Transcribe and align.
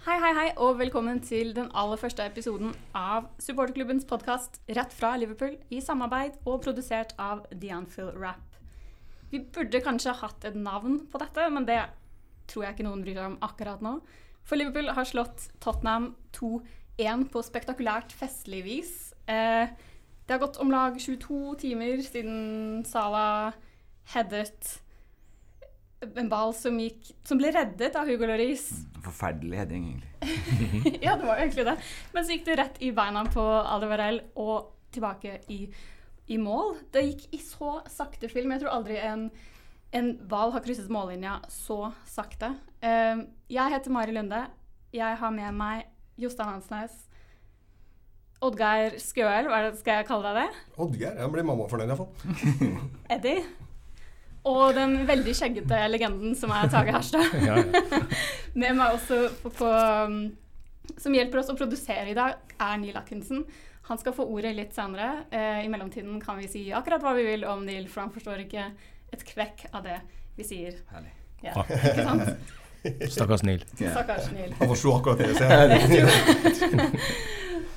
Hei, 0.00 0.14
hei, 0.16 0.30
hei, 0.32 0.46
og 0.56 0.78
velkommen 0.78 1.18
til 1.20 1.50
den 1.52 1.66
aller 1.76 1.98
første 2.00 2.24
episoden 2.24 2.70
av 2.96 3.26
supporterklubbens 3.36 4.06
podkast 4.08 4.54
rett 4.72 4.94
fra 4.96 5.10
Liverpool, 5.20 5.58
i 5.68 5.82
samarbeid 5.84 6.38
og 6.48 6.62
produsert 6.64 7.12
av 7.20 7.42
The 7.50 7.68
Anfield 7.76 8.16
Rap. 8.16 8.56
Vi 9.28 9.42
burde 9.52 9.82
kanskje 9.84 10.14
hatt 10.22 10.46
et 10.48 10.56
navn 10.56 11.02
på 11.12 11.20
dette, 11.20 11.44
men 11.52 11.68
det 11.68 11.82
tror 12.48 12.64
jeg 12.64 12.78
ikke 12.78 12.88
noen 12.88 13.04
bryr 13.04 13.18
seg 13.20 13.28
om 13.28 13.36
akkurat 13.44 13.84
nå. 13.84 13.92
For 14.40 14.56
Liverpool 14.56 14.88
har 14.96 15.10
slått 15.10 15.50
Tottenham 15.60 16.14
2-1 16.32 17.28
på 17.34 17.44
spektakulært 17.44 18.16
festlig 18.16 18.64
vis. 18.64 18.94
Eh, 19.28 19.68
det 19.68 20.32
har 20.32 20.40
gått 20.40 20.62
om 20.64 20.72
lag 20.72 20.96
22 20.96 21.58
timer 21.66 22.00
siden 22.08 22.86
Salah 22.88 23.52
headet 24.14 24.78
en 26.00 26.28
ball 26.30 26.54
som, 26.56 26.78
gikk, 26.80 27.12
som 27.26 27.38
ble 27.40 27.50
reddet 27.54 27.96
av 27.98 28.08
Hugo 28.08 28.28
Lloris. 28.28 28.66
Forferdelig 29.04 29.60
heading, 29.60 29.86
egentlig. 29.90 31.00
ja, 31.04 31.16
det 31.20 31.28
var 31.28 31.40
egentlig 31.40 31.66
det. 31.68 31.76
Men 32.14 32.24
så 32.24 32.36
gikk 32.36 32.46
det 32.48 32.58
rett 32.60 32.80
i 32.84 32.92
beina 32.96 33.24
på 33.28 33.44
Aldevarell 33.44 34.22
og 34.40 34.72
tilbake 34.94 35.38
i, 35.52 35.60
i, 36.26 36.40
mål. 36.40 36.74
Det 36.92 37.04
gikk 37.04 37.28
i 37.36 37.42
så 37.44 37.78
sakte 37.90 38.30
film. 38.32 38.54
Jeg 38.56 38.64
tror 38.64 38.78
aldri 38.78 38.96
en, 39.04 39.28
en 39.96 40.10
ball 40.30 40.54
har 40.56 40.64
krysset 40.64 40.90
mållinja 40.92 41.38
så 41.52 41.92
sakte. 42.08 42.54
Uh, 42.80 43.26
jeg 43.52 43.76
heter 43.76 43.94
Mari 43.94 44.16
Lunde. 44.16 44.46
Jeg 44.96 45.20
har 45.20 45.36
med 45.36 45.54
meg 45.54 45.86
Jostein 46.20 46.56
Hansnes. 46.56 46.96
Oddgeir 48.40 48.94
Skøel, 48.96 49.50
hva 49.52 49.66
skal 49.76 50.00
jeg 50.00 50.06
kalle 50.08 50.30
deg 50.30 50.46
det? 50.46 50.62
Oddgeir? 50.80 51.18
Jeg 51.20 51.32
blir 51.34 51.44
mamma 51.44 51.66
fornøyd, 51.68 51.92
iallfall. 51.92 52.78
Eddie? 53.12 53.44
Og 54.48 54.74
den 54.76 55.02
veldig 55.08 55.34
skjeggete 55.36 55.80
legenden 55.90 56.36
som 56.38 56.52
er 56.56 56.70
Tage 56.72 56.94
Herstad. 56.94 57.34
Med 58.60 58.76
meg 58.78 58.94
også 58.94 59.26
på, 59.42 59.52
på, 59.58 59.66
um, 59.68 60.22
Som 61.00 61.16
hjelper 61.16 61.42
oss 61.42 61.50
å 61.52 61.58
produsere 61.58 62.08
i 62.10 62.16
dag, 62.16 62.38
er 62.56 62.80
Neil 62.80 62.96
Atkinson. 63.00 63.44
Han 63.90 63.98
skal 63.98 64.14
få 64.14 64.24
ordet 64.30 64.54
litt 64.54 64.74
senere. 64.74 65.24
Eh, 65.34 65.64
I 65.64 65.68
mellomtiden 65.70 66.20
kan 66.22 66.38
vi 66.38 66.46
si 66.48 66.60
akkurat 66.72 67.02
hva 67.02 67.14
vi 67.16 67.24
vil 67.26 67.44
om 67.48 67.64
Neil, 67.66 67.88
for 67.90 68.04
han 68.04 68.12
forstår 68.14 68.44
ikke 68.44 68.68
et 69.10 69.24
kvekk 69.26 69.64
av 69.74 69.82
det 69.82 69.96
vi 70.38 70.46
sier. 70.46 70.76
Herlig. 70.92 71.10
Ja, 71.42 71.64
ikke 71.64 72.04
sant? 72.06 72.54
Stakkars 73.16 73.42
Neil. 73.44 73.64
Stakkars 73.76 74.30
Neil. 74.32 74.54
Han 74.60 74.70
forsto 74.70 74.94
akkurat 74.94 75.18
det 75.20 75.34
jeg 75.34 76.06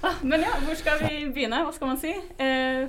ah, 0.04 0.22
Men 0.22 0.46
ja, 0.46 0.54
hvor 0.64 0.78
skal 0.80 1.02
vi 1.02 1.26
begynne? 1.34 1.64
Hva 1.66 1.74
skal 1.76 1.92
man 1.92 2.00
si? 2.00 2.14
Eh, 2.40 2.86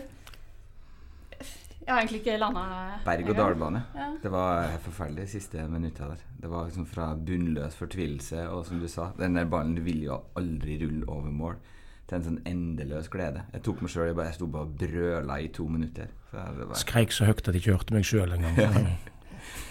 jeg 1.85 1.93
har 1.93 2.01
egentlig 2.01 2.21
ikke 2.23 2.39
landa 2.41 2.65
Berg-og-dal-bane. 3.05 3.83
Ja. 3.95 4.07
Det 4.23 4.31
var 4.33 4.73
forferdelig 4.87 5.29
siste 5.35 5.67
minutta 5.69 6.09
der. 6.09 6.23
Det 6.41 6.51
var 6.51 6.69
liksom 6.69 6.87
fra 6.89 7.11
bunnløs 7.15 7.77
fortvilelse, 7.77 8.47
og 8.49 8.65
som 8.67 8.81
du 8.81 8.89
sa, 8.89 9.11
den 9.19 9.37
der 9.37 9.49
ballen 9.51 9.77
vil 9.85 10.03
jo 10.07 10.19
aldri 10.41 10.79
rulle 10.81 11.05
over 11.09 11.31
mål. 11.31 11.59
Til 12.05 12.19
en 12.19 12.25
sånn 12.25 12.41
endeløs 12.45 13.07
glede. 13.09 13.47
Jeg 13.55 13.63
tok 13.65 13.79
meg 13.81 13.91
sjøl 13.95 14.11
Jeg, 14.11 14.17
jeg 14.27 14.37
sto 14.37 14.47
bare 14.53 14.67
og 14.67 14.75
brøla 14.81 15.39
i 15.41 15.47
to 15.57 15.65
minutter. 15.73 16.11
Så. 16.29 16.43
Skreik 16.83 17.15
så 17.17 17.25
høyt 17.25 17.41
at 17.41 17.55
jeg 17.55 17.63
ikke 17.63 17.77
hørte 17.79 17.97
meg 17.97 18.05
sjøl 18.05 18.35
engang. 18.37 18.59
Ja. 18.61 18.73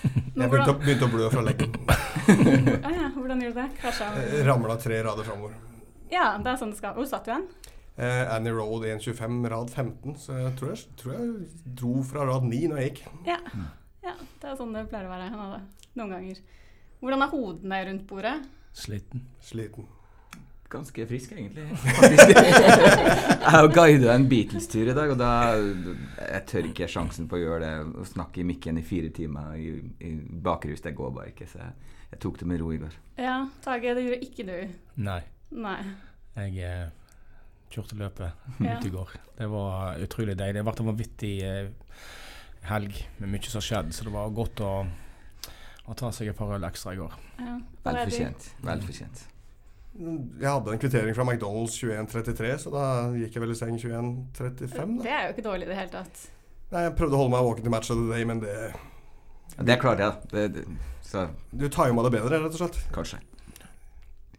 jeg 0.03 0.49
begynte, 0.49 0.73
begynte, 0.81 1.05
å 1.05 1.11
blø 1.13 1.29
fra 1.33 1.43
leggen. 1.45 1.75
ah, 2.87 2.89
ja. 2.89 3.11
Hvordan 3.13 3.45
gjorde 3.45 3.53
du 3.53 3.61
det? 3.61 3.67
Krasja? 3.81 4.09
Ramla 4.49 4.79
tre 4.81 5.03
rader 5.05 5.29
framover. 5.29 5.53
Ja, 6.13 6.33
det 6.41 6.51
er 6.51 6.57
sånn 6.61 6.73
det 6.73 6.81
skal. 6.81 6.97
Hvor 6.97 7.09
satt 7.09 7.29
du 7.29 7.33
hen? 7.35 7.45
Eh, 7.95 8.35
Annie 8.35 8.51
Road 8.51 8.85
1.25, 8.85 9.49
rad 9.49 9.69
15. 9.69 10.17
Så 10.17 10.37
jeg 10.37 10.53
tror, 10.59 10.73
jeg 10.73 10.97
tror, 10.97 11.13
jeg 11.13 11.73
dro 11.81 11.95
fra 12.07 12.25
rad 12.29 12.47
9 12.49 12.61
når 12.71 12.81
jeg 12.81 12.91
gikk. 12.91 13.03
Ja. 13.27 13.39
ja. 14.05 14.15
det 14.41 14.49
er 14.49 14.59
sånn 14.59 14.73
det 14.73 14.87
pleier 14.89 15.09
å 15.09 15.13
være 15.13 15.59
noen 15.99 16.15
ganger. 16.15 16.39
Hvordan 17.03 17.25
er 17.25 17.35
hodene 17.35 17.83
rundt 17.89 18.07
bordet? 18.09 18.37
Sliten. 18.73 19.27
Sliten. 19.43 19.85
Ganske 20.73 21.05
frisk, 21.05 21.35
egentlig. 21.37 21.67
jeg 22.33 23.51
har 23.53 23.67
guida 23.69 24.15
en 24.15 24.25
Beatles-tur 24.25 24.89
i 24.89 24.95
dag, 24.97 25.11
og 25.13 25.19
da 25.19 25.33
Jeg 25.53 26.41
tør 26.49 26.69
ikke 26.71 26.87
sjansen 26.89 27.27
på 27.29 27.37
å 27.37 27.41
gjøre 27.43 27.59
det. 27.61 27.99
Å 28.01 28.07
snakke 28.09 28.41
i 28.41 28.47
mikken 28.47 28.81
i 28.81 28.85
fire 28.87 29.11
timer 29.13 29.53
i, 29.59 29.75
i 30.01 30.15
bakrus, 30.17 30.81
det 30.81 30.95
går 30.97 31.13
bare 31.13 31.29
ikke. 31.35 31.45
Så 31.51 31.61
jeg, 31.61 31.93
jeg 32.15 32.23
tok 32.25 32.41
det 32.41 32.49
med 32.49 32.63
ro 32.63 32.71
i 32.73 32.81
går. 32.81 32.97
Ja, 33.21 33.37
Tage, 33.61 33.93
det 33.93 34.07
gjorde 34.07 34.25
ikke 34.25 34.47
du. 34.49 34.57
Nei. 35.05 35.19
Nei. 35.53 35.77
Jeg 36.39 36.57
eh, 36.65 37.02
kjørte 37.73 37.97
løpet 37.99 38.61
ja. 38.63 38.77
ut 38.77 38.87
i 38.87 38.93
går. 38.93 39.15
Det 39.39 39.49
var 39.51 40.03
utrolig 40.05 40.37
deilig. 40.37 40.57
Det 40.57 40.63
har 40.63 40.69
vært 40.69 40.83
en 40.83 40.91
vanvittig 40.91 41.33
eh, 41.47 42.07
helg 42.69 43.03
med 43.19 43.33
mye 43.33 43.49
som 43.49 43.59
har 43.59 43.67
skjedd, 43.67 43.91
så 43.95 44.07
det 44.07 44.13
var 44.13 44.33
godt 44.37 44.63
å, 44.63 44.71
å 45.89 45.97
ta 45.99 46.11
seg 46.15 46.31
et 46.31 46.39
par 46.39 46.53
øl 46.55 46.69
ekstra 46.69 46.95
i 46.95 47.01
går. 47.01 47.19
Ja. 47.41 47.57
Vel 47.87 48.01
fortjent. 48.05 48.49
Vel 48.63 48.85
fortjent. 48.87 49.25
Jeg 49.93 50.47
hadde 50.49 50.73
en 50.73 50.79
kvittering 50.81 51.13
fra 51.13 51.25
McDonald's 51.27 51.75
21.33, 51.77 52.53
så 52.63 52.71
da 52.73 52.85
gikk 53.13 53.35
jeg 53.35 53.43
vel 53.43 53.53
i 53.53 53.57
seng 53.59 53.75
21.35. 53.77 54.95
Det 55.03 55.11
er 55.13 55.27
jo 55.27 55.35
ikke 55.35 55.45
dårlig 55.45 55.67
i 55.67 55.69
det 55.69 55.77
hele 55.77 55.93
tatt. 55.93 56.23
Nei, 56.71 56.87
Jeg 56.87 56.95
prøvde 56.97 57.13
å 57.13 57.21
holde 57.21 57.35
meg 57.35 57.45
våken 57.45 57.67
til 57.67 57.73
match 57.75 57.93
of 57.93 57.99
the 57.99 58.07
day, 58.09 58.25
men 58.25 58.41
det 58.41 58.55
Det 59.53 59.77
klarer 59.77 60.07
jeg. 60.07 60.31
Det, 60.31 60.47
det, 60.55 60.63
så. 61.05 61.27
Du 61.51 61.67
tima 61.69 62.05
det 62.07 62.15
bedre, 62.15 62.41
rett 62.41 62.55
og 62.55 62.63
slett? 62.63 62.79
Kanskje. 62.95 63.19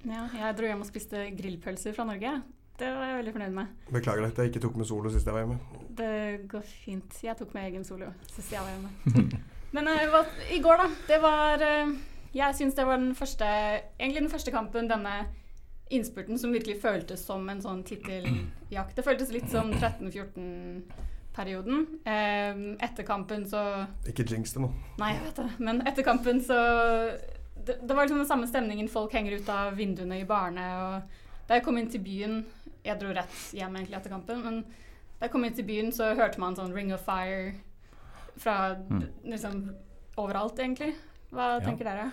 Ja, 0.05 0.27
jeg 0.27 0.57
dro 0.59 0.67
hjem 0.69 0.83
og 0.83 0.89
spiste 0.89 1.23
grillpølser 1.39 1.95
fra 1.95 2.09
Norge. 2.09 2.35
Det 2.79 2.87
var 2.91 3.05
jeg 3.07 3.17
veldig 3.21 3.33
fornøyd 3.33 3.53
med. 3.55 3.67
Beklager 3.95 4.25
at 4.27 4.39
jeg 4.39 4.47
ikke 4.51 4.61
tok 4.65 4.77
med 4.81 4.87
solo 4.89 5.11
sist 5.15 5.27
jeg 5.29 5.35
var 5.35 5.41
hjemme. 5.45 5.59
Det 5.99 6.15
går 6.51 6.63
fint. 6.67 7.13
Jeg 7.23 7.37
tok 7.39 7.51
med 7.55 7.63
egen 7.69 7.85
solo 7.87 8.07
sist 8.27 8.53
jeg 8.53 8.63
var 8.65 8.71
hjemme. 8.75 8.91
Men 9.77 9.85
uh, 9.89 9.93
i 10.55 10.59
går, 10.63 10.77
da. 10.83 10.87
Det 11.09 11.19
var 11.23 11.55
uh, 11.63 11.89
Jeg 12.35 12.55
syns 12.59 12.75
det 12.75 12.87
var 12.87 12.97
den 12.99 13.15
første 13.15 13.45
Egentlig 13.99 14.23
den 14.23 14.31
første 14.31 14.51
kampen 14.55 14.91
denne 14.91 15.27
innspurten 15.91 16.39
som 16.41 16.53
virkelig 16.53 16.83
føltes 16.83 17.27
som 17.29 17.49
en 17.53 17.63
sånn 17.63 17.85
titteljakt. 17.87 18.97
Det 18.97 19.05
føltes 19.05 19.31
litt 19.31 19.51
som 19.53 19.73
13-14-perioden. 19.77 21.87
Uh, 22.09 22.75
etter 22.83 23.03
kampen 23.07 23.47
så 23.47 23.87
Ikke 24.09 24.25
jinx 24.27 24.53
det 24.57 24.63
nå. 24.65 24.71
Nei, 24.99 25.13
jeg 25.15 25.23
vet 25.29 25.37
det. 25.45 25.51
Men 25.63 25.87
etter 25.87 26.03
kampen 26.07 26.41
så 26.43 26.59
det, 27.65 27.75
det, 27.85 27.95
var 27.95 28.03
liksom 28.03 28.19
den 28.25 28.33
samme 28.33 28.47
stemningen. 28.51 28.89
Folk 28.91 29.13
henger 29.15 29.33
ut 29.39 29.49
av 29.53 29.77
vinduene 29.79 30.19
i 30.19 30.27
barene. 30.27 30.67
Og 30.81 30.95
da 31.49 31.59
jeg 31.59 31.65
kom 31.67 31.79
inn 31.79 31.91
til 31.93 32.03
byen 32.03 32.39
jeg 32.85 33.01
dro 33.01 33.15
rett 33.17 33.39
hjem 33.57 33.79
egentlig 33.79 33.99
etter 33.99 34.13
kampen. 34.13 34.43
Men 34.45 34.61
da 35.19 35.27
jeg 35.27 35.33
kom 35.33 35.47
inn 35.47 35.57
til 35.57 35.67
byen, 35.69 35.91
så 35.95 36.13
hørte 36.19 36.43
man 36.43 36.57
sånn 36.59 36.75
Ring 36.77 36.93
of 36.95 37.05
Fire 37.07 37.55
fra 38.41 38.75
mm. 38.77 39.03
liksom 39.31 39.59
overalt, 40.21 40.59
egentlig. 40.59 40.93
Hva 41.35 41.57
ja. 41.57 41.65
tenker 41.65 41.89
dere? 41.89 42.09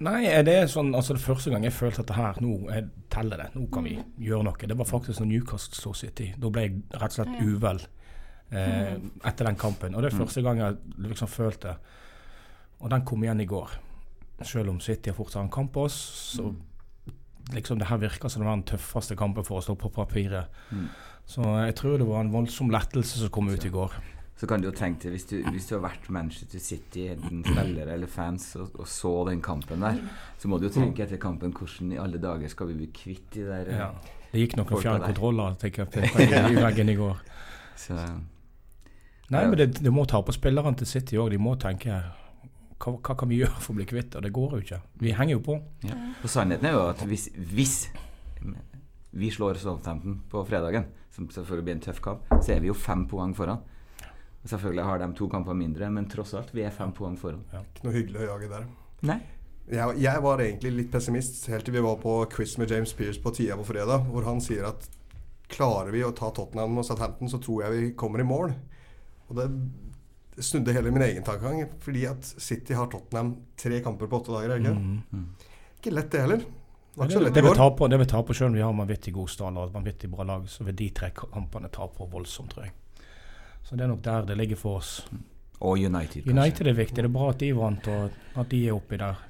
Nei, 0.00 0.24
det 0.46 0.54
er 0.56 0.68
sånn, 0.70 0.94
altså 0.96 1.12
det 1.12 1.20
første 1.20 1.50
gang 1.52 1.64
jeg 1.66 1.76
følte 1.76 2.00
at 2.00 2.08
det 2.08 2.16
her, 2.16 2.38
nå 2.40 2.54
jeg 2.70 2.86
teller 3.12 3.42
det, 3.42 3.50
nå 3.52 3.66
kan 3.72 3.84
vi 3.84 3.98
mm. 3.98 4.14
gjøre 4.24 4.46
noe. 4.46 4.68
Det 4.70 4.76
var 4.80 4.88
faktisk 4.88 5.20
når 5.20 5.28
Newcastle 5.28 5.92
City. 5.98 6.30
Da 6.40 6.52
ble 6.52 6.64
jeg 6.64 6.78
rett 6.94 7.12
og 7.12 7.18
slett 7.18 7.42
uvel 7.44 7.82
eh, 7.84 8.94
mm. 8.96 9.10
etter 9.28 9.50
den 9.50 9.60
kampen. 9.60 9.94
Og 9.94 10.00
det 10.00 10.10
er 10.10 10.16
mm. 10.16 10.22
første 10.24 10.44
gang 10.46 10.62
jeg 10.62 10.78
liksom 11.04 11.30
følte 11.30 11.76
Og 12.80 12.88
den 12.88 13.04
kom 13.04 13.24
igjen 13.24 13.42
i 13.44 13.48
går. 13.48 13.76
Selv 14.40 14.72
om 14.72 14.80
City 14.80 15.12
har 15.12 15.18
fortsatt 15.18 15.44
en 15.44 15.52
kamp 15.52 15.74
på 15.74 15.84
oss, 15.84 15.98
så 16.32 16.48
liksom 17.54 17.80
det 17.80 17.88
her 17.90 18.00
virker 18.02 18.28
som 18.28 18.42
det 18.42 18.48
var 18.48 18.58
den 18.58 18.68
tøffeste 18.68 19.16
kampen 19.18 19.46
for 19.46 19.60
å 19.60 19.64
stå 19.64 19.76
på 19.78 19.90
papiret. 19.94 20.50
Mm. 20.70 20.88
Så 21.30 21.44
jeg 21.66 21.76
tror 21.78 21.98
det 22.00 22.08
var 22.08 22.24
en 22.24 22.32
voldsom 22.32 22.72
lettelse 22.72 23.20
som 23.20 23.32
kom 23.34 23.50
ut 23.52 23.64
i 23.64 23.72
går. 23.72 23.94
Så 24.40 24.48
kan 24.48 24.62
du 24.62 24.70
jo 24.70 24.72
tenke 24.72 25.04
deg, 25.04 25.18
hvis 25.18 25.26
du, 25.28 25.34
hvis 25.52 25.66
du 25.68 25.74
har 25.76 25.82
vært 25.84 26.06
Manchester 26.08 26.62
City, 26.64 27.10
enten 27.12 27.42
spiller 27.44 27.90
eller 27.92 28.08
fans, 28.08 28.54
og, 28.56 28.70
og, 28.78 28.86
så 28.88 29.12
den 29.28 29.42
kampen 29.44 29.84
der, 29.84 30.00
så 30.40 30.48
må 30.48 30.56
du 30.56 30.70
jo 30.70 30.72
tenke 30.78 31.04
etter 31.04 31.20
kampen 31.20 31.52
hvordan 31.52 31.92
i 31.92 31.98
alle 32.00 32.16
dager 32.22 32.48
skal 32.48 32.70
vi 32.70 32.78
bli 32.78 32.88
kvitt 32.96 33.28
de 33.36 33.44
der 33.50 33.68
ja. 33.76 33.90
Det 34.30 34.40
gikk 34.40 34.56
noen 34.56 34.80
fjernkontroller 34.80 35.58
tenker 35.60 35.84
jeg, 35.84 36.08
i 36.54 36.56
veggen 36.56 36.88
i 36.88 36.96
går. 36.96 37.20
Så, 37.76 37.98
Nei, 39.30 39.44
men 39.44 39.58
det, 39.60 39.68
det 39.84 39.92
må 39.94 40.06
ta 40.08 40.22
på 40.24 40.32
spillerne 40.34 40.72
til 40.78 40.88
City 40.88 41.18
òg. 41.20 41.30
De 41.34 41.38
må 41.38 41.54
tenke 41.60 42.00
hva, 42.80 42.94
hva, 42.96 43.16
kan 43.18 43.28
vi 43.30 43.40
gjøre 43.42 43.60
for 43.60 43.74
å 43.74 43.78
bli 43.80 43.86
kvitt 43.88 44.14
Og 44.16 44.24
Det 44.24 44.32
går 44.34 44.54
jo 44.56 44.62
ikke. 44.64 44.78
Vi 45.02 45.12
henger 45.16 45.36
jo 45.36 45.42
på. 45.50 45.56
Ja. 45.86 45.96
Og 46.22 46.32
Sannheten 46.32 46.70
er 46.70 46.76
jo 46.76 46.86
at 46.88 47.02
hvis, 47.08 47.28
hvis 47.52 47.74
vi 49.10 49.30
slår 49.34 49.58
Southampton 49.60 50.20
på 50.30 50.44
fredagen, 50.48 50.86
som 51.10 51.26
selvfølgelig 51.28 51.66
blir 51.66 51.76
en 51.76 51.84
tøff 51.84 52.00
kamp, 52.04 52.30
så 52.38 52.54
er 52.54 52.62
vi 52.62 52.70
jo 52.70 52.76
fem 52.78 53.04
poeng 53.10 53.34
foran. 53.36 53.60
Selvfølgelig 54.48 54.86
har 54.86 55.02
de 55.02 55.10
to 55.18 55.28
kamper 55.28 55.56
mindre, 55.58 55.90
men 55.92 56.06
tross 56.08 56.32
alt, 56.38 56.54
vi 56.56 56.64
er 56.64 56.72
fem 56.72 56.94
poeng 56.96 57.18
foran. 57.20 57.42
Ja. 57.52 57.60
Ikke 57.66 57.88
noe 57.88 57.96
hyggelig 57.96 58.22
å 58.22 58.28
jage 58.30 58.52
der. 58.54 58.64
Nei. 59.10 59.18
Jeg, 59.70 59.98
jeg, 60.02 60.22
var 60.24 60.40
egentlig 60.42 60.72
litt 60.74 60.88
pessimist 60.90 61.44
helt 61.52 61.66
til 61.66 61.76
vi 61.76 61.82
var 61.84 61.98
på 62.00 62.14
quiz 62.32 62.56
med 62.58 62.72
James 62.72 62.94
Pearce 62.96 63.20
på 63.22 63.34
tida 63.36 63.58
på 63.58 63.68
fredag, 63.68 64.08
hvor 64.10 64.24
han 64.26 64.40
sier 64.42 64.66
at 64.70 64.88
klarer 65.50 65.92
vi 65.94 66.02
å 66.06 66.14
ta 66.16 66.30
Tottenham 66.34 66.78
og 66.80 66.86
Southampton, 66.86 67.30
så 67.30 67.38
tror 67.42 67.66
jeg 67.66 67.76
vi 67.76 67.92
kommer 67.98 68.22
i 68.22 68.26
mål. 68.26 68.54
Og 69.28 69.38
det 69.38 69.46
snudde 70.42 70.72
hele 70.72 70.90
min 70.90 71.02
egen 71.02 71.24
tankegang. 71.26 71.64
Fordi 71.80 72.06
at 72.10 72.24
City 72.24 72.76
har 72.76 72.90
Tottenham 72.92 73.36
tre 73.56 73.80
kamper 73.84 74.10
på 74.10 74.20
åtte 74.20 74.34
dager. 74.34 74.56
Ikke, 74.58 74.74
mm. 74.76 75.00
mm. 75.12 75.54
ikke 75.78 75.94
lett, 75.94 76.10
det 76.12 76.24
heller. 76.26 76.44
Det, 76.94 77.08
det, 77.08 77.30
det, 77.30 77.42
vi 77.42 77.54
taper, 77.54 77.76
på, 77.76 77.88
det 77.88 78.36
selv 78.36 78.48
om 78.48 78.54
vi 78.54 78.60
har 78.60 78.72
vanvittig 78.72 79.12
god 79.14 79.28
standard 79.28 79.68
og 79.68 79.74
vanvittig 79.74 80.10
bra 80.10 80.26
lag. 80.26 80.48
Så 80.48 80.64
vil 80.64 80.76
de 80.76 80.90
tre 80.90 81.10
kampene 81.14 81.70
ta 81.72 81.86
på 81.86 82.06
voldsomt, 82.10 82.50
tror 82.50 82.66
jeg. 82.66 82.74
Så 83.62 83.76
det 83.76 83.84
er 83.84 83.92
nok 83.92 84.02
der 84.04 84.24
det 84.26 84.36
ligger 84.36 84.56
for 84.56 84.80
oss. 84.80 85.06
Og 85.60 85.78
United, 85.78 86.24
kanskje. 86.24 86.32
United 86.32 86.66
er 86.66 86.72
viktig. 86.72 86.96
Det 86.96 87.04
er 87.04 87.14
bra 87.14 87.30
at 87.30 87.40
de 87.40 87.50
vant, 87.56 87.88
og 87.88 88.40
at 88.42 88.50
de 88.50 88.62
er 88.66 88.76
oppi 88.76 88.98
der. 89.00 89.26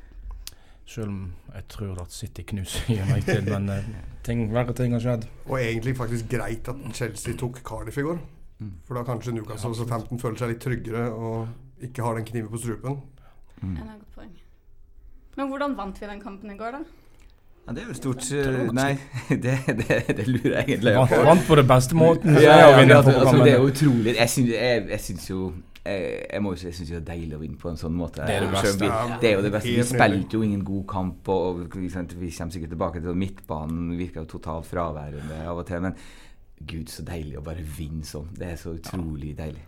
Selv 0.90 1.08
om 1.08 1.32
jeg 1.54 1.64
tror 1.70 2.02
at 2.02 2.12
City 2.12 2.42
knuser 2.42 2.88
United, 3.04 3.46
men 3.46 3.68
eh, 3.68 3.88
ting, 4.26 4.46
verre 4.54 4.74
ting 4.74 4.94
har 4.96 5.02
skjedd. 5.04 5.26
Og 5.46 5.58
egentlig 5.60 5.96
faktisk 5.98 6.30
greit 6.30 6.68
at 6.68 6.86
Chelsea 6.94 7.36
tok 7.38 7.60
Cardiff 7.66 7.98
i 7.98 8.06
går. 8.06 8.18
Mm. 8.60 8.72
For 8.84 8.98
da 8.98 9.02
kanskje 9.08 9.34
Newcastle 9.34 9.72
og 9.72 9.76
Southampton 9.78 10.20
føler 10.20 10.40
seg 10.40 10.52
litt 10.52 10.62
tryggere 10.62 11.06
og 11.16 11.84
ikke 11.84 12.04
har 12.04 12.18
den 12.18 12.26
kniven 12.28 12.50
på 12.52 12.60
strupen. 12.60 12.98
Mm. 13.60 13.76
Ja, 13.76 13.84
det 13.84 13.88
er 13.88 13.94
et 13.94 14.02
godt 14.04 14.16
poeng. 14.18 14.34
Men 15.38 15.52
hvordan 15.52 15.76
vant 15.78 16.00
vi 16.00 16.10
den 16.10 16.20
kampen 16.20 16.52
i 16.52 16.58
går, 16.58 16.76
da? 16.76 16.82
Ja, 17.66 17.74
det 17.76 17.82
er 17.82 17.88
jo 17.90 17.94
stort 17.94 18.24
uh, 18.32 18.70
Nei, 18.74 18.92
det, 19.44 19.56
det, 19.78 19.96
det 20.16 20.24
lurer 20.26 20.54
jeg 20.58 20.68
egentlig 20.68 20.94
Vant, 20.96 21.10
på. 21.12 21.24
vant 21.28 21.42
på 21.46 21.58
det 21.60 21.66
beste 21.68 21.96
måten. 21.96 22.38
ja, 22.40 22.56
Ja, 22.56 22.70
ja, 22.80 23.00
altså, 23.00 23.42
det 23.44 23.52
er 23.52 23.64
utrolig 23.64 24.14
Jeg 24.16 24.30
syns, 24.32 24.48
jeg, 24.56 24.86
jeg 24.90 25.00
syns 25.04 25.28
jo 25.30 25.42
jeg, 25.84 26.08
jeg 26.32 26.42
må 26.42 26.54
jo 26.54 26.60
si 26.60 26.66
jeg 26.66 26.76
syns 26.76 26.90
det 26.90 26.96
er 26.98 27.04
deilig 27.12 27.36
å 27.36 27.40
vinne 27.40 27.56
på 27.60 27.70
en 27.70 27.78
sånn 27.80 27.94
måte. 27.96 28.24
Det 28.28 28.34
er 28.36 28.44
det 28.44 28.50
beste. 28.52 28.84
Vi, 28.84 29.14
det 29.22 29.30
er 29.30 29.38
jo 29.38 29.44
det 29.46 29.52
beste. 29.54 29.70
Vi 29.78 29.84
spilte 29.88 30.36
jo 30.36 30.42
ingen 30.44 30.64
god 30.66 30.82
kamp, 30.90 31.30
og, 31.32 31.46
og 31.46 31.60
vi 31.78 31.86
vi 31.86 31.92
kommer 31.94 32.52
sikkert 32.52 32.74
tilbake 32.74 33.00
til 33.00 33.16
midtbanen. 33.16 33.94
Virka 33.96 34.20
jo 34.20 34.28
totalt 34.28 34.68
fraværende 34.68 35.38
av 35.48 35.62
og 35.62 35.64
til. 35.70 35.80
Men 35.86 35.96
gud, 36.66 36.90
så 36.92 37.04
deilig 37.06 37.38
å 37.40 37.44
bare 37.44 37.64
vinne 37.64 38.06
sånn. 38.06 38.30
Det 38.36 38.52
er 38.52 38.58
så 38.60 38.74
utrolig 38.76 39.34
deilig. 39.38 39.62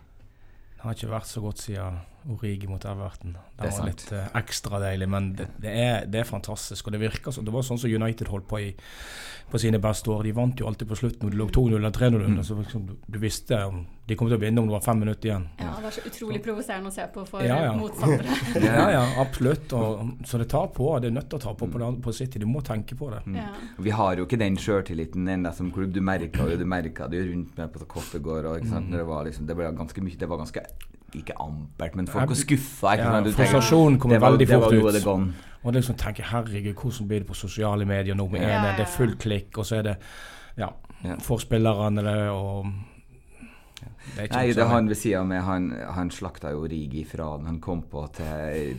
Det 0.73 0.83
har 0.83 0.97
ikke 0.97 1.13
vært 1.13 1.29
så 1.29 1.41
godt 1.43 1.63
siden 1.63 2.01
Origi 2.29 2.67
mot 2.67 2.85
Everton. 2.85 3.33
Det 3.33 3.63
Det 3.63 3.71
var 3.77 3.87
litt 3.87 4.05
uh, 4.11 4.25
ekstra 4.39 4.79
deilig, 4.79 5.09
men 5.09 5.33
det, 5.35 5.47
det, 5.61 5.71
er, 5.71 6.05
det 6.05 6.23
er 6.23 6.29
fantastisk. 6.29 6.87
Og 6.87 6.95
det 6.95 7.01
virker 7.03 7.31
som 7.31 7.45
Det 7.45 7.53
var 7.53 7.65
sånn 7.67 7.81
som 7.81 7.91
United 7.91 8.27
holdt 8.31 8.47
på 8.47 8.59
i 8.59 8.75
på 9.53 9.59
sine 9.59 9.77
beste 9.77 10.09
år. 10.09 10.23
De 10.23 10.31
vant 10.33 10.59
jo 10.59 10.65
alltid 10.65 10.87
på 10.89 10.95
slutten. 10.97 11.27
Når 11.27 11.33
de 11.35 11.37
lå 11.37 11.45
2-0 11.53 11.75
eller 11.77 11.91
3-0 11.93 12.15
under, 12.15 12.29
Mm. 12.33 12.43
så 12.43 12.55
liksom, 12.57 12.85
du, 12.87 12.95
du 13.05 13.19
visste 13.19 13.59
om 13.65 13.83
de 14.07 14.15
kom 14.19 14.27
til 14.27 14.35
å 14.35 14.41
vinne 14.41 14.59
om 14.59 14.67
det 14.67 14.73
var 14.73 14.81
fem 14.83 14.99
minutter 14.99 15.29
igjen. 15.29 15.43
Ja, 15.59 15.75
Det 15.77 15.83
var 15.83 15.93
så 15.95 16.01
utrolig 16.09 16.39
provoserende 16.43 16.89
å 16.89 16.95
se 16.95 17.05
på 17.13 17.25
for 17.27 17.45
Ja, 17.45 17.59
ja. 17.67 17.73
motstandere. 17.77 18.35
Ja, 18.65 18.87
ja, 18.91 19.03
absolutt. 19.21 19.71
Og, 19.77 20.25
så 20.27 20.41
det 20.41 20.49
tar 20.51 20.67
på. 20.75 20.89
Det 20.99 21.11
er 21.11 21.15
nødt 21.15 21.29
til 21.29 21.39
å 21.39 21.43
ta 21.45 21.53
på 21.53 21.69
på, 21.71 21.91
på 22.03 22.13
City. 22.13 22.39
Du 22.39 22.47
må 22.49 22.63
tenke 22.65 22.97
på 22.99 23.11
det. 23.13 23.21
Mm. 23.27 23.37
Ja. 23.39 23.51
Vi 23.77 23.93
har 23.95 24.17
jo 24.17 24.25
ikke 24.27 24.41
den 24.41 24.57
sjøltilliten 24.59 25.29
ennå 25.37 25.53
som 25.55 25.71
klubb. 25.71 25.93
Du 25.93 26.01
merka 26.01 27.07
det 27.07 27.21
jo 27.21 27.29
rundt 27.31 27.55
meg 27.57 27.71
på 27.71 27.85
Koffegård. 27.95 28.49
Og, 28.49 28.59
ikke 28.65 28.81
det, 28.91 29.05
var 29.07 29.23
liksom, 29.29 29.47
det, 29.47 29.55
ganske 29.55 30.03
mye, 30.03 30.19
det 30.19 30.29
var 30.33 30.41
ganske 30.43 30.65
ikke 31.21 31.33
ampert, 31.39 31.95
men 31.95 32.07
folk 32.07 32.29
var 32.29 32.35
skuffa. 32.35 32.95
Ja, 32.97 33.21
frustrasjonen 33.23 33.99
kommer 33.99 34.19
veldig 34.19 34.47
fort 34.49 34.73
ut. 34.73 34.93
det 34.93 35.05
var 35.05 35.27
Og 35.63 35.73
det 35.73 35.79
liksom 35.81 35.95
tenker 35.95 36.23
herregud, 36.23 36.73
hvordan 36.75 37.07
blir 37.07 37.19
det 37.19 37.27
på 37.27 37.35
sosiale 37.35 37.85
medier 37.85 38.15
nå? 38.15 38.27
Med 38.31 38.41
Ja, 38.41 38.47
ene, 38.57 38.67
ja, 38.67 38.71
det 38.77 38.79
er 38.87 38.91
full 38.97 39.15
klikk, 39.15 39.57
og 39.57 39.65
så 39.65 39.75
er 39.77 39.81
det 39.81 39.95
ja, 40.57 40.67
Ja. 41.03 41.15
for 41.19 41.37
spillerne 41.37 42.31
og 42.31 42.65
det 44.15 44.27
Nei, 44.33 44.45
det 44.53 44.61
er 44.63 44.69
han 44.69 44.87
ved 44.91 44.97
sida 44.99 45.19
av 45.21 45.27
meg, 45.29 45.41
han, 45.47 45.67
han 45.95 46.09
slakta 46.11 46.51
jo 46.53 46.63
Origi 46.65 47.03
fra 47.07 47.29
han 47.45 47.59
kom 47.63 47.81
på 47.89 48.03
til. 48.17 48.73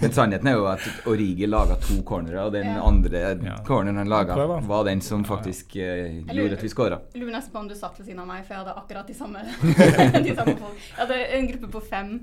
Men 0.00 0.12
sannheten 0.16 0.48
er 0.50 0.56
jo 0.58 0.66
at 0.70 0.86
Origi 1.10 1.46
laga 1.48 1.76
to 1.82 2.00
cornere, 2.08 2.44
og 2.46 2.52
den 2.56 2.68
andre 2.76 3.20
Ja. 3.44 3.56
corneren 3.66 3.96
han 4.02 4.08
laga, 4.10 4.36
var 4.66 4.84
den 4.88 5.00
som 5.00 5.20
Ja, 5.22 5.28
ja. 5.28 5.36
faktisk 5.36 5.76
eh, 5.76 6.20
gjorde 6.26 6.56
at 6.58 6.62
vi 6.64 6.68
skåra. 6.72 7.00
Lurer 7.14 7.32
nesten 7.36 7.52
på 7.52 7.58
om 7.62 7.68
du 7.68 7.74
satt 7.74 7.98
ved 7.98 8.06
siden 8.06 8.20
av 8.20 8.26
meg, 8.30 8.44
for 8.46 8.54
jeg 8.54 8.64
hadde 8.64 8.76
akkurat 8.80 9.06
de 9.06 9.14
samme, 9.14 9.44
de 10.26 10.34
samme 10.36 10.56
folk. 10.58 10.76
Jeg 10.88 11.00
hadde 11.06 11.20
en 11.38 11.48
gruppe 11.52 11.72
på 11.78 11.82
fem 11.88 12.14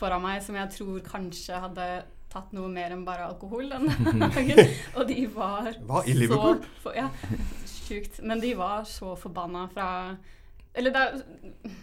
foran 0.00 0.22
meg 0.22 0.42
som 0.42 0.54
jeg 0.58 0.70
tror 0.76 1.00
kanskje 1.06 1.60
hadde 1.62 1.88
tatt 2.32 2.50
noe 2.52 2.68
mer 2.68 2.90
enn 2.92 3.04
bare 3.06 3.24
alkohol 3.30 3.68
denne 3.70 3.94
dagen. 4.26 4.58
Og 4.98 5.06
de 5.08 5.26
var 5.32 5.70
Hva, 5.86 6.02
i 6.04 6.12
Liverpool? 6.18 6.58
så 6.58 6.82
for, 6.82 6.96
Ja, 6.98 7.06
sjukt. 7.86 8.18
Men 8.26 8.40
de 8.42 8.50
var 8.58 8.82
så 8.84 9.14
forbanna 9.16 9.68
fra 9.72 9.86
Eller 10.76 10.90
det 10.92 11.02
er 11.02 11.74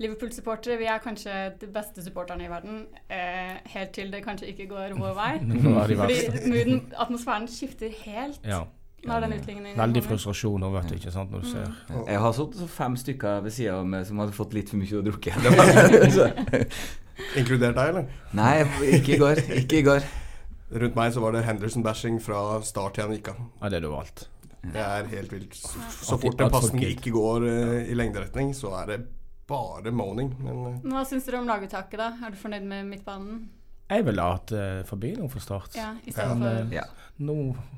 Liverpool-supportere, 0.00 0.78
vi 0.80 0.86
er 0.88 0.98
kanskje 1.04 1.32
de 1.60 1.66
beste 1.74 2.00
supporterne 2.04 2.46
i 2.46 2.48
verden. 2.50 2.84
Eh, 3.12 3.56
helt 3.74 3.90
til 3.92 4.08
det 4.12 4.22
kanskje 4.24 4.46
ikke 4.54 4.66
går 4.70 4.94
vår 4.96 5.12
vei. 5.18 5.32
Fordi 6.00 6.20
mooden, 6.48 6.78
atmosfæren 6.96 7.48
skifter 7.52 7.90
helt 8.06 8.40
Ja. 8.48 8.62
når 9.04 9.20
den 9.26 9.32
utligningen 9.38 9.76
Veldig 9.78 10.02
frustrasjon 10.04 10.62
over 10.62 10.80
det, 10.82 10.92
ikke 11.00 11.12
sant, 11.12 11.30
når 11.30 11.40
du 11.40 11.46
Mm. 11.46 11.52
ser 11.52 12.06
Jeg 12.08 12.18
har 12.20 12.32
sittet 12.32 12.70
fem 12.70 12.96
stykker 12.96 13.40
ved 13.42 13.50
sida 13.50 13.74
av 13.78 13.86
meg 13.86 14.06
som 14.06 14.18
hadde 14.18 14.32
fått 14.32 14.54
litt 14.54 14.68
for 14.70 14.76
mye 14.76 15.02
å 15.02 15.04
drukke. 15.04 15.30
Inkludert 17.36 17.76
deg, 17.76 17.88
eller? 17.92 18.04
Nei, 18.32 18.64
ikke 18.96 19.14
i 19.14 19.18
går. 19.20 19.40
Ikke 19.60 19.78
i 19.78 19.82
går. 19.84 20.04
Rundt 20.80 20.96
meg 20.96 21.12
så 21.12 21.20
var 21.20 21.32
det 21.36 21.44
Henderson-bashing 21.44 22.20
fra 22.22 22.60
start 22.64 22.94
til 22.96 23.04
han 23.04 23.12
gikk 23.16 23.28
av. 23.34 23.40
Ja, 23.60 23.68
det 23.68 23.76
er 23.76 23.80
det 23.84 23.90
overalt. 23.90 24.28
Det 24.62 24.82
er 24.84 25.06
helt 25.14 25.32
vilt. 25.32 25.54
Så 25.56 25.80
så 26.04 26.18
fort 26.20 26.40
en 26.44 26.50
pasning 26.52 26.84
ikke 26.90 27.12
går 27.14 27.46
eh, 27.48 27.78
i 27.92 27.96
lengderetning, 27.96 28.52
så 28.56 28.74
er 28.82 28.90
det 28.92 28.98
bare 29.50 29.90
moaning. 29.94 30.34
Men 30.44 30.60
eh, 30.74 30.82
Hva 30.92 31.04
syns 31.08 31.24
dere 31.26 31.40
om 31.40 31.48
laguttaket, 31.48 31.96
da? 31.98 32.10
Er 32.26 32.34
du 32.34 32.38
fornøyd 32.40 32.66
med 32.68 32.90
midtbanen? 32.90 33.48
Jeg 33.90 34.04
ville 34.06 34.22
hatt 34.22 34.52
uh, 34.54 34.84
Fabino 34.86 35.26
for 35.26 35.42
start. 35.42 35.74
Ja, 35.74 35.88
i 36.06 36.12
Ja, 36.12 36.14
stedet 36.14 36.36
men, 36.38 36.44
for 36.44 36.60
eh, 36.68 36.74
Ja. 36.76 36.84
Nå 37.20 37.34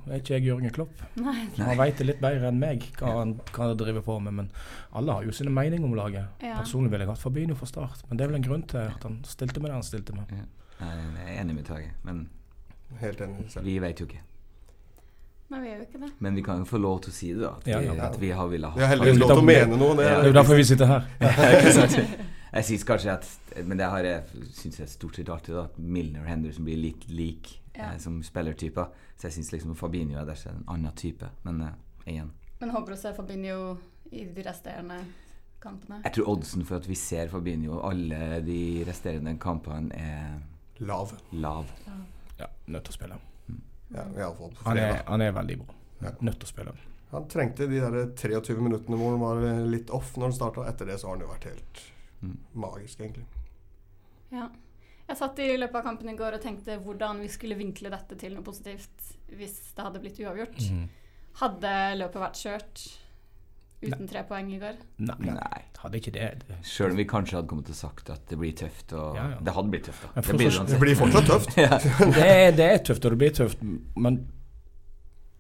er 0.07 0.21
ikke 0.21 0.35
jeg 0.37 0.45
Jørgen 0.51 0.71
Klopp. 0.71 1.01
Nei. 1.19 1.47
Han 1.57 1.79
veit 1.81 1.97
det 1.99 2.05
litt 2.07 2.21
bedre 2.23 2.51
enn 2.53 2.61
meg 2.61 2.85
hva 3.01 3.15
han, 3.17 3.33
hva 3.49 3.65
han 3.71 3.79
driver 3.81 4.05
på 4.07 4.19
med. 4.23 4.37
Men 4.43 4.51
alle 4.93 5.17
har 5.17 5.25
jo 5.27 5.33
sine 5.35 5.51
meninger 5.51 5.87
om 5.89 5.97
laget. 5.99 6.29
Ja. 6.45 6.59
Personlig 6.61 6.93
ville 6.93 7.07
jeg 7.07 7.11
hatt 7.15 7.23
Fabino 7.23 7.57
for 7.59 7.67
start, 7.71 8.05
men 8.11 8.21
det 8.21 8.27
er 8.27 8.31
vel 8.31 8.39
en 8.43 8.45
grunn 8.45 8.63
til 8.71 8.83
at 8.85 9.03
han 9.09 9.17
stilte 9.27 9.63
med 9.63 9.73
det 9.73 9.79
han 9.81 9.89
stilte 9.89 10.15
med. 10.15 10.37
Jeg 10.83 11.25
er 11.25 11.41
enig 11.41 11.57
med 11.57 11.67
Tage, 11.67 11.91
men 12.07 12.27
helt 13.01 13.25
enig 13.25 13.49
selv. 13.51 13.65
vi 13.67 13.79
vet 13.83 13.99
jo 14.05 14.07
ikke. 14.11 14.21
Nei, 15.53 15.61
vi 15.61 15.69
gjør 15.69 15.81
jo 15.83 15.87
ikke 15.87 16.01
det. 16.03 16.11
Men 16.25 16.37
vi 16.39 16.43
kan 16.47 16.63
jo 16.63 16.67
få 16.69 16.79
lov 16.81 17.01
til 17.05 17.13
å 17.13 17.15
si 17.17 17.31
det, 17.35 17.43
da. 17.45 17.51
At, 17.59 17.67
Ja, 17.69 17.79
vi, 17.83 17.87
ja. 17.91 17.97
at 18.09 18.19
vi 18.21 18.31
har 18.33 18.49
villet 18.49 18.73
ha 18.73 18.79
Vi 18.79 18.85
har 18.87 18.93
heldigvis 18.95 19.19
lov 19.21 19.33
til 19.35 19.43
å 19.43 19.47
mene 19.49 19.77
noe. 19.81 19.97
Det 19.99 20.07
Ja. 20.07 20.15
Det 20.19 20.27
er 20.27 20.31
jo 20.33 20.37
derfor 20.41 20.57
vi 20.57 20.65
sitter 20.65 20.87
her. 20.87 21.09
Jeg 22.53 22.65
syns 22.69 22.85
kanskje 22.85 23.13
at 23.15 23.27
Men 23.65 23.79
det 23.81 23.87
har 23.89 24.05
jeg 24.05 24.45
syns 24.53 24.79
jeg 24.81 24.89
stort 24.93 25.17
sett 25.17 25.29
alltid 25.33 25.55
da, 25.57 25.63
at 25.71 25.79
Milner 25.79 26.21
og 26.21 26.29
Henderson 26.29 26.65
blir 26.67 26.77
litt 26.77 27.07
lik 27.09 27.59
Ja. 27.75 27.93
eh, 27.93 27.99
som 27.99 28.19
spillertyper. 28.23 28.91
Så 29.17 29.29
jeg 29.29 29.33
syns 29.39 29.53
liksom 29.53 29.75
Fabinho 29.77 30.19
er 30.21 30.27
der 30.29 30.37
er 30.37 30.51
en 30.53 30.65
annen 30.69 30.93
type. 30.97 31.29
Men 31.45 31.61
eh, 31.63 32.13
igjen. 32.13 32.31
Men 32.61 32.71
håper 32.71 32.93
å 32.93 32.97
se 33.01 33.13
Fabinho 33.17 33.79
i 34.13 34.25
de 34.25 34.43
resterende 34.45 34.99
kampene. 35.63 36.03
Jeg 36.05 36.13
tror 36.19 36.29
oddsen 36.35 36.65
for 36.69 36.77
at 36.77 36.89
vi 36.89 36.95
ser 36.95 37.29
Fabinho 37.33 37.81
alle 37.89 38.41
de 38.45 38.85
resterende 38.87 39.39
kampene, 39.41 39.91
er 39.97 40.41
Lav. 40.85 41.13
lav. 41.33 41.65
Ja, 42.39 42.47
nødt 42.67 42.85
til 42.85 42.93
å 42.93 42.99
spille. 42.99 43.19
Ja, 43.95 44.31
fall 44.35 44.51
på 44.57 44.65
Han 44.67 44.79
er, 44.81 45.03
han 45.07 45.21
er 45.21 45.33
veldig 45.37 45.59
bra. 45.63 45.75
Ja. 46.03 46.13
Nødt 46.21 46.39
til 46.41 46.49
å 46.49 46.53
spille. 46.53 46.75
Han 47.13 47.27
trengte 47.29 47.67
de 47.69 47.81
der 47.83 47.99
23 48.17 48.57
minuttene 48.65 48.97
hvor 48.97 49.11
han 49.13 49.21
var 49.21 49.43
eh, 49.51 49.65
litt 49.69 49.91
off 49.93 50.15
når 50.17 50.31
han 50.31 50.37
starta. 50.39 50.65
Etter 50.71 50.89
det 50.89 50.99
så 51.03 51.11
har 51.11 51.19
han 51.19 51.27
jo 51.27 51.33
vært 51.35 51.49
helt 51.53 51.89
Mm. 52.23 52.37
magisk, 52.55 53.01
egentlig. 53.03 53.25
Ja. 54.31 54.45
Jeg 55.09 55.17
satt 55.19 55.39
i 55.43 55.57
løpet 55.59 55.75
av 55.75 55.83
kampen 55.89 56.09
i 56.09 56.15
går 56.17 56.37
og 56.37 56.41
tenkte 56.45 56.77
hvordan 56.85 57.19
vi 57.21 57.27
skulle 57.29 57.57
vinkle 57.59 57.91
dette 57.91 58.15
til 58.17 58.37
noe 58.37 58.45
positivt 58.47 59.09
hvis 59.35 59.57
det 59.75 59.83
hadde 59.83 59.99
blitt 60.05 60.21
uavgjort. 60.23 60.61
Mm. 60.71 60.85
Hadde 61.41 61.73
løpet 61.99 62.23
vært 62.23 62.39
kjørt 62.39 62.85
uten 63.83 64.09
tre 64.09 64.23
poeng 64.29 64.51
i 64.55 64.59
går? 64.63 64.77
Nei, 64.99 65.17
Nei. 65.27 65.63
hadde 65.83 65.99
ikke 65.99 66.13
det. 66.15 66.27
Sjøl 66.67 66.93
om 66.95 67.01
vi 67.01 67.07
kanskje 67.11 67.37
hadde 67.39 67.49
kommet 67.51 67.67
til 67.67 67.75
å 67.75 67.81
sagt 67.81 68.11
at 68.15 68.23
det 68.31 68.39
blir 68.39 68.53
tøft. 68.59 68.93
Og 68.93 69.17
Ja, 69.19 69.25
ja. 69.35 69.41
Det 69.43 69.55
hadde 69.57 69.73
blitt 69.75 69.89
tøft, 69.89 70.05
da. 70.05 70.21
Det 70.21 70.37
blir 70.39 70.61
det 70.71 70.79
blir 70.85 70.95
fortsatt 71.01 71.27
tøft. 71.33 71.57
ja. 71.65 71.79
Det, 71.99 72.29
er, 72.29 72.55
det 72.61 72.69
er 72.69 72.79
tøft, 72.87 73.05
og 73.05 73.15
det 73.17 73.19
blir 73.25 73.35
tøft, 73.41 73.63
men 73.97 74.21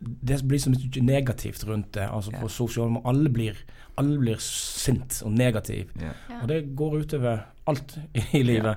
det 0.02 0.40
blir 0.50 0.58
så 0.58 0.72
mye 0.72 1.02
negativt 1.06 1.62
rundt 1.68 1.92
det. 1.94 2.08
Altså 2.10 2.32
på 2.34 2.48
Ja. 2.48 2.48
sosiale 2.48 3.02
Alle 3.06 3.30
blir, 3.30 3.58
alle 3.98 4.18
blir 4.18 4.40
sint 4.42 5.22
og 5.24 5.32
negativ. 5.32 5.92
Og 6.40 6.48
det 6.48 6.64
går 6.76 6.98
utover 7.04 7.44
alt 7.66 7.98
i 8.34 8.42
livet. 8.42 8.76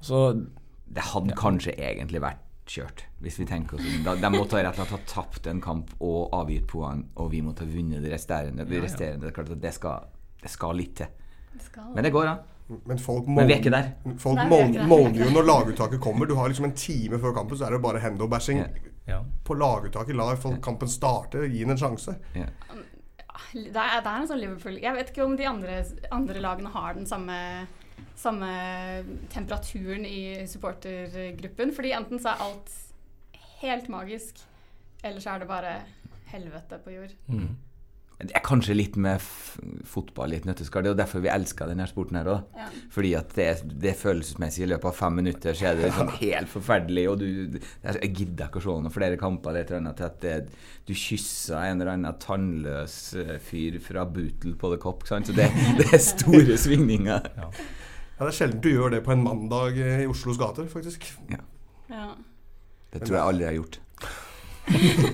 Så 0.00 0.46
Det 0.86 1.02
hadde 1.02 1.34
kanskje 1.36 1.74
egentlig 1.76 2.20
vært 2.22 2.38
kjørt, 2.66 3.04
hvis 3.22 3.38
vi 3.38 3.44
tenker 3.46 3.76
oss 3.78 3.86
om. 3.86 4.02
Da- 4.04 4.14
De 4.16 4.30
måtte 4.38 4.56
ha 4.58 4.62
rett 4.66 4.78
og 4.78 4.86
slett 4.86 4.90
ha 4.96 5.22
tapt 5.22 5.46
en 5.46 5.60
kamp 5.60 5.90
og 6.00 6.30
avgitt 6.32 6.66
poeng, 6.66 7.04
og 7.16 7.30
vi 7.30 7.40
måtte 7.42 7.60
ha 7.64 7.70
vunnet 7.70 8.02
de 8.02 8.10
resterende. 8.10 8.66
De 8.66 8.74
Ja, 8.74 8.80
ja. 8.80 8.86
resterende. 8.88 9.20
Det 9.22 9.30
er 9.32 9.36
klart 9.42 9.50
at 9.54 9.60
det 9.62 9.72
skal, 9.74 10.06
det 10.42 10.50
skal 10.50 10.74
litt 10.76 10.94
til. 10.96 11.06
Det 11.54 11.62
skal. 11.62 11.94
Men 11.94 12.04
det 12.04 12.12
går 12.12 12.26
an. 12.26 12.38
Men 12.84 12.98
folk 12.98 13.28
Men 13.28 13.46
vi 13.46 13.54
ikke 13.54 13.70
der. 13.70 13.92
Folk 14.18 14.38
er 14.38 14.50
ikke 14.50 14.72
der. 14.80 14.86
måler 14.90 15.24
jo 15.24 15.30
når 15.30 15.44
laguttaket 15.46 16.00
kommer. 16.00 16.26
Du 16.26 16.34
har 16.34 16.48
liksom 16.48 16.64
en 16.64 16.72
time 16.74 17.18
før 17.22 17.32
kampen, 17.34 17.56
så 17.56 17.66
er 17.68 17.70
det 17.76 17.82
bare 17.82 18.00
hendo-bashing. 18.02 18.58
Ja. 18.58 18.66
ja. 19.06 19.20
På 19.44 19.54
laguttaket, 19.54 20.16
la 20.16 20.34
folk 20.34 20.60
kampen 20.60 20.88
starte, 20.88 21.46
gi 21.48 21.60
den 21.62 21.70
en 21.70 21.78
sjanse. 21.78 22.16
Ja. 22.34 22.46
Det 23.54 23.76
er, 23.76 24.00
det 24.02 24.10
er 24.10 24.20
en 24.20 24.26
sånn 24.28 24.40
Liverpool 24.40 24.78
Jeg 24.80 24.94
vet 24.96 25.10
ikke 25.12 25.24
om 25.24 25.36
de 25.36 25.44
andre, 25.46 25.84
andre 26.12 26.40
lagene 26.40 26.68
har 26.72 26.94
den 26.94 27.06
samme, 27.06 27.66
samme 28.16 28.50
temperaturen 29.32 30.06
i 30.08 30.46
supportergruppen. 30.48 31.74
Fordi 31.76 31.94
enten 31.96 32.22
så 32.22 32.32
er 32.34 32.48
alt 32.48 32.74
helt 33.60 33.88
magisk, 33.92 34.42
eller 35.04 35.22
så 35.22 35.34
er 35.34 35.44
det 35.44 35.50
bare 35.50 35.78
helvete 36.32 36.80
på 36.82 36.96
jord. 36.96 37.14
Mm. 37.30 37.54
Det 38.16 38.32
er 38.32 38.40
kanskje 38.40 38.72
litt 38.72 38.94
med 38.96 39.18
f 39.20 39.58
fotball 39.84 40.32
i 40.32 40.38
et 40.38 40.46
nøtteskall. 40.48 40.84
Det 40.84 40.88
er 40.88 40.94
jo 40.94 40.98
derfor 41.02 41.20
vi 41.20 41.28
elsker 41.28 41.68
denne 41.68 41.84
sporten 41.88 42.16
her 42.16 42.30
òg. 42.32 42.56
Ja. 42.56 42.68
Fordi 42.94 43.10
at 43.18 43.34
det, 43.36 43.48
det 43.76 43.90
er 43.90 43.98
følelsesmessig. 44.00 44.62
I 44.64 44.70
løpet 44.70 44.88
av 44.88 44.96
fem 44.96 45.18
minutter 45.20 45.56
så 45.56 45.68
er 45.68 45.76
det 45.76 45.90
liksom 45.90 46.12
helt 46.22 46.48
forferdelig. 46.48 47.04
Og 47.12 47.20
du 47.20 47.58
Jeg 47.60 48.12
gidder 48.16 48.48
ikke 48.48 48.62
å 48.62 48.64
se 48.64 48.72
noen 48.72 48.94
flere 48.94 49.20
kamper 49.20 49.58
det 49.58 49.66
annet 49.76 50.00
til 50.00 50.08
at 50.08 50.18
det, 50.24 50.34
du 50.88 50.94
kysser 50.96 51.60
en 51.60 51.82
eller 51.82 51.92
annen 51.92 52.20
tannløs 52.22 52.96
eh, 53.20 53.36
fyr 53.36 53.76
fra 53.84 54.08
Bootle 54.08 54.56
på 54.56 54.72
The 54.72 54.80
Cop. 54.80 55.04
Sant? 55.08 55.28
Så 55.28 55.36
det, 55.36 55.50
det 55.82 55.90
er 55.92 56.00
store 56.00 56.56
svingninger. 56.60 57.28
Ja, 57.36 57.50
Det 58.16 58.26
er 58.30 58.32
sjelden 58.32 58.60
du 58.64 58.70
gjør 58.72 58.94
det 58.96 59.02
på 59.04 59.12
en 59.12 59.22
mandag 59.24 59.76
eh, 59.76 60.04
i 60.04 60.06
Oslos 60.08 60.38
gater, 60.40 60.68
faktisk. 60.72 61.04
Ja. 61.28 61.42
Det 62.92 63.02
tror 63.04 63.18
jeg 63.18 63.26
aldri 63.26 63.44
jeg 63.44 63.50
har 63.50 63.58
gjort. 63.60 63.80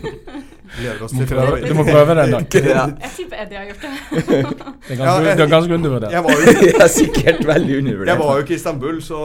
Gleder 0.72 1.02
oss 1.04 1.12
til 1.12 1.26
fredag. 1.28 1.64
du 1.68 1.74
må 1.76 1.84
prøve 1.84 2.14
den, 2.16 2.30
da. 2.32 2.38
Ja. 2.72 2.84
Jeg 3.02 3.10
tipper 3.16 3.42
Eddie 3.42 3.58
har 3.58 3.66
gjort 3.68 3.82
det. 3.82 3.90
Det 4.86 4.94
er 4.94 5.04
Ja, 5.04 5.10
ganske, 5.12 5.34
det 5.36 5.44
er 5.44 5.50
ganske 5.50 5.74
undervurdert. 5.74 6.12
Jeg 6.14 6.24
var 6.24 6.32
jo 6.32 6.54
Jeg 6.68 6.80
er 6.80 6.92
sikkert 6.94 7.42
veldig 7.46 7.76
undervurdert. 7.82 8.08
Jeg 8.12 8.18
var 8.22 8.32
jo 8.38 8.46
ikke 8.46 8.54
i 8.54 8.58
Istanbul, 8.60 9.02
så 9.04 9.18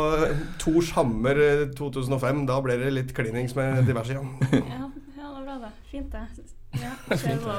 Tors 0.60 0.92
Hammer 0.98 1.40
eh, 1.46 1.64
2005, 1.78 2.44
da 2.50 2.60
ble 2.66 2.78
det 2.82 2.92
litt 2.98 3.14
klinings 3.16 3.56
med 3.58 3.86
diverse. 3.88 4.18
Ja. 4.18 4.26
Ja, 4.52 4.60
ja, 4.60 4.90
det 5.16 5.24
var 5.24 5.42
bra, 5.48 5.58
det. 5.64 5.72
Fint, 5.94 6.12
det. 6.12 6.26
Ja, 6.78 6.92
så. 7.16 7.56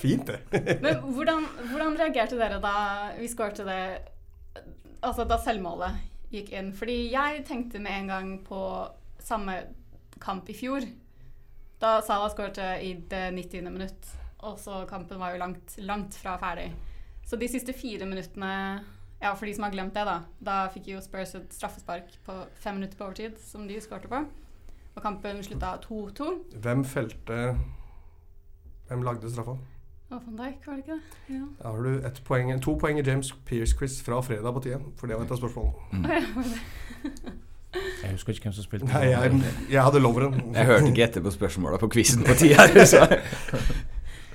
Fint, 0.00 0.26
det. 0.32 0.64
Men 0.82 1.02
hvordan, 1.12 1.44
hvordan 1.70 1.98
reagerte 2.00 2.38
dere 2.40 2.58
da 2.62 2.72
vi 3.18 3.28
skårte 3.30 3.66
det 3.68 3.82
Altså 5.02 5.26
da 5.26 5.38
selvmålet 5.42 5.98
gikk 6.32 6.52
inn? 6.54 6.72
Fordi 6.76 6.96
jeg 7.12 7.44
tenkte 7.48 7.80
med 7.82 7.96
en 7.96 8.10
gang 8.12 8.32
på 8.46 8.60
samme 9.22 9.58
kamp 10.22 10.48
i 10.50 10.56
fjor. 10.56 10.86
Da 11.82 11.96
Salah 12.06 12.30
skårte 12.30 12.76
i 12.84 12.92
det 13.10 13.24
90. 13.34 13.70
minutt, 13.74 14.10
og 14.46 14.58
så 14.62 14.84
kampen 14.90 15.18
var 15.18 15.34
jo 15.34 15.42
langt, 15.42 15.74
langt 15.82 16.14
fra 16.14 16.36
ferdig. 16.38 16.68
Så 17.26 17.38
de 17.38 17.48
siste 17.50 17.74
fire 17.74 18.06
minuttene 18.06 18.82
Ja, 19.22 19.36
for 19.38 19.46
de 19.46 19.52
som 19.54 19.62
har 19.62 19.70
glemt 19.70 19.94
det, 19.94 20.02
da. 20.02 20.16
Da 20.42 20.54
fikk 20.74 20.88
jo 20.90 21.00
Spurs 21.02 21.36
et 21.38 21.52
straffespark 21.54 22.08
på 22.26 22.40
fem 22.58 22.74
minutter 22.74 22.98
på 22.98 23.06
overtid, 23.06 23.36
som 23.38 23.68
de 23.68 23.76
skårte 23.78 24.10
på. 24.10 24.18
Og 24.96 25.02
kampen 25.04 25.38
slutta 25.46 25.76
2-2. 25.84 26.58
Hvem 26.58 26.82
felte 26.84 27.36
Hvem 28.88 29.04
lagde 29.06 29.30
straffa? 29.30 29.54
Og 30.12 30.20
van 30.26 30.36
Dijk, 30.36 30.66
var 30.66 30.72
det 30.72 30.82
ikke 30.82 30.92
det? 30.92 31.00
Ja. 31.34 31.44
Da 31.62 31.68
har 31.68 31.76
du 31.82 32.06
et 32.06 32.22
poeng, 32.24 32.62
to 32.62 32.74
poeng 32.76 32.98
i 33.00 33.04
James 33.06 33.32
Pearce-quiz 33.48 34.02
fra 34.04 34.20
fredag 34.20 34.52
på 34.52 34.60
tiden, 34.60 34.82
For 34.96 35.06
det 35.06 35.16
var 35.16 35.24
et 35.24 35.30
av 35.30 35.40
spørsmålene. 35.40 36.20
Jeg 38.02 38.10
husker 38.10 38.32
ikke 38.34 38.42
hvem 38.42 38.52
som 38.52 38.64
spilte. 38.66 38.86
Nei, 38.86 39.06
jeg, 39.08 39.38
jeg 39.70 39.82
hadde 39.82 40.00
loveren. 40.04 40.34
Jeg 40.52 40.66
hørte 40.68 40.90
ikke 40.90 41.04
etter 41.06 41.22
på 41.24 41.30
spørsmåla 41.32 41.78
på 41.80 41.88
quizen 41.88 42.24
på 42.26 42.34
tida. 42.36 42.66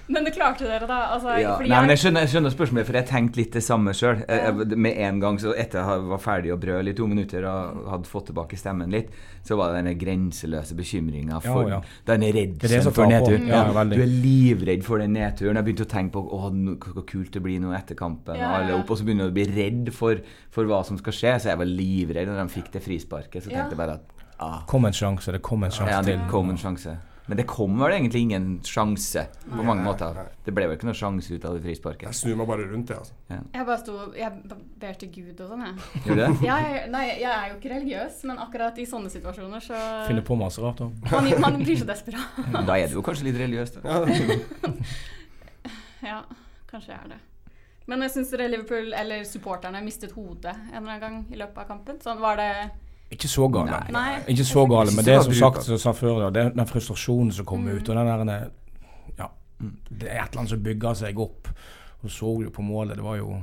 Men 0.09 0.23
det 0.23 0.31
klarte 0.37 0.63
dere, 0.63 0.87
da? 0.87 0.97
Altså, 1.13 1.33
Ja. 1.41 1.57
fordi 1.57 1.67
Nei, 1.69 1.81
men 1.81 1.89
jeg- 1.89 1.99
skjønner, 1.99 2.21
jeg 2.23 2.29
skjønner 2.29 2.51
spørsmålet, 2.53 2.85
for 2.85 2.93
jeg 2.93 3.05
tenkte 3.07 3.35
litt 3.37 3.51
det 3.51 3.61
samme 3.63 3.91
sjøl. 3.91 4.77
Med 4.77 4.97
en 4.97 5.19
gang 5.19 5.37
så 5.37 5.51
etter 5.57 5.79
jeg 5.83 6.01
var 6.07 6.17
ferdig 6.17 6.53
å 6.53 6.57
brøle 6.57 6.89
i 6.89 6.93
to 6.93 7.07
minutter 7.07 7.43
og 7.43 7.89
hadde 7.91 8.05
fått 8.07 8.27
tilbake 8.27 8.55
stemmen 8.57 8.89
litt, 8.89 9.09
så 9.43 9.57
var 9.57 9.73
det 9.73 9.83
denne 9.83 9.97
grenseløse 9.99 10.73
bekymringa 10.79 11.41
for 11.41 11.67
Ja, 11.67 11.75
ja. 11.75 11.81
denne 12.05 12.31
Det 12.31 12.57
det 12.59 12.71
redselen 12.71 12.93
for 12.93 13.05
nedturen. 13.05 13.89
du 13.91 14.01
er 14.01 14.07
livredd 14.07 14.83
for 14.83 14.97
den 14.99 15.13
nedturen. 15.13 15.55
Jeg 15.55 15.65
begynte 15.65 15.85
å 15.85 15.91
tenke 15.91 16.11
på 16.13 16.23
å, 16.31 16.77
hvor 16.93 17.05
kult 17.05 17.31
det 17.31 17.43
blir 17.43 17.59
nå 17.59 17.73
etter 17.77 17.95
kampen. 17.95 18.35
Ja, 18.37 18.47
Og 18.47 18.63
alle 18.63 18.79
opp, 18.79 18.89
og 18.89 18.97
så 18.97 19.03
begynner 19.03 19.25
du 19.27 19.31
å 19.31 19.33
bli 19.33 19.45
redd 19.45 19.93
for, 19.93 20.15
for 20.51 20.63
hva 20.63 20.85
som 20.85 20.97
skal 20.97 21.11
skje. 21.11 21.35
Så 21.41 21.43
jeg 21.49 21.57
var 21.57 21.65
livredd 21.65 22.27
når 22.29 22.47
de 22.47 22.61
fikk 22.61 22.71
det 22.71 22.81
frisparket. 22.81 23.43
Så 23.43 23.49
tenkte 23.51 23.71
jeg 23.75 23.77
bare 23.77 23.93
at 23.95 24.01
ah, 24.39 24.61
Kom 24.67 24.85
en 24.85 24.93
sjanse, 24.93 25.31
det 25.33 25.41
kom 25.41 25.63
en 25.65 25.71
sjanse 25.71 25.89
ja, 25.91 26.01
det 26.01 26.17
til. 26.19 26.29
kom 26.29 26.49
en 26.49 26.57
sjanse. 26.57 26.97
Men 27.27 27.35
det 27.41 27.43
kom 27.49 27.73
vel 27.81 27.91
egentlig 27.91 28.21
ingen 28.23 28.43
sjanse 28.63 29.25
på 29.43 29.57
mange 29.59 29.81
Nei, 29.81 29.87
måter. 29.89 30.13
nei. 30.15 30.29
Det 30.45 30.53
ble 30.55 30.63
vel 30.69 30.77
ikke 30.77 30.87
noe 30.87 30.95
sjanse 30.95 31.33
ut 31.35 31.43
av 31.49 31.57
det 31.57 31.63
frisparket. 31.65 32.05
Jeg 32.07 32.15
snur 32.21 32.37
meg 32.39 32.47
bare 32.47 32.67
rundt, 32.69 32.93
jeg. 32.93 33.01
Altså. 33.03 33.39
Jeg 33.57 33.67
bare 33.67 33.79
sto 33.81 33.95
Jeg 34.15 34.31
ber 34.79 34.95
til 35.01 35.09
Gud 35.17 35.41
og 35.43 35.49
sånn, 35.51 35.65
jeg. 35.65 35.73
Gjør 36.05 36.21
det? 36.21 36.27
Ja, 36.47 36.55
jeg. 36.63 36.85
Nei, 36.93 37.03
jeg 37.19 37.27
er 37.33 37.49
jo 37.51 37.57
ikke 37.59 37.73
religiøs, 37.73 38.21
men 38.31 38.39
akkurat 38.45 38.79
i 38.79 38.87
sånne 38.87 39.11
situasjoner 39.11 39.65
så 39.67 39.81
Finner 40.07 40.23
på 40.31 40.39
masse 40.39 40.63
rart. 40.63 40.79
da. 40.79 40.87
man, 41.17 41.27
man 41.43 41.59
blir 41.63 41.75
så 41.83 41.89
desperat. 41.89 42.39
Da 42.71 42.79
er 42.79 42.87
du 42.87 42.95
jo 43.01 43.03
kanskje 43.03 43.27
litt 43.27 43.41
religiøs, 43.43 43.75
da. 43.75 44.07
Ja, 46.07 46.21
kanskje 46.69 46.93
jeg 46.93 46.99
er 47.03 47.11
det. 47.15 47.19
Men 47.87 48.03
jeg 48.03 48.11
syns 48.13 48.31
dere 48.33 48.49
Liverpool, 48.51 48.91
eller 48.95 49.23
supporterne, 49.27 49.79
mistet 49.83 50.11
hodet 50.15 50.53
en 50.73 50.81
eller 50.81 50.97
annen 50.97 51.03
gang 51.03 51.17
i 51.31 51.39
løpet 51.39 51.61
av 51.63 51.69
kampen. 51.69 51.99
Sånn 52.03 52.19
var 52.23 52.39
det 52.39 52.49
Ikke 53.11 53.27
så 53.27 53.47
gale. 53.47 53.71
Nei. 53.71 53.91
Nei. 53.91 54.19
Ikke 54.27 54.43
så 54.45 54.65
gale, 54.67 54.91
men 54.95 55.05
det 55.05 55.13
er 55.13 55.21
som 55.21 55.33
sagt, 55.33 55.57
altså. 55.61 55.77
som 55.77 55.93
sa 55.93 55.93
før, 55.95 56.19
da, 56.25 56.29
det 56.29 56.41
er 56.45 56.49
den 56.57 56.67
frustrasjonen 56.67 57.31
som 57.31 57.45
kommer 57.45 57.71
Mm. 57.71 57.77
ut. 57.77 57.89
Og 57.89 57.95
den 57.95 58.27
der 58.27 58.49
Ja. 59.19 59.27
Mm. 59.59 59.77
Det 59.99 60.07
er 60.11 60.23
et 60.23 60.29
eller 60.29 60.39
annet 60.39 60.49
som 60.49 60.63
bygger 60.63 60.93
seg 60.93 61.19
opp. 61.19 61.47
Og 62.03 62.09
så 62.09 62.33
jo 62.43 62.49
på 62.49 62.61
målet. 62.61 62.95
Det 62.95 63.03
var 63.03 63.15
jo 63.17 63.37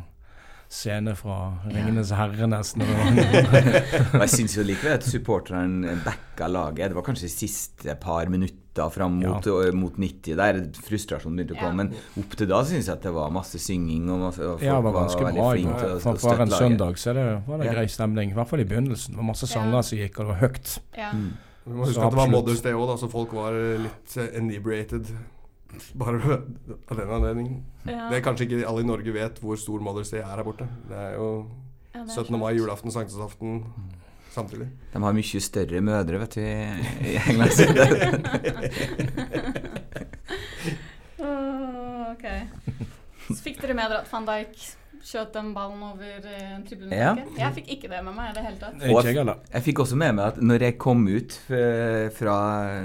scene 0.74 1.14
fra 1.16 1.36
'Ringenes 1.64 2.10
herre', 2.14 2.48
nesten. 2.50 2.82
det 2.82 3.42
var- 3.52 4.20
jeg 4.24 4.30
syns 4.32 4.56
jo 4.58 4.64
likevel 4.66 4.96
at 4.98 5.06
supporterne 5.06 5.94
backa 6.04 6.48
laget. 6.50 6.90
Det 6.90 6.98
var 6.98 7.06
kanskje 7.06 7.28
de 7.28 7.32
siste 7.32 7.94
par 8.02 8.28
minutter 8.32 8.90
fram 8.90 9.20
mot, 9.20 9.46
ja. 9.46 9.70
mot 9.72 9.96
90 10.02 10.34
der 10.40 10.58
frustrasjonen 10.82 11.38
begynte 11.38 11.54
å 11.54 11.62
komme. 11.62 11.84
Men 11.84 12.22
opp 12.24 12.34
til 12.36 12.50
da 12.50 12.60
syns 12.66 12.88
jeg 12.90 12.96
at 12.96 13.06
det 13.06 13.14
var 13.14 13.30
masse 13.30 13.60
synging, 13.62 14.08
og, 14.10 14.18
masse, 14.26 14.42
og 14.42 14.58
folk 14.58 14.66
Ja, 14.66 14.76
det 14.80 14.88
var 14.88 14.98
ganske 14.98 15.24
veldig 15.28 15.40
bra. 15.40 15.50
flinke 15.54 15.90
å, 15.94 16.00
For, 16.02 16.44
en 16.44 16.54
søndag 16.58 16.98
så 16.98 17.14
det, 17.14 17.26
var 17.46 17.62
det 17.62 17.66
Ja. 17.70 17.76
grei 17.78 17.86
stemning. 17.86 18.30
I 18.34 18.34
hvert 18.34 18.50
fall 18.50 18.60
i 18.60 18.68
begynnelsen. 18.68 19.14
Det 19.14 19.22
var 19.22 19.30
masse 19.30 19.46
sanger 19.46 19.82
som 19.82 19.98
gikk, 19.98 20.18
og 20.18 20.26
det 20.26 20.32
var 20.34 20.40
høyt. 20.48 20.78
Ja. 20.98 21.12
Mm. 21.12 21.32
Vi 21.64 21.72
må 21.72 21.86
huske 21.86 22.02
at 22.02 22.10
det 22.12 22.18
var. 22.18 22.28
Mothers 22.28 22.60
Day 22.60 22.72
òg, 22.76 22.98
så 23.00 23.08
folk 23.08 23.32
var 23.32 23.54
litt 23.80 24.16
eh, 24.20 24.34
inebriated. 24.36 25.06
Bare 25.98 26.20
av 26.90 26.96
den 26.96 27.10
anledningen. 27.10 27.58
Ja. 27.84 28.08
Det 28.10 28.18
er 28.18 28.24
kanskje 28.24 28.46
ikke 28.48 28.66
alle 28.68 28.84
i 28.84 28.88
Norge 28.88 29.14
vet 29.14 29.40
hvor 29.42 29.56
stor 29.60 29.82
Mothers 29.84 30.10
Day 30.14 30.22
er 30.22 30.30
her 30.32 30.46
borte. 30.46 30.68
Det 30.88 30.98
er 30.98 31.18
jo 31.18 31.28
Ja, 31.94 32.02
det 32.02 32.10
er 32.10 32.24
17. 32.24 32.38
mai, 32.40 32.52
julaften, 32.58 32.90
sankthansaften 32.90 33.62
samtidig. 34.34 34.68
De 34.92 35.02
har 35.02 35.12
mye 35.14 35.40
større 35.40 35.80
mødre, 35.84 36.18
vet 36.24 36.34
du, 36.34 36.40
i 36.40 36.44
i 37.10 37.16
England. 37.22 37.52
oh, 41.24 42.12
ok. 42.12 42.26
Så 43.28 43.40
fikk 43.42 43.62
dere 43.62 43.76
med 43.78 43.92
dere 43.92 44.02
at 44.02 44.10
van 44.10 44.26
Dijk 44.28 44.56
skjøt 45.04 45.34
den 45.36 45.52
ballen 45.54 45.82
over 45.84 46.28
en 46.32 46.64
tribunen? 46.66 46.94
Ja. 46.96 47.12
Jeg 47.38 47.56
fikk 47.58 47.72
ikke 47.76 47.90
det 47.92 48.00
med 48.06 48.16
meg 48.16 48.32
i 48.32 48.36
det 48.38 48.44
hele 48.46 48.60
tatt. 48.60 48.80
Jeg. 48.80 49.36
Jeg 49.52 49.66
fikk 49.68 49.84
også 49.84 49.98
med 50.00 50.16
meg 50.16 50.32
at 50.32 50.40
når 50.40 50.68
jeg 50.68 50.78
kom 50.80 51.04
ut 51.08 51.36
eh, 51.52 52.06
fra 52.16 52.36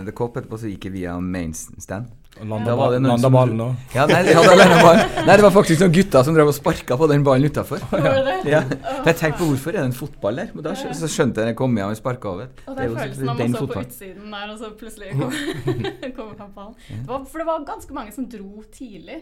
The 0.06 0.16
Cop 0.16 0.40
etterpå, 0.40 0.60
så 0.60 0.72
gikk 0.72 0.90
jeg 0.90 0.98
via 1.00 1.16
main 1.24 1.56
stand. 1.56 2.12
Landa, 2.40 2.76
det 2.94 3.00
landa 3.04 3.30
ballen 3.30 3.58
da. 3.60 3.68
Ja, 3.94 4.06
nei, 4.08 4.22
ja, 4.32 4.40
da 4.44 4.56
nei, 5.28 5.36
det 5.36 5.44
var 5.44 5.52
faktisk 5.52 5.82
noen 5.84 5.92
gutter 5.96 6.24
som 6.24 6.36
drev 6.38 6.52
og 6.52 6.56
sparka 6.56 6.96
på 7.00 7.08
den 7.12 7.26
ballen 7.28 7.52
utafor. 7.52 7.82
Det 7.92 8.14
det? 8.28 8.36
Ja. 8.48 8.62
Jeg 9.06 9.16
tenkte 9.20 9.42
på 9.42 9.50
hvorfor 9.50 9.74
er 9.74 9.82
det 9.82 9.88
en 9.90 9.98
fotball 9.98 10.40
der? 10.40 10.54
Men 10.56 10.68
da 10.70 10.76
så 10.78 11.10
skjønte 11.12 11.44
jeg 11.44 11.52
jeg 11.54 11.58
kom 11.60 11.76
igjen 11.76 11.92
og 11.92 12.00
sparka 12.00 12.32
over. 12.32 12.48
Og 12.66 12.78
Det 12.78 12.86
er 12.86 12.90
jo 12.94 12.96
følelsen 12.96 13.34
av 13.34 13.42
den 13.42 13.52
man 13.52 13.60
så 13.60 13.60
på 13.60 13.68
fotballen. 13.68 13.92
utsiden 13.92 14.38
der, 14.38 14.54
og 14.54 14.62
så 14.62 14.72
plutselig 14.80 15.12
kom, 15.20 15.36
kom 16.20 16.32
kampen. 16.40 16.72
Det 16.88 17.10
var, 17.12 17.28
for 17.28 17.44
det 17.44 17.50
var 17.52 17.68
ganske 17.68 18.00
mange 18.00 18.16
som 18.16 18.30
dro 18.32 18.64
tidlig. 18.72 19.20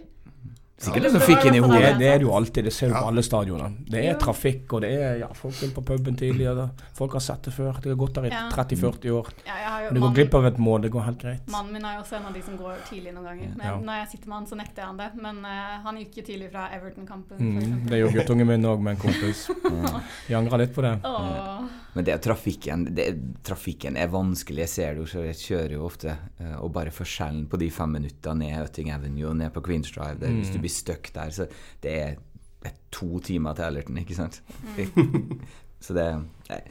Sikkert 0.78 1.04
Ja, 1.04 1.10
det 1.10 1.12
som 1.12 1.22
fikk 1.26 1.46
inn 1.50 1.56
i 1.58 1.60
hodet. 1.60 1.98
det. 1.98 2.06
er 2.08 2.20
det 2.20 2.26
jo 2.28 2.34
alltid. 2.38 2.64
Det 2.66 2.72
ser 2.74 2.90
du 2.90 2.94
på 2.94 3.08
alle 3.10 3.22
stadioner. 3.26 3.72
Det 3.90 4.04
er 4.06 4.14
trafikk, 4.22 4.74
og 4.78 4.82
det 4.84 4.92
er 4.94 5.16
ja, 5.24 5.28
folk 5.34 5.56
vil 5.62 5.72
på 5.74 5.82
puben 5.82 6.16
tidligere. 6.16 6.68
Folk 6.94 7.14
har 7.18 7.20
sett 7.26 7.42
det 7.50 7.54
før. 7.56 7.80
De 7.82 7.90
har 7.90 7.96
gått 7.98 8.14
der 8.14 8.28
i 8.28 8.30
Ja. 8.30 8.44
30-40 8.54 9.10
år. 9.10 9.28
Ja, 9.48 9.90
du 9.92 10.00
går 10.00 10.14
glipp 10.14 10.36
av 10.38 10.46
et 10.46 10.60
mål. 10.60 10.82
Det 10.86 10.92
går 10.92 11.02
helt 11.08 11.18
greit. 11.24 11.48
Mannen 11.50 11.74
min 11.74 11.84
er 11.86 11.96
jo 11.98 12.04
også 12.04 12.18
en 12.20 12.26
av 12.30 12.34
de 12.34 12.42
som 12.46 12.58
går 12.58 12.76
tidlig 12.92 13.14
noen 13.16 13.26
ganger. 13.26 13.50
Men 13.58 13.66
Ja. 13.66 13.76
Når 13.78 13.94
jeg 14.04 14.08
sitter 14.12 14.28
med 14.28 14.38
han, 14.38 14.46
så 14.46 14.56
nekter 14.56 14.76
jeg 14.84 14.86
han 14.86 14.98
det. 14.98 15.10
Men 15.22 15.38
uh, 15.46 15.82
han 15.84 15.98
gikk 15.98 16.18
jo 16.18 16.24
tidlig 16.30 16.52
fra 16.52 16.70
Everton-kampen. 16.78 17.38
Mm, 17.40 17.88
det 17.90 18.00
gjorde 18.00 18.14
guttungen 18.14 18.48
min 18.48 18.66
òg 18.66 18.80
med 18.80 18.92
en 18.92 19.02
kompis. 19.02 19.50
Ja. 19.68 20.00
De 20.28 20.34
angrer 20.36 20.58
litt 20.60 20.74
på 20.76 20.82
det. 20.82 21.00
Åh. 21.04 21.62
Men 21.98 22.06
det 22.06 22.14
er 22.14 22.22
trafikken 22.22 22.84
det, 22.94 23.08
Trafikken 23.48 23.98
er 23.98 24.08
vanskelig. 24.14 24.64
Jeg 24.68 24.70
ser 24.76 24.94
det 24.94 25.02
jo, 25.04 25.08
så 25.10 25.24
jeg 25.26 25.40
kjører 25.42 25.74
jo 25.78 25.86
ofte. 25.88 26.14
eh, 26.40 26.56
Og 26.62 26.72
bare 26.76 26.94
forskjellen 26.94 27.48
på 27.50 27.58
de 27.62 27.70
fem 27.74 27.90
minuttene 27.98 28.46
ned 28.46 28.68
Utting 28.70 28.92
Avenue 28.94 29.30
og 29.32 29.38
ned 29.42 29.50
på 29.56 29.64
Queens 29.66 29.90
Drive 29.96 30.20
der, 30.22 30.30
Hvis 30.38 30.50
Mm. 30.52 30.54
du 30.54 30.60
blir 30.68 30.76
stuck 30.76 31.10
der, 31.16 31.30
så 31.34 31.48
det 31.82 31.96
er, 32.04 32.16
det 32.64 32.72
er 32.72 32.78
to 32.92 33.20
timer 33.20 33.54
til 33.58 33.66
Ellerton, 33.66 33.98
ikke 33.98 34.16
sant? 34.16 34.42
Mm. 34.78 35.42
Så 35.80 35.94
det 35.94 36.06
jeg, 36.50 36.62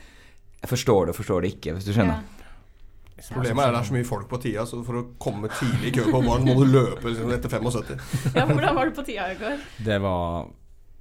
jeg 0.63 0.69
forstår 0.69 1.05
det 1.07 1.13
og 1.15 1.17
forstår 1.21 1.41
det 1.43 1.53
ikke, 1.57 1.73
hvis 1.77 1.85
du 1.87 1.93
skjønner. 1.93 2.23
Problemet 3.33 3.63
er 3.65 3.69
at 3.71 3.75
det 3.75 3.81
er 3.81 3.89
så 3.89 3.95
mye 3.97 4.05
folk 4.05 4.27
på 4.29 4.39
tida, 4.43 4.65
så 4.69 4.83
for 4.85 4.99
å 5.01 5.05
komme 5.23 5.49
tidlig 5.49 5.89
i 5.89 5.95
kø 5.97 6.03
på 6.13 6.19
morgenen 6.21 6.51
må 6.53 6.67
du 6.67 6.73
løpe 6.75 7.07
liksom, 7.09 7.31
etter 7.33 7.49
75. 7.49 8.35
Ja, 8.37 8.45
hvordan 8.51 8.75
var 8.77 8.85
det 8.91 8.95
på 8.99 9.05
tida 9.07 9.31
i 9.33 9.39
går? 9.41 9.63
Det 9.87 9.97
var 10.05 10.51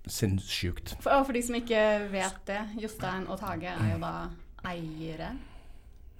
sinnssykt. 0.08 0.96
For, 1.00 1.12
og 1.18 1.26
for 1.28 1.38
de 1.38 1.42
som 1.46 1.58
ikke 1.58 1.82
vet 2.12 2.40
det, 2.50 2.62
Jostein 2.84 3.28
og 3.32 3.40
Tage 3.42 3.74
er 3.74 3.92
jo 3.94 4.00
da 4.02 4.14
eiere 4.70 5.34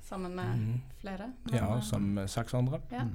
sammen 0.06 0.36
med 0.36 0.58
mm. 0.58 0.82
flere. 1.02 1.30
Men, 1.46 1.56
Ja, 1.56 1.70
eh, 1.76 1.84
sammen 1.84 2.14
med 2.14 2.30
seks 2.30 2.54
andre. 2.54 2.82
ja. 2.92 3.06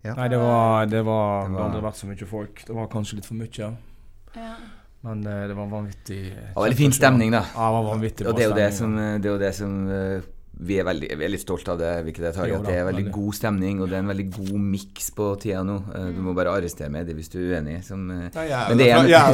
Ja. 0.00 0.14
Nei, 0.16 0.28
det 0.32 0.38
var 0.38 0.86
Det 0.86 1.04
var, 1.04 1.48
Det 1.48 1.60
aldri 1.60 1.80
vært 1.84 1.96
så 1.96 2.06
mye 2.08 2.26
folk. 2.26 2.62
Det 2.66 2.74
var 2.74 2.86
kanskje 2.88 3.18
litt 3.18 3.26
for 3.26 3.36
mye. 3.36 3.66
Ja. 4.34 4.54
Men 5.02 5.22
det, 5.24 5.48
det 5.48 5.56
var 5.56 5.66
vanvittig 5.68 6.20
Det 6.30 6.54
var 6.54 6.64
veldig 6.64 6.78
fin 6.78 6.92
stemning, 6.92 7.32
da. 7.32 7.42
Ja, 7.54 7.66
det 7.66 7.74
var 7.76 7.84
vanvittig 7.84 8.26
Og 8.26 8.36
det 8.36 8.44
er 8.44 8.48
jo 8.48 8.56
det 8.56 8.68
som, 8.76 8.96
det 8.96 9.28
er 9.28 9.32
jo 9.32 9.40
det 9.40 9.54
som 9.56 9.76
eh, 9.88 10.22
vi 10.52 10.76
er, 10.78 10.84
veldig, 10.84 11.08
veldig 11.16 11.38
stolte 11.40 11.60
stolt 11.60 11.68
av 11.72 11.78
det. 11.80 11.90
Hvilket 12.04 12.24
jeg 12.26 12.34
tar? 12.36 12.50
At 12.58 12.66
det 12.66 12.74
er 12.74 12.84
veldig 12.88 13.04
veldig. 13.04 13.12
god 13.14 13.36
stemning, 13.38 13.80
og 13.80 13.88
det 13.88 13.96
er 13.96 14.02
en 14.04 14.10
veldig 14.10 14.26
god 14.34 14.58
miks 14.60 15.10
på 15.16 15.28
tida 15.40 15.62
nå. 15.64 15.76
Eh, 15.94 16.08
Du 16.14 16.20
må 16.24 16.34
bare 16.36 16.52
arrestere 16.52 16.90
meg 16.92 17.08
hvis 17.16 17.30
du 17.32 17.38
er 17.40 17.60
uenig. 17.60 17.76
Som, 17.84 18.10
eh, 18.10 18.28
Nei, 18.34 18.46
jeg 18.50 18.56
er 18.56 18.68
Men 18.68 18.78
jo 18.78 18.84
det 18.84 18.90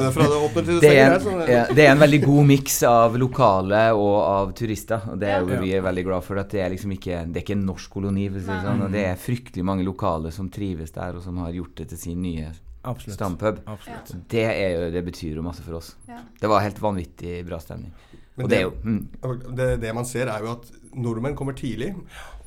derfra 0.07 0.27
det 0.29 0.65
til 0.67 0.81
det 0.85 0.93
er 0.93 1.17
en, 1.17 1.41
ja, 1.51 1.63
det 1.75 1.87
er 1.87 1.91
en 1.93 2.03
veldig 2.05 2.21
god 2.25 2.47
miks 2.53 2.83
av 2.91 3.17
lokale 3.19 3.83
og 3.95 4.17
av 4.23 4.53
turister. 4.55 5.09
Og 5.13 5.19
det 5.19 5.29
er 5.29 5.41
jo 5.41 5.51
Ja. 5.57 5.61
vi 5.61 5.73
er 5.75 5.83
veldig 5.83 6.05
glad 6.05 6.25
for. 6.25 6.39
At 6.39 6.51
det 6.51 6.61
er 6.61 6.71
liksom 6.71 6.93
ikke 6.93 7.25
Det 7.27 7.37
er 7.37 7.45
ikke 7.45 7.59
en 7.59 7.67
norsk 7.67 7.91
koloni, 7.91 8.29
for 8.31 8.39
å 8.39 8.43
si 8.43 8.53
det 8.53 8.63
sånn. 8.63 8.83
Og 8.87 8.93
det 8.93 9.05
er 9.07 9.17
fryktelig 9.17 9.65
mange 9.65 9.85
lokale 9.85 10.33
som 10.33 10.49
trives 10.49 10.91
der, 10.93 11.17
og 11.17 11.23
som 11.23 11.37
har 11.39 11.53
gjort 11.53 11.75
det 11.77 11.89
til 11.89 11.99
sin 11.99 12.23
nye 12.23 12.53
Absolutt. 12.85 13.17
stampub. 13.19 13.61
Absolutt. 13.67 14.29
Det, 14.29 14.45
er 14.47 14.71
jo, 14.77 14.91
det 14.95 15.05
betyr 15.05 15.35
jo 15.35 15.43
masse 15.43 15.63
for 15.63 15.75
oss. 15.81 15.97
Ja. 16.09 16.21
Det 16.41 16.49
var 16.49 16.61
helt 16.63 16.79
vanvittig 16.79 17.45
bra 17.47 17.59
stemning. 17.59 17.93
Men 18.37 18.49
det, 18.49 18.51
det, 18.51 18.59
er 18.59 18.63
jo 18.63 18.73
mm, 18.85 19.57
det, 19.57 19.81
det 19.81 19.95
man 19.95 20.05
ser, 20.05 20.29
er 20.29 20.45
jo 20.45 20.53
at 20.53 20.67
nordmenn 20.97 21.37
kommer 21.38 21.57
tidlig, 21.57 21.93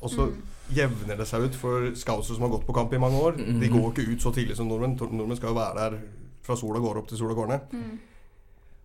og 0.00 0.10
så 0.12 0.28
jevner 0.74 1.18
det 1.18 1.26
seg 1.28 1.48
ut 1.48 1.56
for 1.58 1.90
scouser 1.98 2.36
som 2.36 2.46
har 2.46 2.54
gått 2.54 2.66
på 2.68 2.76
kamp 2.76 2.92
i 2.94 3.02
mange 3.02 3.18
år. 3.18 3.40
De 3.40 3.72
går 3.72 3.90
ikke 3.90 4.12
ut 4.12 4.22
så 4.22 4.34
tidlig 4.34 4.58
som 4.58 4.70
nordmenn. 4.70 4.98
Nordmenn 4.98 5.38
skal 5.38 5.52
jo 5.52 5.58
være 5.58 5.82
der 5.82 5.98
fra 6.46 6.56
sola 6.58 6.80
går 6.82 7.02
opp 7.02 7.10
til 7.10 7.20
sola 7.20 7.36
går 7.36 7.52
ned. 7.54 7.74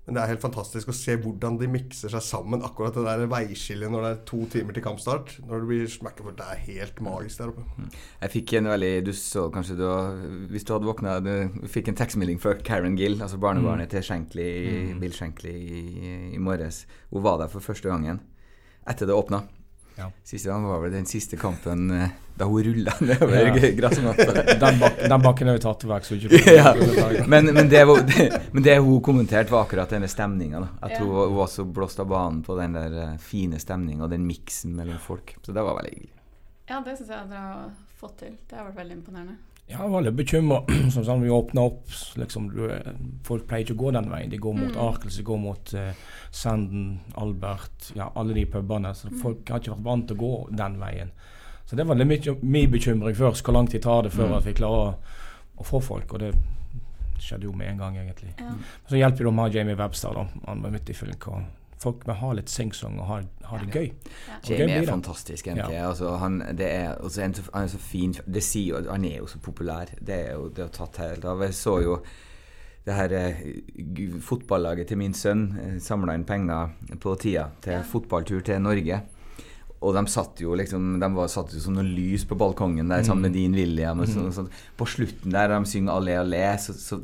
Men 0.05 0.17
det 0.17 0.21
er 0.21 0.29
helt 0.35 0.43
fantastisk 0.43 0.91
å 0.91 0.93
se 0.93 1.15
hvordan 1.17 1.55
de 1.57 1.67
mikser 1.71 2.11
seg 2.13 2.21
sammen. 2.21 2.61
Akkurat 2.65 2.93
det 2.93 3.05
der 3.07 3.23
veiskillet 3.29 3.89
når 3.89 4.03
det 4.03 4.11
er 4.11 4.19
to 4.29 4.43
timer 4.53 4.75
til 4.77 4.85
kampstart. 4.85 5.31
Når 5.47 5.63
det 5.63 5.69
blir 5.71 5.87
smekkefullt. 5.89 6.37
Det 6.37 6.45
er 6.45 6.61
helt 6.67 7.01
magisk 7.07 7.41
der 7.41 7.53
oppe. 7.53 7.87
Jeg 8.21 8.33
fikk 8.35 8.53
en 8.59 8.69
veldig 8.69 8.91
Du 9.07 9.11
så 9.17 9.47
kanskje 9.53 9.79
du 9.79 9.85
Hvis 10.51 10.65
du 10.65 10.75
hadde 10.75 10.89
våkna 10.89 11.17
Du 11.25 11.65
fikk 11.71 11.89
en 11.89 11.97
tekstmelding 11.97 12.37
fra 12.41 12.53
Karen 12.61 12.97
Gill, 12.99 13.17
altså 13.17 13.41
barnebarnet 13.41 13.89
til 13.89 14.05
Shankly, 14.05 14.47
Bill 15.01 15.13
Shankly 15.13 15.55
i, 15.55 15.83
i 16.37 16.41
morges. 16.41 16.83
Hun 17.09 17.25
var 17.25 17.41
der 17.41 17.49
for 17.49 17.65
første 17.65 17.89
gangen 17.89 18.21
etter 18.87 19.07
det 19.09 19.13
åpna. 19.13 19.41
Ja. 19.97 20.09
Siste 20.27 20.49
gang 20.49 20.65
var 20.67 20.81
vel 20.83 20.91
den 20.91 21.05
siste 21.07 21.37
kampen 21.39 21.85
eh, 21.95 22.09
da 22.35 22.45
hun 22.49 22.63
rulla 22.63 22.91
nedover 22.99 23.45
Ja. 23.47 23.69
gressmatta. 23.77 24.33
Den, 24.59 24.79
bak, 24.81 24.97
den 25.07 25.21
bakken 25.23 25.47
er 25.47 25.55
jo 25.55 25.61
tatt 25.63 25.85
vekk, 25.87 26.03
så 26.09 26.17
ikke 26.19 26.55
ja. 26.57 26.73
men, 27.31 27.47
men, 27.55 27.69
det 27.71 27.85
var, 27.87 28.01
det, 28.03 28.25
men 28.51 28.63
det 28.65 28.75
hun 28.83 28.99
kommenterte, 29.01 29.53
var 29.55 29.63
akkurat 29.63 29.89
denne 29.95 30.09
stemninga. 30.11 30.65
At 30.83 30.97
Ja. 30.97 30.99
hun, 30.99 31.13
hun 31.15 31.37
var 31.39 31.47
så 31.47 31.63
blåst 31.63 31.99
av 32.03 32.09
banen 32.11 32.43
på 32.43 32.57
den 32.59 32.75
der 32.75 32.97
eh, 33.05 33.15
fine 33.23 33.59
stemninga 33.59 34.03
og 34.03 34.11
den 34.11 34.27
miksen 34.27 34.75
mellom 34.75 34.99
folk. 34.99 35.37
Så 35.47 35.55
det 35.55 35.63
var 35.63 35.79
veldig 35.79 35.93
hyggelig. 35.95 36.11
Ja, 36.67 36.81
det 36.83 36.97
syns 36.99 37.09
jeg 37.15 37.29
dere 37.31 37.45
har 37.47 37.71
fått 38.01 38.17
til. 38.19 38.35
Det 38.49 38.57
har 38.59 38.67
vært 38.67 38.81
veldig 38.83 38.97
imponerende. 38.99 39.37
Ja, 39.67 39.79
jeg 39.81 39.89
var 39.91 40.01
litt 40.05 40.13
bekymra. 40.15 40.59
Sånn 40.93 41.21
vi 41.23 41.29
åpna 41.33 41.63
opp 41.65 41.87
liksom, 42.21 42.51
Folk 43.25 43.47
pleier 43.49 43.63
ikke 43.65 43.73
å 43.73 43.79
gå 43.85 43.91
den 43.95 44.09
veien. 44.11 44.29
De 44.29 44.37
går 44.37 44.53
mot 44.53 44.75
Mm. 44.75 44.81
Arkels, 44.87 45.17
de 45.17 45.23
går 45.25 45.39
mot 45.41 45.73
uh, 45.73 45.91
Sanden, 46.31 46.99
Albert, 47.17 47.91
ja, 47.95 48.11
alle 48.15 48.33
de 48.37 48.45
pubene. 48.45 48.93
Så 48.93 49.09
Mm. 49.09 49.17
folk 49.23 49.49
har 49.49 49.59
ikke 49.63 49.73
vært 49.73 49.83
vant 49.87 50.07
til 50.07 50.17
å 50.17 50.19
gå 50.21 50.33
den 50.55 50.77
veien. 50.79 51.11
Så 51.65 51.75
det 51.75 51.87
var 51.89 51.95
litt 51.97 52.43
min 52.43 52.69
bekymring 52.69 53.15
først. 53.17 53.41
Hvor 53.43 53.53
lang 53.57 53.67
tid 53.67 53.81
tar 53.81 54.03
det 54.03 54.11
før 54.13 54.27
Mm. 54.29 54.37
at 54.37 54.45
vi 54.45 54.53
klarer 54.53 54.93
å, 54.93 54.95
å 55.57 55.63
få 55.65 55.81
folk? 55.81 56.13
Og 56.13 56.19
det 56.19 56.33
skjedde 57.17 57.43
jo 57.49 57.51
med 57.53 57.67
en 57.69 57.77
gang, 57.77 57.95
egentlig. 57.97 58.35
Ja. 58.37 58.51
Så 58.87 58.97
hjelper 59.01 59.17
det 59.25 59.31
å 59.33 59.35
ha 59.41 59.47
Jamie 59.49 59.75
Webster, 59.75 60.13
da. 60.13 60.27
Han 60.45 60.61
var 60.61 60.69
midt 60.69 60.89
i 60.89 60.93
fylket. 60.93 61.45
Folk 61.83 62.05
må 62.07 62.13
ha 62.13 62.31
litt 62.33 62.49
singsong 62.49 62.99
og 62.99 63.05
ha, 63.09 63.17
ha 63.49 63.57
det 63.61 63.71
gøy. 63.75 63.87
Ja. 64.27 64.35
Og 64.39 64.49
Jamie 64.49 64.75
gøy 64.79 64.83
er 64.83 64.91
fantastisk, 64.91 65.47
MT. 65.51 65.71
Ja. 65.73 65.87
Altså, 65.89 66.13
han, 66.17 66.39
det 66.55 66.69
er, 66.71 66.93
en, 67.23 67.33
så- 67.33 67.49
han 67.53 67.63
er 67.63 67.67
så 67.67 67.77
fin 67.77 68.13
det 68.25 68.43
sier, 68.43 68.79
jo- 68.81 68.91
Han 68.91 69.05
er 69.05 69.17
jo 69.17 69.25
så 69.27 69.39
populær. 69.39 69.85
Det 70.01 70.15
er 70.29 70.33
jo 70.33 70.49
det 70.49 70.63
er 70.65 70.67
tatt 70.69 70.97
helt 70.97 71.25
av. 71.25 71.41
Jeg 71.41 71.53
så 71.53 71.81
jo 71.83 71.97
det 72.85 72.93
her 72.93 73.11
eh, 73.17 73.35
fotballaget 74.21 74.87
til 74.91 74.97
min 75.01 75.13
sønn 75.17 75.45
eh, 75.59 75.75
samla 75.81 76.13
inn 76.15 76.25
penger 76.27 76.73
på 77.01 77.15
tida 77.21 77.49
til 77.61 77.73
Ja. 77.79 77.81
fotballtur 77.83 78.41
til 78.45 78.61
Norge. 78.61 79.01
Og 79.81 79.93
de 79.93 80.05
satt 80.09 80.39
jo 80.41 80.55
liksom 80.55 80.99
De 80.99 81.09
var, 81.13 81.27
satt 81.27 81.51
jo 81.53 81.59
som 81.59 81.73
noe 81.75 81.83
lys 81.83 82.23
på 82.25 82.37
balkongen 82.39 82.87
der 82.89 83.03
sammen 83.03 83.21
med 83.27 83.33
din 83.33 83.53
William. 83.53 83.99
Og 83.99 84.07
sånn, 84.07 84.27
og 84.27 84.33
sånn. 84.33 84.49
På 84.77 84.85
slutten 84.87 85.31
der 85.31 85.47
de 85.49 85.65
synger 85.69 85.91
'Allé, 85.93 86.15
allé', 86.23 86.57
så, 86.57 86.73
så 86.73 87.01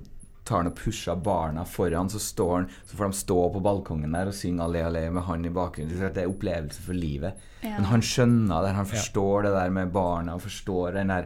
tar 0.51 0.61
han 0.61 0.69
og 0.69 0.75
pusher 0.77 1.15
barna 1.23 1.63
foran, 1.67 2.09
så, 2.11 2.19
står 2.21 2.51
han, 2.57 2.67
så 2.85 2.99
får 2.99 3.11
de 3.13 3.19
stå 3.21 3.39
på 3.55 3.63
balkongen 3.63 4.11
der 4.17 4.29
og 4.29 4.35
synge 4.37 4.61
'Allé, 4.67 4.83
allé' 4.89 5.11
med 5.15 5.23
han 5.29 5.45
i 5.47 5.53
bakgrunnen. 5.55 5.95
Det 6.13 6.25
er 6.25 6.29
opplevelse 6.29 6.81
for 6.83 6.93
livet. 6.97 7.39
Ja. 7.63 7.77
Men 7.77 7.85
han 7.93 8.01
skjønner 8.03 8.61
det, 8.67 8.75
han 8.75 8.85
Ja. 8.85 8.91
forstår 8.93 9.43
det 9.47 9.53
der 9.55 9.69
med 9.71 9.91
barna, 9.95 10.35
og 10.35 10.41
forstår 10.43 10.93
den 10.99 11.07
der 11.15 11.25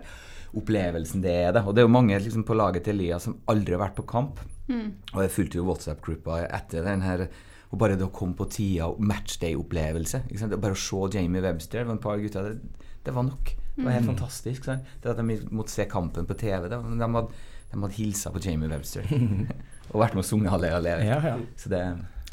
opplevelsen 0.56 1.22
det 1.24 1.32
er. 1.32 1.52
det. 1.52 1.66
Og 1.68 1.76
det 1.76 1.82
er 1.82 1.88
jo 1.90 1.92
mange 1.98 2.20
liksom, 2.20 2.44
på 2.48 2.56
laget 2.56 2.84
til 2.86 2.96
Elias 2.96 3.24
som 3.28 3.40
aldri 3.52 3.76
har 3.76 3.82
vært 3.90 3.96
på 3.98 4.06
kamp. 4.08 4.40
Mm. 4.70 4.94
Og 5.14 5.22
jeg 5.22 5.32
fulgte 5.32 5.60
jo 5.60 5.66
WhatsApp-gruppa 5.68 6.40
etter 6.50 6.84
den 6.84 7.02
her 7.02 7.28
Og 7.74 7.80
bare 7.80 7.96
det 7.98 8.06
å 8.06 8.12
komme 8.14 8.36
på 8.38 8.46
tida 8.50 8.86
og 8.88 9.00
matchday-opplevelse. 9.02 10.22
ikke 10.30 10.40
sant? 10.40 10.62
Bare 10.62 10.78
å 10.78 10.80
se 10.80 11.18
Jamie 11.18 11.42
Webster, 11.42 11.80
det 11.84 11.88
var 11.88 11.96
et 11.96 12.02
par 12.02 12.18
gutter 12.22 12.44
det, 12.44 12.60
det 13.04 13.14
var 13.14 13.24
nok. 13.24 13.52
Det 13.76 13.84
var 13.84 13.92
helt 13.92 14.06
fantastisk. 14.06 14.64
Sant? 14.64 14.86
Det 15.04 15.10
at 15.12 15.18
de 15.18 15.40
måtte 15.52 15.74
se 15.74 15.86
kampen 15.86 16.26
på 16.26 16.38
TV. 16.38 16.70
Det, 16.70 16.80
de 16.80 17.10
hadde, 17.18 17.28
de 17.72 17.82
hadde 17.82 17.94
hilsa 17.98 18.32
på 18.32 18.40
Jamie 18.46 18.70
Webster. 18.70 19.04
og 19.92 20.02
vært 20.02 20.14
med 20.16 20.24
og 20.24 20.26
sunget 20.28 20.52
Halle 20.52 20.70
Halle. 20.74 20.98
Ja, 21.06 21.20
ja. 21.24 21.38
Så 21.58 21.70
det 21.70 21.82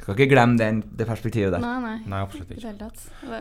skal 0.03 0.17
ikke 0.17 0.33
glemme 0.35 0.59
den, 0.59 0.83
det 0.99 1.07
perspektivet 1.07 1.53
der. 1.55 1.63
Nei, 1.63 1.77
nei. 1.81 1.97
Nei, 2.11 2.21
absolutt 2.25 2.51
Ikke 2.51 2.73
det 2.79 2.91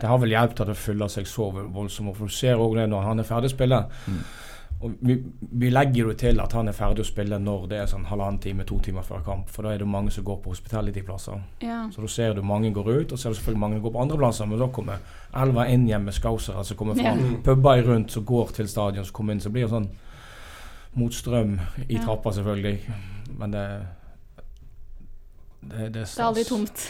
det- 0.00 0.08
har 0.08 0.18
vel 0.22 0.30
hjulpet 0.30 0.60
at 0.60 0.66
det 0.72 0.76
fyller 0.78 1.08
seg 1.10 1.26
så 1.26 1.50
voldsomt. 1.52 2.16
For 2.16 2.26
du 2.30 2.32
ser 2.32 2.54
også 2.60 2.78
det 2.80 2.88
når 2.92 3.02
han 3.08 3.18
er 3.18 3.26
ferdig 3.26 3.50
å 3.50 3.54
spille. 3.56 3.80
Mm. 4.06 4.22
Og 4.82 4.94
vi, 5.06 5.14
vi 5.62 5.68
legger 5.70 6.08
jo 6.08 6.12
til 6.18 6.40
at 6.42 6.52
han 6.58 6.66
er 6.66 6.74
ferdig 6.74 7.04
å 7.04 7.06
spille 7.06 7.38
når 7.38 7.66
det 7.70 7.76
er 7.78 7.86
sånn 7.90 8.06
halvannen 8.08 8.40
time, 8.42 8.64
to 8.66 8.78
timer 8.82 9.02
før 9.06 9.20
kamp. 9.26 9.50
For 9.50 9.62
da 9.62 9.74
er 9.76 9.78
det 9.82 9.86
mange 9.86 10.10
som 10.10 10.24
går 10.26 10.40
på 10.42 10.50
hospitality-plasser. 10.54 11.42
Ja. 11.62 11.84
Så 11.94 12.02
da 12.02 12.10
ser 12.10 12.34
du 12.34 12.42
mange 12.42 12.72
går 12.74 12.88
ut, 12.90 13.12
og 13.14 13.18
så 13.18 13.28
er 13.28 13.34
det 13.34 13.38
selvfølgelig 13.38 13.62
mange 13.62 13.76
som 13.78 13.84
går 13.86 13.94
på 13.94 14.02
andre 14.02 14.18
plasser. 14.18 14.46
Men 14.50 14.58
da 14.58 14.66
kommer 14.74 15.04
elva 15.44 15.66
inn 15.70 15.86
igjen 15.86 16.02
med 16.06 16.14
skausere 16.18 16.64
som 16.66 16.76
kommer 16.80 16.98
fra 16.98 17.12
Ja. 17.14 17.36
puber 17.46 17.82
rundt 17.86 18.10
som 18.10 18.24
går 18.26 18.50
til 18.58 18.68
stadion, 18.68 19.04
som 19.06 19.14
kommer 19.14 19.32
inn. 19.34 19.40
Så 19.40 19.50
blir 19.54 19.66
det 19.68 19.70
sånn 19.74 19.88
mot 20.94 21.14
strøm 21.14 21.58
i 21.88 21.94
Ja. 21.94 22.02
trappa, 22.04 22.32
selvfølgelig. 22.32 22.78
Men 23.38 23.50
det 23.52 23.66
det, 25.62 25.78
det, 25.94 26.00
Det 26.06 26.18
er 26.18 26.24
aldri 26.26 26.42
tomt. 26.44 26.80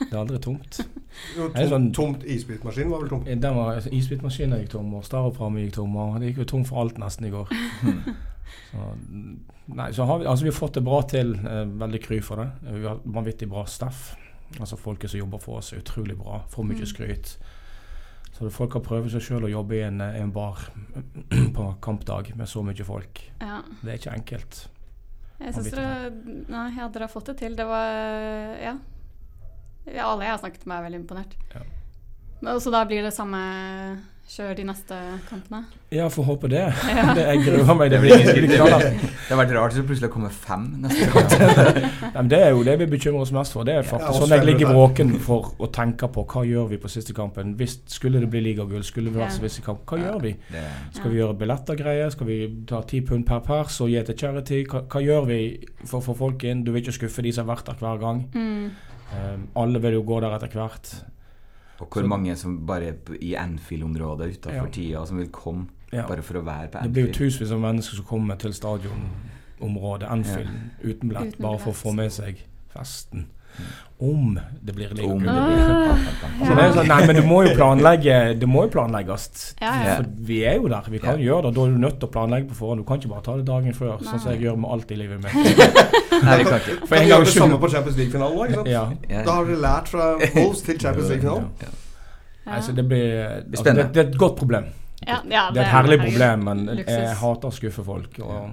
Det 0.00 0.12
er 0.12 0.18
aldri 0.20 0.38
tomt. 0.38 0.80
Jo, 1.36 1.46
tomt, 1.48 1.70
sånn- 1.70 1.86
tomt 1.96 2.24
isbitmaskin 2.28 2.90
var 2.92 3.00
vel 3.00 3.08
tom. 3.08 3.22
Den 3.24 3.56
var, 3.56 3.78
Isbitmaskinen 3.90 4.60
gikk 4.60 4.68
tom, 4.76 4.92
og 4.94 5.04
Staropramen 5.04 5.64
gikk 5.64 5.72
tom. 5.78 5.96
og 5.96 6.20
Det 6.20 6.28
gikk 6.28 6.42
jo 6.44 6.44
tom 6.52 6.64
for 6.68 6.82
alt 6.82 6.98
nesten 7.00 7.26
i 7.26 7.30
går. 7.32 7.48
Så, 8.68 8.84
nei, 9.76 9.90
så 9.92 10.04
har 10.08 10.18
vi, 10.20 10.24
altså 10.28 10.44
vi 10.44 10.50
har 10.50 10.56
fått 10.56 10.74
det 10.78 10.84
bra 10.84 11.00
til. 11.08 11.34
Eh, 11.36 11.64
veldig 11.80 12.00
kry 12.04 12.18
for 12.24 12.36
det. 12.40 12.46
Vi 12.78 12.84
har 12.86 13.00
vanvittig 13.04 13.48
bra 13.48 13.64
staff. 13.68 14.14
Altså 14.60 14.76
Folket 14.80 15.10
som 15.10 15.20
jobber 15.20 15.40
for 15.42 15.58
oss, 15.58 15.72
er 15.72 15.80
utrolig 15.82 16.16
bra. 16.16 16.42
Får 16.52 16.64
mye 16.68 16.78
Mm. 16.84 16.86
skryt. 16.86 17.34
Så 18.38 18.50
folk 18.54 18.76
har 18.76 18.82
prøve 18.86 19.10
seg 19.10 19.22
sjøl 19.24 19.48
å 19.48 19.50
jobbe 19.50 19.74
i 19.74 19.82
en, 19.82 20.00
en 20.00 20.30
bar 20.32 20.60
på 21.56 21.64
kampdag 21.82 22.30
med 22.38 22.46
så 22.48 22.62
mye 22.62 22.84
folk. 22.86 23.22
Ja. 23.42 23.60
Det 23.82 23.90
er 23.90 23.98
ikke 23.98 24.14
enkelt. 24.14 24.60
Jeg 25.38 25.54
syns 25.54 25.70
dere 25.70 26.10
Nei, 26.50 26.68
ja, 26.76 26.86
dere 26.90 27.06
har 27.06 27.12
fått 27.12 27.32
det 27.32 27.36
til. 27.42 27.56
Det 27.58 27.66
var 27.66 27.90
Ja. 28.62 28.76
alle 30.04 30.24
jeg 30.26 30.34
har 30.34 30.40
snakket 30.42 30.66
med, 30.66 30.76
er 30.78 30.86
veldig 30.86 31.00
imponert. 31.02 31.34
Ja. 31.54 31.64
Men, 32.40 32.60
så 32.62 32.70
da 32.70 32.84
blir 32.86 33.02
det 33.02 33.14
samme 33.16 33.38
kjør 34.28 34.54
de 34.58 34.64
neste 34.68 34.96
kampene? 35.28 35.62
Ja, 35.94 36.04
får 36.12 36.26
håpe 36.28 36.48
det. 36.52 36.64
det 37.16 37.22
jeg 37.24 37.44
gruer 37.46 37.70
meg. 37.78 37.90
Det 37.92 38.00
blir 38.02 38.12
det, 38.26 38.34
knallhardt. 38.52 39.00
Det 39.00 39.30
har 39.32 39.40
vært 39.40 39.54
rart 39.56 39.72
hvis 39.72 39.80
det 39.80 39.84
plutselig 39.88 40.10
kommer 40.12 40.34
fem 40.34 40.66
neste 40.82 41.08
kamp. 41.14 41.36
Nei, 42.14 42.24
det 42.32 42.40
er 42.44 42.52
jo 42.52 42.64
det 42.66 42.76
vi 42.82 42.88
bekymrer 42.92 43.24
oss 43.24 43.32
mest 43.34 43.56
for. 43.56 43.64
Det 43.68 43.78
er 43.80 43.88
faktisk 43.88 44.12
ja, 44.12 44.20
sånn 44.20 44.34
jeg 44.36 44.48
ligger 44.50 44.74
våken 44.76 45.14
for 45.24 45.52
å 45.64 45.70
tenke 45.74 46.10
på 46.12 46.26
hva 46.28 46.44
gjør 46.48 46.68
vi 46.74 46.80
på 46.82 46.92
siste 46.92 47.16
kampen. 47.16 47.56
Hvis 47.58 47.78
Skulle 47.98 48.20
det 48.22 48.30
bli 48.32 48.44
ligagull, 48.50 48.84
skulle 48.86 49.12
vi 49.12 49.20
vært 49.22 49.32
Ja. 49.32 49.38
så 49.38 49.46
visse 49.48 49.64
kamp, 49.64 49.84
hva 49.88 50.00
gjør 50.02 50.20
vi? 50.24 50.34
Det, 50.52 50.64
Skal 51.00 51.14
vi 51.14 51.22
gjøre 51.22 51.38
billetter 51.40 51.80
greier? 51.80 52.12
Skal 52.12 52.28
vi 52.28 52.40
ta 52.68 52.82
ti 52.88 53.00
pund 53.00 53.26
per 53.28 53.40
pers 53.48 53.80
og 53.84 53.92
gi 53.92 54.02
til 54.10 54.18
charity? 54.18 54.64
Hva, 54.68 54.84
hva 54.92 55.04
gjør 55.04 55.28
vi 55.32 55.40
for 55.84 56.00
å 56.02 56.06
få 56.10 56.18
folk 56.26 56.44
inn? 56.44 56.64
Du 56.66 56.74
vil 56.74 56.84
ikke 56.84 56.98
skuffe 57.00 57.24
de 57.24 57.32
som 57.32 57.48
har 57.48 57.56
vært 57.56 57.72
der 57.72 57.80
hver 57.80 58.02
gang. 58.02 58.26
Mm. 58.34 58.66
Um, 59.08 59.46
alle 59.56 59.80
vil 59.80 59.96
jo 59.96 60.04
gå 60.04 60.20
der 60.20 60.36
etter 60.36 60.52
hvert. 60.52 60.98
Og 61.80 61.88
hvor 61.90 62.06
mange 62.08 62.36
som 62.36 62.66
bare 62.66 62.82
er 62.92 62.94
i 63.20 63.34
Anfield-området 63.34 64.38
utafor 64.38 64.64
Ja. 64.66 64.70
tida, 64.72 65.06
som 65.06 65.16
vil 65.18 65.28
komme 65.28 65.66
Ja. 65.92 66.06
bare 66.06 66.22
for 66.22 66.34
å 66.34 66.44
være 66.44 66.68
på 66.70 66.82
Det 66.82 66.92
blir 66.92 67.06
jo 67.06 67.12
tusenvis 67.12 67.52
av 67.52 67.60
mennesker 67.60 67.96
som 67.96 68.04
kommer 68.04 68.36
til 68.38 68.52
stadionområdet 68.52 70.08
Anfield 70.10 70.48
uten 70.84 71.08
billett, 71.08 71.38
bare 71.38 71.58
for 71.58 71.70
å 71.72 71.74
få 71.74 71.94
med 71.94 72.10
seg 72.12 72.36
festen. 72.74 73.26
Om 73.98 74.38
det 74.62 74.74
blir 74.76 74.88
det 74.94 75.02
Ah. 75.02 75.96
Så 76.46 76.54
det 76.54 76.62
er 76.64 76.72
sånn, 76.76 76.86
nei, 76.86 76.98
men 77.06 77.16
du 77.16 77.22
må 77.26 77.40
jo 77.42 77.54
planlegge 77.56 78.38
Det 78.38 78.46
må 78.46 78.62
jo 78.62 78.70
planlegges. 78.70 79.54
Ja, 79.60 79.72
ja. 79.82 79.96
For 79.96 80.04
vi 80.28 80.36
er 80.46 80.54
jo 80.60 80.68
der. 80.70 80.86
Vi 80.88 81.00
kan 81.02 81.18
gjøre 81.18 81.48
det. 81.48 81.54
Da 81.56 81.64
er 81.64 81.72
du 81.74 81.78
nødt 81.82 81.98
til 81.98 82.06
å 82.06 82.12
planlegge 82.14 82.46
på 82.52 82.54
forhånd. 82.60 82.84
Du 82.84 82.86
kan 82.86 83.00
ikke 83.02 83.10
bare 83.10 83.24
ta 83.26 83.34
det 83.40 83.46
dagen 83.48 83.74
før, 83.74 83.98
sånn 84.06 84.22
som 84.22 84.30
jeg 84.32 84.44
gjør 84.46 84.56
med 84.62 84.70
alt 84.76 84.94
i 84.94 85.00
livet 85.02 85.18
mitt. 85.24 85.34
Nei, 86.28 86.38
vi 86.38 86.46
kan 86.46 86.62
ikke. 86.62 86.78
For 86.86 86.94
Kan 86.94 87.02
en 87.02 87.08
gang 87.08 87.10
gjøre 87.10 87.24
det 87.26 87.34
samme 87.34 87.58
på 87.58 87.72
Champions 87.74 87.98
League-finalen 87.98 88.38
òg. 88.62 88.70
ja. 88.70 88.84
Ja. 89.10 89.24
Da 89.26 89.34
har 89.40 89.50
dere 89.50 89.60
lært 89.66 89.88
fra 89.90 90.08
Wolves 90.22 90.62
til 90.62 90.78
Champions 90.78 91.08
League-finalen. 91.10 91.50
Ja. 91.66 91.74
Ja. 92.46 92.54
Altså, 92.54 92.72
det 92.72 92.86
blir 92.88 93.06
altså, 93.26 93.64
det, 93.74 93.88
det 93.94 94.04
er 94.04 94.08
et 94.12 94.18
godt 94.18 94.36
problem. 94.38 94.70
Ja, 95.06 95.18
ja, 95.30 95.48
Det 95.54 95.58
er 95.60 95.66
et 95.66 95.74
herlig 95.74 95.98
problem, 96.06 96.46
men 96.46 96.62
luksus. 96.70 96.94
jeg 96.94 97.16
hater 97.18 97.50
å 97.50 97.54
skuffe 97.54 97.84
folk. 97.84 98.18
Og 98.22 98.50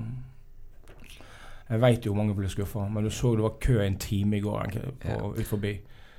jeg 1.69 1.82
veit 1.82 2.06
jo 2.06 2.13
hvor 2.13 2.21
mange 2.21 2.38
ble 2.38 2.49
skuffa, 2.51 2.86
men 2.93 3.08
du 3.08 3.10
så 3.13 3.34
det 3.36 3.45
var 3.45 3.60
kø 3.62 3.80
en 3.82 3.99
time 4.01 4.38
i 4.38 4.41
går 4.43 4.80
på, 5.01 5.19
ut 5.39 5.47
forbi. 5.49 5.75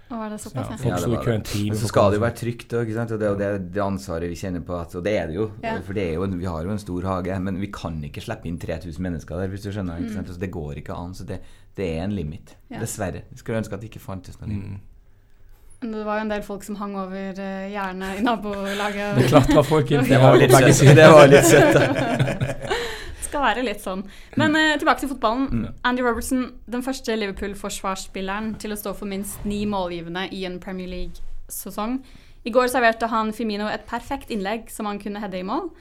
Å, 0.07 0.15
var 0.21 0.31
det 0.31 0.37
såpass, 0.39 0.69
ja? 0.71 0.77
folk 0.79 1.03
det 1.03 1.11
var 1.11 1.39
det. 1.43 1.61
Men 1.67 1.79
så 1.79 1.89
skal 1.91 2.13
det 2.13 2.19
jo 2.21 2.23
være 2.23 2.39
trygt, 2.39 2.75
og, 2.77 2.83
ikke 2.87 2.95
sant? 2.95 3.15
og 3.15 3.19
det 3.19 3.27
er 3.27 3.33
jo 3.33 3.39
det, 3.41 3.49
det 3.75 3.83
ansvaret 3.83 4.31
vi 4.31 4.39
kjenner 4.39 4.63
på. 4.63 4.77
At, 4.79 4.95
og 4.95 5.03
det 5.03 5.15
er 5.19 5.31
det 5.31 5.39
jo, 5.39 5.47
Ja. 5.65 5.73
for 5.83 5.99
det 5.99 6.05
er 6.07 6.13
jo, 6.15 6.29
vi 6.31 6.47
har 6.47 6.67
jo 6.67 6.75
en 6.75 6.83
stor 6.83 7.09
hage. 7.11 7.39
Men 7.43 7.59
vi 7.59 7.71
kan 7.75 7.97
ikke 8.07 8.23
slippe 8.23 8.47
inn 8.47 8.59
3000 8.63 9.03
mennesker 9.03 9.43
der, 9.43 9.51
hvis 9.51 9.67
du 9.67 9.73
skjønner. 9.75 9.99
Ikke 10.03 10.15
sant? 10.15 10.31
Altså, 10.31 10.43
det 10.45 10.51
går 10.55 10.83
ikke 10.83 10.95
an. 10.95 11.15
Så 11.15 11.27
det, 11.27 11.41
det 11.79 11.89
er 11.97 12.05
en 12.05 12.15
limit. 12.15 12.55
Ja. 12.71 12.79
Dessverre. 12.85 13.25
Jeg 13.33 13.43
skulle 13.43 13.59
ønske 13.65 13.75
at 13.75 13.83
det 13.83 13.91
ikke 13.91 14.05
fantes 14.05 14.39
noen 14.39 14.55
limit. 14.55 14.77
Mm. 14.79 15.91
Det 15.91 16.07
var 16.07 16.21
jo 16.21 16.25
en 16.25 16.31
del 16.31 16.43
folk 16.47 16.63
som 16.65 16.79
hang 16.79 16.95
over 16.99 17.43
uh, 17.43 17.67
gjerdet 17.71 18.21
i 18.21 18.23
nabolaget. 18.25 19.19
Det 19.19 19.27
klatra 19.29 19.67
folk 19.67 19.91
inn 19.91 20.07
Det 20.11 21.11
var 21.19 21.29
litt 21.35 21.51
søtt. 21.51 21.83
skal 23.27 23.45
være 23.45 23.65
litt 23.67 23.83
sånn. 23.85 24.05
Men 24.41 24.57
uh, 24.57 24.77
tilbake 24.81 25.03
til 25.03 25.11
fotballen. 25.13 25.67
Andy 25.87 26.05
Robertson, 26.07 26.47
den 26.71 26.85
første 26.87 27.17
Liverpool-forsvarsspilleren 27.19 28.55
til 28.63 28.75
å 28.75 28.79
stå 28.81 28.95
for 28.97 29.11
minst 29.11 29.45
ni 29.49 29.65
målgivende 29.69 30.29
i 30.35 30.45
en 30.49 30.61
Premier 30.63 30.91
League-sesong. 30.93 32.01
I 32.47 32.55
går 32.55 32.71
serverte 32.71 33.11
han 33.11 33.35
Firmino 33.35 33.67
et 33.67 33.87
perfekt 33.91 34.31
innlegg 34.31 34.71
som 34.71 34.87
han 34.87 35.01
kunne 35.03 35.23
heade 35.23 35.41
i 35.41 35.47
mål. 35.47 35.73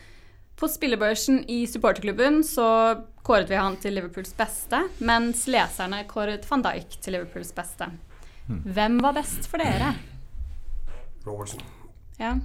På 0.55 0.69
spillebørsen 0.71 1.43
i 1.51 1.65
supporterklubben 1.67 2.39
så 2.47 2.67
kåret 3.27 3.49
vi 3.51 3.59
han 3.59 3.75
til 3.81 3.97
Liverpools 3.97 4.31
beste, 4.37 4.79
mens 5.03 5.43
leserne 5.51 6.05
kåret 6.07 6.47
van 6.47 6.63
Dijk 6.63 6.95
til 7.03 7.17
Liverpools 7.17 7.51
beste. 7.57 7.89
Hvem 8.47 8.99
var 9.03 9.17
best 9.17 9.49
for 9.51 9.61
dere? 9.61 9.93
Robertson. 11.25 11.61
Ja. 12.21 12.37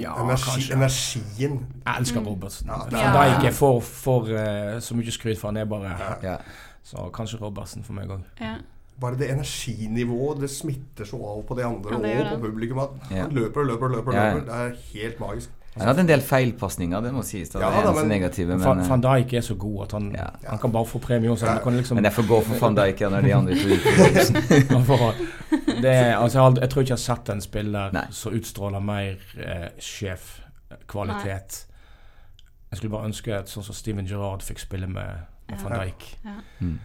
Ja, 0.00 0.14
Energi, 0.24 0.72
energien. 0.72 1.60
Jeg 1.86 1.94
elsker 2.00 2.20
Robertsen. 2.20 2.66
Ja, 2.66 2.72
Ja, 2.90 2.90
da 2.90 2.96
er- 2.96 3.12
Van 3.12 3.40
Dijk 3.40 3.48
er 3.48 3.52
for, 3.56 3.80
for 3.80 4.20
uh, 4.22 4.80
så 4.80 4.94
mye 4.94 5.10
skryt 5.10 5.38
for 5.38 5.48
han 5.48 5.56
er 5.56 5.64
bare 5.64 5.96
Ja. 6.22 6.36
Så 6.84 6.96
kanskje 7.12 7.40
Robertsen 7.40 7.84
for 7.84 7.92
meg 7.92 8.08
òg. 8.08 8.20
ja. 8.40 8.54
Bare 9.00 9.16
det 9.18 9.30
energinivået, 9.30 10.40
det 10.40 10.50
smitter 10.50 11.04
så 11.04 11.16
av 11.16 11.42
på 11.48 11.54
de 11.56 11.64
andre 11.64 11.90
Ja, 12.08 12.32
og 12.34 12.40
på 12.40 12.46
publikum. 12.46 12.78
At 12.78 12.88
Ja. 13.10 13.22
han 13.22 13.32
løper 13.32 13.60
og 13.60 13.66
løper 13.66 13.84
og 13.84 13.90
løper. 13.90 14.08
og 14.08 14.14
Ja, 14.14 14.24
ja. 14.26 14.34
løper. 14.34 14.46
Det 14.46 14.54
er 14.54 15.00
helt 15.00 15.20
magisk. 15.20 15.48
Han 15.76 15.86
hatt 15.88 15.98
en 15.98 16.06
del 16.08 16.20
feilpasninger, 16.20 17.00
det 17.02 17.12
må 17.12 17.22
sies. 17.22 17.48
da. 17.48 17.58
Ja, 17.58 17.70
det 17.80 17.88
er 17.90 17.94
men- 17.94 18.08
negative, 18.08 18.48
Van, 18.64 18.76
men, 18.76 18.88
Van 18.88 19.04
eh, 19.04 19.22
Dijk 19.24 19.32
er 19.34 19.40
så 19.40 19.54
god 19.58 19.82
at 19.82 19.92
han, 19.92 20.12
Ja. 20.14 20.26
han 20.48 20.58
kan 20.58 20.70
bare 20.72 20.86
få 20.86 20.98
premie 21.00 21.30
også. 21.30 21.46
Han 21.46 21.58
kan 21.62 21.72
liksom, 21.76 21.94
men 21.96 22.04
jeg 22.04 22.12
får 22.12 22.22
gå 22.28 22.40
for 22.44 22.54
van 22.60 22.74
Dijk 22.76 23.00
ja, 23.00 23.08
når 23.08 23.20
de 23.22 23.34
andre 23.34 23.54
to 23.54 23.68
gikk 23.68 24.70
det 25.82 25.90
er, 25.92 26.16
altså, 26.16 26.38
jeg, 26.38 26.44
har 26.44 26.60
jeg 26.60 26.70
tror 26.70 26.82
ikke 26.82 26.92
jeg 26.92 26.98
har 26.98 27.04
sett 27.16 27.28
en 27.34 27.40
spiller 27.40 27.98
som 28.10 28.34
utstråler 28.38 28.80
mer 28.84 29.22
eh, 29.38 29.68
sjefkvalitet. 29.78 31.60
Jeg 32.70 32.78
skulle 32.80 32.94
bare 32.96 33.06
ønske 33.10 33.34
at 33.36 33.48
sånn 33.52 33.64
som 33.66 33.76
Steven 33.76 34.06
Gerrard 34.08 34.42
fikk 34.42 34.58
spille 34.64 34.86
med, 34.90 35.24
med 35.48 35.56
Ja. 35.58 35.62
Van 35.62 35.78
Dijk. 35.80 36.08
Mm. 36.60 36.78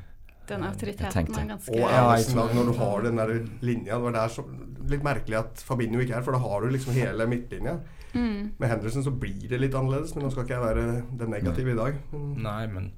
Den 0.49 0.63
autoriteten 0.65 1.35
er 1.37 1.47
ganske 1.51 1.71
Og 1.71 1.79
Ja, 1.79 2.11
Alisson, 2.11 2.39
når 2.55 2.65
du 2.71 2.73
har 2.79 3.01
den 3.05 3.17
der 3.21 3.31
linja 3.61 3.95
Det 3.95 4.01
var 4.01 4.15
der 4.15 4.31
så, 4.33 4.43
litt 4.89 5.03
merkelig 5.05 5.37
at 5.37 5.61
Fabinho 5.61 6.01
ikke 6.01 6.15
er, 6.17 6.23
for 6.25 6.33
da 6.33 6.39
har 6.41 6.61
du 6.61 6.69
liksom 6.73 6.93
hele 6.97 7.27
midtlinja. 7.29 7.75
mm. 8.13 8.53
Med 8.57 8.69
Henderson 8.69 9.03
så 9.05 9.11
blir 9.11 9.47
det 9.49 9.59
litt 9.61 9.75
annerledes, 9.77 10.15
men 10.15 10.25
nå 10.25 10.31
skal 10.33 10.43
ikke 10.47 10.55
jeg 10.57 10.63
være 10.65 11.03
den 11.19 11.29
negative 11.29 11.71
i 11.71 11.77
dag. 11.77 11.99
Mm. 12.11 12.31
Nei, 12.41 12.63
men 12.73 12.91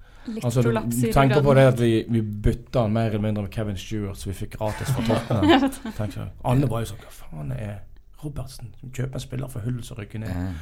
altså, 0.43 0.61
du, 0.61 0.71
du 0.71 1.11
tenker 1.13 1.41
på 1.43 1.53
det 1.57 1.65
at 1.73 1.79
vi, 1.79 2.05
vi 2.09 2.21
bytta 2.21 2.81
han 2.85 2.93
mer 2.93 3.09
eller 3.09 3.19
mindre 3.23 3.43
med 3.43 3.51
Kevin 3.53 3.77
Stewart, 3.77 4.17
så 4.17 4.29
vi 4.29 4.33
fikk 4.33 4.57
gratis 4.59 4.87
fra 4.93 5.01
Tottenham. 5.09 5.93
Tenk 5.97 6.17
Alle 6.45 6.69
var 6.69 6.83
jo 6.85 6.91
sånn 6.93 7.01
Hva 7.05 7.11
faen 7.11 7.51
er 7.57 7.79
Robertsen? 8.23 8.73
som 8.79 8.91
Kjøper 8.93 9.17
en 9.17 9.19
spiller 9.23 9.47
for 9.49 9.59
hull 9.65 9.81
som 9.83 9.97
rykker 9.97 10.19
ned. 10.19 10.55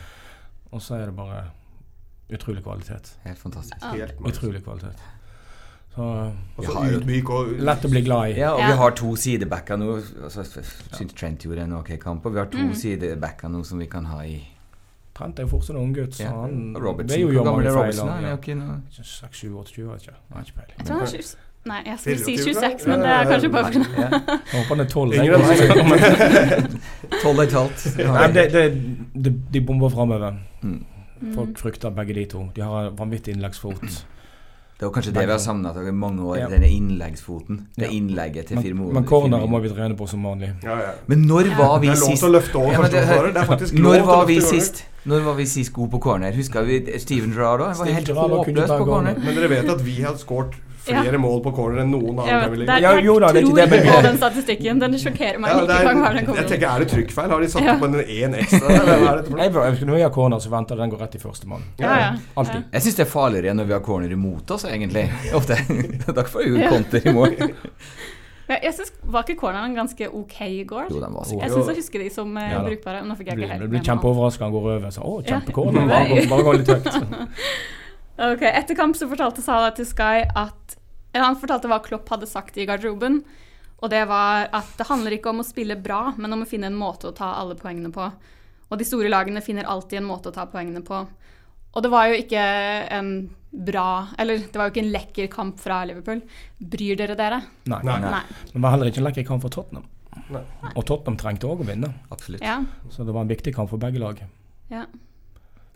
Og 0.71 0.81
så 0.81 0.95
er 0.95 1.05
det 1.09 1.15
bare 1.17 1.43
utrolig 2.31 2.61
kvalitet. 2.63 3.15
helt 3.25 3.39
fantastisk. 3.41 3.83
Helt. 3.91 4.13
Utrolig 4.21 4.63
kvalitet. 4.63 4.99
Så 5.95 6.01
Og 6.05 6.59
Vi 6.59 6.65
så 6.67 6.73
har 6.77 6.91
ydmyk 6.99 7.29
og 7.33 7.47
lett 7.65 7.85
å 7.85 7.89
bli 7.89 8.01
glad 8.05 8.29
i. 8.29 8.35
Ja, 8.39 8.51
og 8.53 8.59
Ja. 8.61 8.67
vi 8.67 8.73
har 8.77 8.91
to 8.91 9.15
sidebacker 9.15 9.75
nå. 9.81 9.95
Altså, 10.23 10.43
Trent 11.17 11.43
gjorde 11.43 11.63
en 11.65 11.73
ok 11.73 11.89
kamp. 11.99 12.25
Og 12.25 12.33
vi 12.33 12.39
har 12.39 12.45
to 12.45 12.57
Mm. 12.57 12.73
sidebacker 12.75 13.49
nå 13.49 13.63
som 13.65 13.79
vi 13.79 13.87
kan 13.87 14.05
ha 14.05 14.21
i 14.23 14.37
Trent 15.19 15.39
er 15.39 15.43
jo 15.43 15.49
fortsatt 15.51 15.75
en 15.75 15.81
unggutt, 15.81 16.15
så 16.15 16.23
ja. 16.23 16.31
han 16.31 16.73
det 16.73 17.15
er 17.17 17.19
jo 17.19 17.27
gammel 17.35 17.65
mange 17.67 17.71
feil. 17.75 17.97
Ja. 17.99 18.33
Okay, 18.37 18.53
ikke 18.53 18.55
noe 18.55 18.77
6, 18.95 19.39
7, 19.41 19.57
28, 19.57 19.87
vet 19.91 20.05
ikke. 20.07 20.13
Jeg 20.15 20.35
har 20.37 20.45
ikke 20.45 20.59
peiling. 20.59 20.75
Jeg 20.77 20.85
tror 20.87 20.95
han 20.95 21.07
er 21.07 21.15
20 21.19 21.37
Nei, 21.67 21.79
jeg 21.85 21.95
skulle 21.99 22.19
si 22.23 22.35
26, 22.37 22.85
men 22.87 23.01
det 23.03 23.09
er 23.11 23.25
kanskje 23.27 23.49
bare 23.51 23.65
fordi 23.65 23.79
Ja. 23.99 24.09
Håper 24.53 24.69
han 24.69 24.79
er 24.79 24.85
12. 24.93 25.13
Yngre 25.13 25.35
enn 25.35 25.91
Jeg- 25.99 27.19
Tolv 27.23 27.37
og 27.37 27.43
et 27.43 27.51
halvt. 27.57 27.83
Nei, 27.97 28.27
det, 28.37 28.45
det, 29.25 29.33
de, 29.53 29.61
bomber 29.61 29.89
framover. 29.89 30.37
Mm. 30.61 30.85
Folk 31.35 31.59
frykter 31.59 31.89
begge 31.89 32.13
de 32.13 32.25
to. 32.31 32.45
De 32.55 32.61
har 32.61 32.87
en 32.87 32.97
vanvittig 32.97 33.35
innleggsfot. 33.35 34.05
Det 34.79 34.85
var 34.87 34.93
kanskje 34.95 35.11
det 35.13 35.25
vi 35.27 35.31
har 35.33 35.39
savna 35.43 35.73
i 35.75 35.91
mange 35.91 36.23
år. 36.23 36.37
Ja. 36.39 36.47
Denne 36.47 36.67
innleggsfoten. 36.71 37.65
Det 37.75 37.85
Ja. 37.85 37.91
innlegget 37.91 38.45
til 38.47 38.55
Men, 38.55 38.63
Firmo. 38.63 38.91
men 38.93 39.03
cornerer 39.03 39.45
må 39.47 39.59
vi 39.61 39.69
trene 39.69 39.95
på 39.97 40.07
som 40.07 40.23
vanlig. 40.23 40.53
ja, 40.63 40.77
ja. 40.79 40.91
Men 41.07 41.25
når 41.27 41.49
var 41.57 41.79
vi 41.79 41.87
sist 41.87 42.05
Det 42.07 42.07
er 42.07 42.09
lov 42.09 42.17
til 42.17 42.29
å 42.29 42.31
løfte 42.39 42.55
over 42.55 42.73
første 42.73 43.19
året. 43.19 43.33
det- 43.33 43.43
er 43.43 43.45
faktisk 43.45 43.73
lov 43.73 43.83
Når 43.83 43.93
til 43.93 44.03
å 44.03 44.05
var 44.07 44.15
løfte 44.23 44.27
vi 44.27 44.37
over. 44.37 44.47
sist 44.61 44.83
Når 45.05 45.21
var 45.25 45.33
vi 45.35 45.45
sist 45.45 45.73
gode 45.73 45.91
på 45.91 45.99
corner? 45.99 46.31
Husker 46.31 46.63
vi 46.65 46.97
Steven 46.99 47.31
Gerrard 47.33 47.59
òg? 47.59 47.67
Han 47.75 47.77
var 47.77 47.85
helt 47.93 48.07
håpløs 48.07 48.67
på 48.67 48.85
corner. 48.85 48.85
corner. 48.85 49.19
Men 49.19 49.35
dere 49.35 49.49
vet 49.49 49.69
at 49.69 49.81
vi 49.81 49.95
hadde 50.01 50.17
skåret 50.19 50.53
flere 50.89 51.17
mål 51.21 51.41
på 51.45 51.51
corner 51.55 51.81
enn 51.83 51.91
noen 51.93 52.17
Jeg 52.17 52.19
annen 52.19 52.39
vet, 52.39 52.49
Premier 52.49 52.59
det 52.59 52.67
League? 52.67 52.89
er, 52.89 52.95
jeg 52.97 53.05
jo 53.05 53.15
da, 53.19 53.27
det 53.31 53.39
er 53.39 53.47
ikke 53.47 53.55
det, 53.59 53.69
men 53.69 53.93
på 53.93 54.01
den 54.07 54.17
statistikken. 54.17 54.79
Den 54.83 54.97
sjokkerer 55.03 55.39
meg 55.39 55.49
Ja, 55.51 55.59
det 55.65 55.75
er- 55.75 55.87
ganger 55.89 56.13
den 56.19 56.25
kommer 56.25 56.41
jeg 56.41 56.47
tenker, 56.53 56.67
Er 56.75 56.79
det 56.79 56.89
trykkfeil? 56.93 57.29
Har 57.29 57.39
de 57.41 57.47
satt 57.49 57.63
Ja. 57.63 57.75
på 57.79 57.85
en 57.85 57.93
én 57.93 58.35
ekstra? 58.39 58.59
for? 59.53 59.65
Jeg, 59.65 59.85
når 59.85 59.95
vi 59.95 60.01
har 60.01 60.09
corner, 60.09 60.37
så 60.39 60.49
venter 60.49 60.75
den 60.75 60.89
går 60.89 60.97
rett 61.05 61.15
i 61.15 61.19
førstemann. 61.19 61.61
Ja, 61.79 61.97
ja. 61.99 62.11
Alltid. 62.37 62.63
Jeg 62.73 62.81
syns 62.81 62.95
det 62.95 63.05
er 63.07 63.11
farligere 63.11 63.53
når 63.55 63.65
vi 63.65 63.73
har 63.73 63.79
corner 63.81 64.11
imot 64.11 64.51
oss, 64.51 64.63
egentlig. 64.65 65.09
Ofte. 65.33 65.55
Da 66.13 66.23
får 66.23 66.43
vi 66.43 66.49
jo 66.49 66.57
Ja. 66.57 66.69
konter 66.69 67.01
i 67.07 67.13
mål. 67.13 67.35
Men 68.49 68.57
Jeg 68.63 68.73
synes, 68.73 68.91
Var 69.05 69.23
ikke 69.23 69.35
corneren 69.37 69.75
ganske 69.75 70.07
ok 70.09 70.41
i 70.41 70.63
går? 70.65 70.87
Jo, 70.89 70.99
den 70.99 71.13
var 71.13 71.23
sikkert. 71.23 71.43
Jeg 71.43 71.51
synes 71.51 71.65
syns 71.65 71.67
jeg 71.67 71.75
husker 71.75 71.99
de 71.99 72.09
som 72.09 72.37
eh, 72.37 72.49
Ja 72.51 72.59
brukbare. 72.65 73.03
Nå 73.05 73.15
fikk 73.15 73.27
jeg 73.29 73.37
ikke 73.37 73.49
helt 73.51 73.61
du 73.61 73.67
blir 73.67 73.83
kjempeoverraska 73.85 74.41
han 74.43 74.51
går 74.51 74.65
over. 74.73 74.89
Så, 74.89 75.01
å, 75.05 75.21
Ja. 75.23 75.37
kjempecorner. 75.39 75.87
Bare, 75.87 76.27
bare 76.33 76.43
gå 76.43 76.53
litt 76.57 76.67
høyt. 76.67 76.89
Ok, 78.19 78.41
Etter 78.43 78.75
kamp 78.75 78.95
så 78.99 79.07
fortalte 79.07 79.41
Salah 79.41 79.69
til 79.77 79.85
Sky 79.87 80.25
at 80.35 80.75
Han 81.19 81.37
fortalte 81.39 81.69
hva 81.71 81.81
Klopp 81.83 82.09
hadde 82.13 82.29
sagt 82.29 82.57
i 82.57 82.65
garderoben. 82.69 83.21
Og 83.79 83.91
det 83.91 84.01
var 84.09 84.49
at 84.55 84.73
det 84.77 84.87
handler 84.89 85.15
ikke 85.15 85.31
om 85.31 85.39
å 85.39 85.47
spille 85.47 85.77
bra, 85.79 86.13
men 86.17 86.35
om 86.35 86.43
å 86.43 86.49
finne 86.49 86.67
en 86.67 86.75
måte 86.79 87.07
å 87.09 87.15
ta 87.15 87.33
alle 87.39 87.55
poengene 87.59 87.91
på. 87.95 88.09
Og 88.69 88.77
de 88.77 88.85
store 88.85 89.09
lagene 89.09 89.41
finner 89.41 89.67
alltid 89.69 90.01
en 90.01 90.09
måte 90.09 90.29
å 90.29 90.35
ta 90.35 90.45
poengene 90.51 90.83
på. 90.85 90.99
Og 91.69 91.85
det 91.85 91.91
var 91.93 92.09
jo 92.09 92.17
ikke 92.17 92.41
en 92.97 93.11
bra 93.49 94.07
Eller 94.21 94.41
det 94.41 94.57
var 94.57 94.67
jo 94.67 94.73
ikke 94.73 94.81
en 94.83 94.91
lekker 94.93 95.27
kamp 95.33 95.61
fra 95.61 95.79
Liverpool. 95.89 96.19
Bryr 96.57 96.97
dere 96.99 97.15
dere? 97.17 97.39
Nei. 97.69 97.79
Nei. 97.85 97.95
Nei. 98.03 98.21
Men 98.51 98.57
det 98.59 98.63
var 98.65 98.75
heller 98.75 98.91
ikke 98.91 99.01
en 99.01 99.07
lekker 99.07 99.25
kamp 99.25 99.45
for 99.45 99.53
Tottenham. 99.53 99.87
Nei. 100.33 100.43
Og 100.75 100.83
Tottenham 100.85 101.17
trengte 101.17 101.49
òg 101.49 101.63
å 101.63 101.69
vinne, 101.69 101.89
Absolutt. 102.13 102.43
Ja. 102.45 102.59
så 102.93 103.05
det 103.05 103.13
var 103.15 103.25
en 103.25 103.31
viktig 103.31 103.53
kamp 103.55 103.71
for 103.71 103.81
begge 103.81 104.01
lag. 104.01 104.21
ja. 104.73 104.85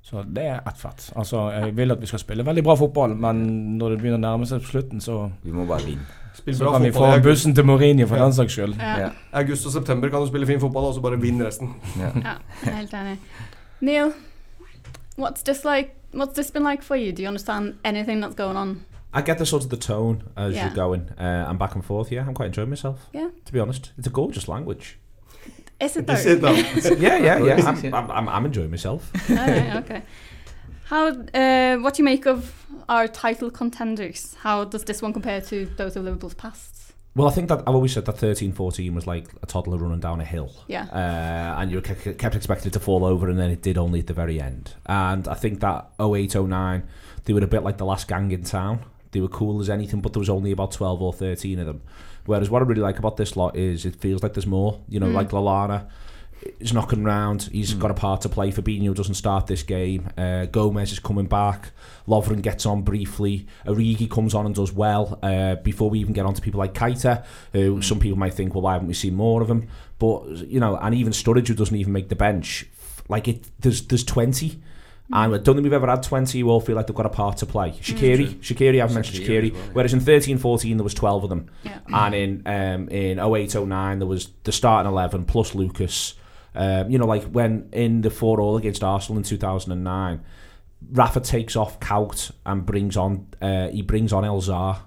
Så 0.03 0.23
det 0.35 0.43
er 0.43 0.59
ett 0.67 0.77
fett. 0.77 1.11
Altså, 1.15 1.45
jeg 1.51 1.75
vil 1.77 1.91
at 1.91 2.01
vi 2.01 2.05
skal 2.09 2.19
spille 2.19 2.43
veldig 2.45 2.63
bra 2.63 2.73
fotball, 2.75 3.13
men 3.15 3.37
når 3.77 3.89
det 3.93 3.99
begynner 4.01 4.17
å 4.19 4.21
nærme 4.25 4.45
seg 4.49 4.61
slutten, 4.67 4.99
så, 5.01 5.29
Vi 5.43 5.51
må 5.51 5.63
bare 5.65 5.85
vinne. 5.85 6.03
Spill 6.35 6.55
så 6.57 6.63
bra 6.65 6.71
kan 6.73 6.83
vi 6.83 6.91
få 6.91 7.21
bussen 7.23 7.55
til 7.55 7.63
Mourinho 7.65 8.07
for 8.07 8.15
Ja. 8.17 8.23
den 8.25 8.33
saks 8.33 8.53
skyld. 8.57 8.75
ja. 8.79 8.97
Ja. 8.99 9.09
August 9.33 9.65
og 9.65 9.71
september 9.71 10.09
kan 10.09 10.21
du 10.21 10.27
spille 10.27 10.45
fin 10.47 10.59
fotball, 10.59 10.85
og 10.85 10.93
så 10.95 11.01
bare 11.01 11.21
vinn 11.21 11.39
resten. 11.45 11.75
Ja. 11.99 12.09
Ja, 12.15 12.33
jeg 12.65 12.73
er 12.73 12.75
helt 12.75 12.93
enig. 12.93 13.17
Neil, 13.81 14.11
what's 15.17 15.43
this 15.43 15.63
like? 15.65 15.89
What's 16.13 16.33
this 16.35 16.51
been 16.51 16.63
like 16.63 16.83
for 16.83 16.95
you? 16.95 17.11
Do 17.11 17.21
you 17.23 17.27
understand 17.27 17.73
anything 17.85 18.21
that's 18.23 18.35
going 18.35 18.57
on? 18.57 18.81
I 19.15 19.21
get 19.21 19.37
the 19.37 19.45
sort 19.45 19.63
of 19.63 19.69
the 19.69 19.77
tone 19.77 20.21
as 20.35 20.53
Yeah. 20.53 20.65
you're 20.67 20.75
going 20.75 21.01
uh, 21.19 21.49
and 21.49 21.59
back 21.59 21.75
and 21.75 21.83
forth. 21.85 22.11
Yeah, 22.11 22.27
I'm 22.27 22.33
quite 22.33 22.47
enjoying 22.47 22.69
myself. 22.69 22.97
Yeah. 23.13 23.29
To 23.45 23.53
be 23.53 23.59
honest, 23.59 23.91
it's 23.97 24.07
a 24.07 24.11
gorgeous 24.11 24.47
language. 24.47 24.97
Is 25.83 25.97
it 25.97 26.07
though? 26.07 26.13
Is 26.13 26.25
it 26.25 26.41
now? 26.41 26.49
yeah, 26.99 27.17
yeah, 27.17 27.55
yeah. 27.55 27.67
I'm. 27.93 28.11
I'm, 28.11 28.29
I'm, 28.29 28.45
enjoying 28.45 28.71
myself. 28.71 29.11
okay, 29.29 29.73
okay. 29.77 30.01
How? 30.85 31.07
Uh, 31.07 31.77
what 31.77 31.95
do 31.95 32.01
you 32.01 32.05
make 32.05 32.25
of 32.25 32.65
our 32.89 33.07
title 33.07 33.49
contenders? 33.49 34.35
How 34.35 34.65
does 34.65 34.83
this 34.83 35.01
one 35.01 35.13
compare 35.13 35.41
to 35.41 35.65
those 35.77 35.95
of 35.95 36.03
Liverpool's 36.03 36.33
past? 36.33 36.73
Well, 37.15 37.27
I 37.27 37.31
think 37.31 37.49
that 37.49 37.59
I've 37.59 37.75
always 37.75 37.93
said 37.93 38.05
that 38.05 38.17
13 38.17 38.53
14 38.53 38.95
was 38.95 39.05
like 39.05 39.27
a 39.43 39.45
toddler 39.45 39.77
running 39.77 39.99
down 39.99 40.19
a 40.19 40.25
hill. 40.25 40.51
Yeah. 40.67 40.85
Uh, 40.85 41.61
and 41.61 41.71
you 41.71 41.79
ke- 41.79 42.17
kept 42.17 42.35
expecting 42.35 42.69
it 42.69 42.73
to 42.73 42.79
fall 42.79 43.05
over, 43.05 43.29
and 43.29 43.37
then 43.37 43.51
it 43.51 43.61
did 43.61 43.77
only 43.77 43.99
at 43.99 44.07
the 44.07 44.13
very 44.13 44.41
end. 44.41 44.73
And 44.87 45.27
I 45.27 45.35
think 45.35 45.59
that 45.59 45.89
08 45.99 46.35
09, 46.35 46.83
they 47.25 47.33
were 47.33 47.43
a 47.43 47.47
bit 47.47 47.63
like 47.63 47.77
the 47.77 47.85
last 47.85 48.07
gang 48.07 48.31
in 48.31 48.43
town. 48.43 48.83
They 49.13 49.21
were 49.21 49.29
cool 49.29 49.61
as 49.61 49.69
anything, 49.69 50.01
but 50.01 50.11
there 50.13 50.19
was 50.19 50.29
only 50.29 50.51
about 50.51 50.71
12 50.73 51.01
or 51.01 51.13
13 51.13 51.59
of 51.59 51.65
them. 51.67 51.81
Whereas 52.25 52.49
what 52.49 52.61
I 52.61 52.65
really 52.65 52.81
like 52.81 52.99
about 52.99 53.15
this 53.17 53.35
lot 53.37 53.55
is 53.55 53.85
it 53.85 53.95
feels 53.95 54.21
like 54.23 54.33
there's 54.33 54.45
more. 54.47 54.79
You 54.89 54.99
know, 54.99 55.07
Mm. 55.07 55.13
like 55.13 55.29
Lalana 55.29 55.87
is 56.59 56.73
knocking 56.73 57.05
around. 57.05 57.43
He's 57.53 57.73
got 57.73 57.89
a 57.91 57.93
part 57.93 58.21
to 58.21 58.29
play. 58.29 58.51
Fabinho 58.51 58.93
doesn't 58.93 59.13
start 59.15 59.47
this 59.47 59.63
game. 59.63 60.09
Uh, 60.17 60.45
Gomez 60.45 60.91
is 60.91 60.99
coming 60.99 61.25
back. 61.27 61.71
Lovren 62.07 62.41
gets 62.41 62.65
on 62.65 62.81
briefly. 62.81 63.45
Origi 63.65 64.09
comes 64.09 64.33
on 64.33 64.45
and 64.45 64.53
does 64.53 64.73
well. 64.73 65.19
Uh, 65.23 65.55
before 65.55 65.89
we 65.89 65.99
even 65.99 66.11
get 66.13 66.25
on 66.25 66.33
to 66.33 66.41
people 66.41 66.59
like 66.59 66.73
Keita, 66.73 67.23
who 67.53 67.81
some 67.81 67.99
people 67.99 68.17
might 68.17 68.33
think, 68.33 68.53
well, 68.53 68.61
why 68.63 68.73
haven't 68.73 68.89
we 68.89 68.93
seen 68.93 69.15
more 69.15 69.41
of 69.41 69.49
him? 69.49 69.67
But 69.99 70.27
you 70.47 70.59
know, 70.59 70.75
and 70.77 70.93
even 70.95 71.13
Sturridge, 71.13 71.47
who 71.47 71.53
doesn't 71.53 71.75
even 71.77 71.93
make 71.93 72.09
the 72.09 72.15
bench, 72.15 72.65
like 73.07 73.27
it, 73.29 73.45
there's 73.59 73.81
there's 73.87 74.03
twenty. 74.03 74.59
And 75.11 75.35
I 75.35 75.37
don't 75.37 75.55
think 75.55 75.63
we've 75.63 75.73
ever 75.73 75.87
had 75.87 76.01
20 76.01 76.39
who 76.39 76.49
all 76.49 76.61
feel 76.61 76.75
like 76.75 76.87
they've 76.87 76.95
got 76.95 77.05
a 77.05 77.09
part 77.09 77.37
to 77.37 77.45
play. 77.45 77.71
Shakiri, 77.71 78.35
Shakiri, 78.35 78.81
I've 78.81 78.93
mentioned 78.93 79.19
Shaqiri 79.19 79.51
Shakiri. 79.51 79.53
well, 79.53 79.61
yeah. 79.61 79.69
Whereas 79.73 79.93
in 79.93 79.99
13 79.99 80.37
14, 80.37 80.77
there 80.77 80.83
was 80.83 80.93
12 80.93 81.23
of 81.25 81.29
them. 81.29 81.49
Yeah. 81.63 81.79
And 81.91 82.15
in 82.15 82.43
um, 82.45 82.89
in 82.89 83.19
08 83.19 83.55
09, 83.55 83.99
there 83.99 84.07
was 84.07 84.29
the 84.43 84.51
starting 84.51 84.91
11 84.91 85.25
plus 85.25 85.53
Lucas. 85.53 86.15
Um, 86.55 86.89
you 86.89 86.97
know, 86.97 87.05
like 87.05 87.23
when 87.23 87.69
in 87.73 88.01
the 88.01 88.09
4 88.09 88.39
all 88.39 88.57
against 88.57 88.83
Arsenal 88.83 89.17
in 89.17 89.23
2009, 89.23 90.23
Rafa 90.91 91.19
takes 91.19 91.55
off 91.55 91.79
Kaut 91.79 92.31
and 92.45 92.65
brings 92.65 92.95
on 92.95 93.27
uh, 93.41 93.69
he 93.69 93.81
brings 93.81 94.13
on 94.13 94.23
Elzar. 94.23 94.79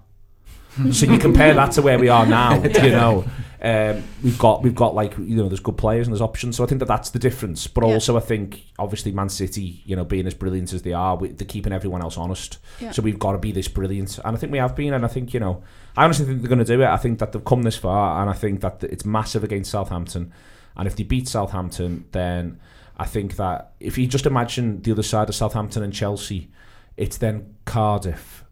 so 0.92 1.06
you 1.06 1.18
compare 1.18 1.54
that 1.54 1.72
to 1.72 1.82
where 1.82 1.98
we 1.98 2.08
are 2.08 2.26
now, 2.26 2.62
you 2.62 2.90
know. 2.90 3.24
Um, 3.66 4.04
we've 4.22 4.38
got 4.38 4.62
we've 4.62 4.76
got 4.76 4.94
like 4.94 5.18
you 5.18 5.34
know 5.34 5.48
there's 5.48 5.58
good 5.60 5.76
players 5.76 6.06
and 6.06 6.14
there's 6.14 6.20
options. 6.22 6.56
So 6.56 6.62
I 6.62 6.68
think 6.68 6.78
that 6.78 6.86
that's 6.86 7.10
the 7.10 7.18
difference. 7.18 7.66
But 7.66 7.84
Yeah. 7.84 7.94
also 7.94 8.16
I 8.16 8.20
think 8.20 8.62
obviously 8.78 9.10
Man 9.10 9.28
City 9.28 9.82
you 9.84 9.96
know 9.96 10.04
being 10.04 10.26
as 10.26 10.34
brilliant 10.34 10.72
as 10.72 10.82
they 10.82 10.92
are 10.92 11.16
we, 11.16 11.28
they're 11.32 11.46
keeping 11.48 11.72
everyone 11.72 12.00
else 12.00 12.16
honest. 12.16 12.58
Yeah. 12.80 12.92
so 12.92 13.02
we've 13.02 13.18
got 13.18 13.32
to 13.32 13.38
be 13.38 13.50
this 13.50 13.66
brilliant. 13.66 14.18
And 14.24 14.36
I 14.36 14.38
think 14.38 14.52
we 14.52 14.58
have 14.58 14.76
been 14.76 14.94
and 14.94 15.04
I 15.04 15.08
think 15.08 15.34
you 15.34 15.40
know 15.40 15.64
I 15.96 16.04
honestly 16.04 16.26
think 16.26 16.42
they're 16.42 16.48
going 16.48 16.64
to 16.64 16.76
do 16.76 16.80
it. 16.80 16.86
I 16.86 16.96
think 16.96 17.18
that 17.18 17.32
they've 17.32 17.44
come 17.44 17.62
this 17.62 17.76
far 17.76 18.20
and 18.20 18.30
I 18.30 18.34
think 18.34 18.60
that 18.60 18.84
it's 18.84 19.04
massive 19.04 19.42
against 19.42 19.72
Southampton. 19.72 20.32
And 20.76 20.86
if 20.86 20.94
they 20.94 21.02
beat 21.02 21.26
Southampton 21.26 22.04
then 22.12 22.60
I 22.96 23.04
think 23.06 23.34
that 23.36 23.72
if 23.80 23.98
you 23.98 24.06
just 24.06 24.26
imagine 24.26 24.82
the 24.82 24.92
other 24.92 25.02
side 25.02 25.28
of 25.28 25.34
Southampton 25.34 25.82
and 25.82 25.92
Chelsea 25.92 26.50
it's 26.96 27.16
then 27.16 27.56
Cardiff 27.64 28.44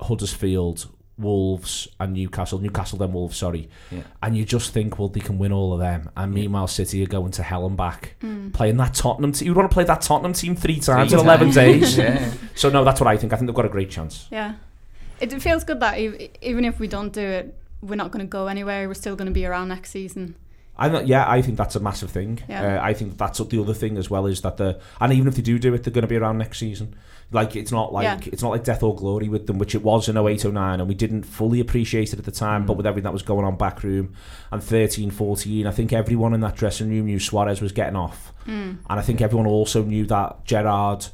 Huddersfield 0.00 0.86
Wolves 1.18 1.88
and 1.98 2.14
Newcastle 2.14 2.58
Newcastle 2.58 2.98
then 2.98 3.12
Wolves 3.12 3.36
sorry 3.36 3.68
Yeah. 3.90 4.02
and 4.22 4.36
you 4.36 4.44
just 4.44 4.72
think, 4.72 4.98
well, 4.98 5.08
they 5.08 5.20
can 5.20 5.38
win 5.38 5.52
all 5.52 5.72
of 5.72 5.80
them. 5.80 6.10
And 6.16 6.32
meanwhile, 6.32 6.66
City 6.68 7.02
are 7.02 7.06
going 7.08 7.32
to 7.32 7.42
hell 7.42 7.66
and 7.66 7.76
back, 7.76 8.14
hmm. 8.20 8.50
playing 8.50 8.76
that 8.78 8.94
Tottenham 8.94 9.32
team. 9.32 9.46
You 9.46 9.54
want 9.54 9.70
to 9.70 9.74
play 9.74 9.84
that 9.84 10.00
Tottenham 10.02 10.32
team 10.32 10.54
three 10.56 10.78
times 10.80 11.12
in 11.12 11.18
Three 11.18 11.24
11 11.26 11.46
times. 11.52 11.54
days. 11.56 11.98
Yeah. 11.98 12.32
So, 12.54 12.68
no, 12.70 12.84
that's 12.84 13.00
what 13.00 13.08
I 13.08 13.16
think. 13.16 13.32
I 13.32 13.36
think 13.36 13.48
they've 13.48 13.54
got 13.54 13.66
a 13.66 13.68
great 13.68 13.90
chance. 13.90 14.28
Yeah. 14.30 14.54
It 15.20 15.32
it 15.32 15.42
feels 15.42 15.64
good 15.64 15.80
that 15.80 15.98
even 15.98 16.64
if 16.64 16.78
we 16.78 16.86
don't 16.86 17.12
do 17.12 17.20
it, 17.22 17.54
we're 17.82 17.96
not 17.96 18.10
going 18.12 18.24
to 18.24 18.30
go 18.30 18.46
anywhere. 18.46 18.86
We're 18.88 18.94
still 18.94 19.16
going 19.16 19.26
to 19.26 19.32
be 19.32 19.44
around 19.44 19.68
next 19.68 19.90
season. 19.90 20.36
I 20.78 20.88
know, 20.88 21.00
yeah, 21.00 21.28
I 21.28 21.42
think 21.42 21.56
that's 21.58 21.74
a 21.74 21.80
massive 21.80 22.10
thing. 22.10 22.40
Yeah. 22.48 22.76
Uh, 22.80 22.84
I 22.84 22.94
think 22.94 23.18
that's 23.18 23.38
the 23.38 23.60
other 23.60 23.74
thing 23.74 23.96
as 23.96 24.08
well 24.08 24.26
is 24.26 24.42
that 24.42 24.58
the 24.58 24.78
and 25.00 25.12
even 25.12 25.26
if 25.26 25.34
they 25.34 25.42
do 25.42 25.58
do 25.58 25.74
it, 25.74 25.82
they're 25.82 25.92
going 25.92 26.02
to 26.02 26.08
be 26.08 26.16
around 26.16 26.38
next 26.38 26.58
season. 26.58 26.94
Like 27.32 27.56
it's 27.56 27.72
not 27.72 27.92
like 27.92 28.04
Yeah. 28.04 28.30
it's 28.32 28.42
not 28.42 28.50
like 28.50 28.64
death 28.64 28.82
or 28.82 28.94
glory 28.94 29.28
with 29.28 29.46
them, 29.48 29.58
which 29.58 29.74
it 29.74 29.82
was 29.82 30.08
in 30.08 30.16
08 30.16 30.44
09 30.44 30.80
and 30.80 30.88
we 30.88 30.94
didn't 30.94 31.24
fully 31.24 31.60
appreciate 31.60 32.12
it 32.12 32.18
at 32.18 32.24
the 32.24 32.30
time. 32.30 32.64
But 32.64 32.76
with 32.76 32.86
everything 32.86 33.04
that 33.04 33.12
was 33.12 33.22
going 33.22 33.44
on 33.44 33.56
back 33.56 33.82
room 33.82 34.14
and 34.52 34.62
13 34.62 35.10
14, 35.10 35.66
I 35.66 35.70
think 35.72 35.92
everyone 35.92 36.32
in 36.32 36.40
that 36.42 36.54
dressing 36.56 36.88
room 36.90 37.06
knew 37.06 37.18
Suarez 37.18 37.60
was 37.60 37.72
getting 37.72 37.96
off, 37.96 38.32
and 38.46 38.78
I 38.88 39.02
think 39.02 39.20
everyone 39.20 39.46
also 39.46 39.82
knew 39.82 40.06
that 40.06 40.44
Gerard. 40.44 41.06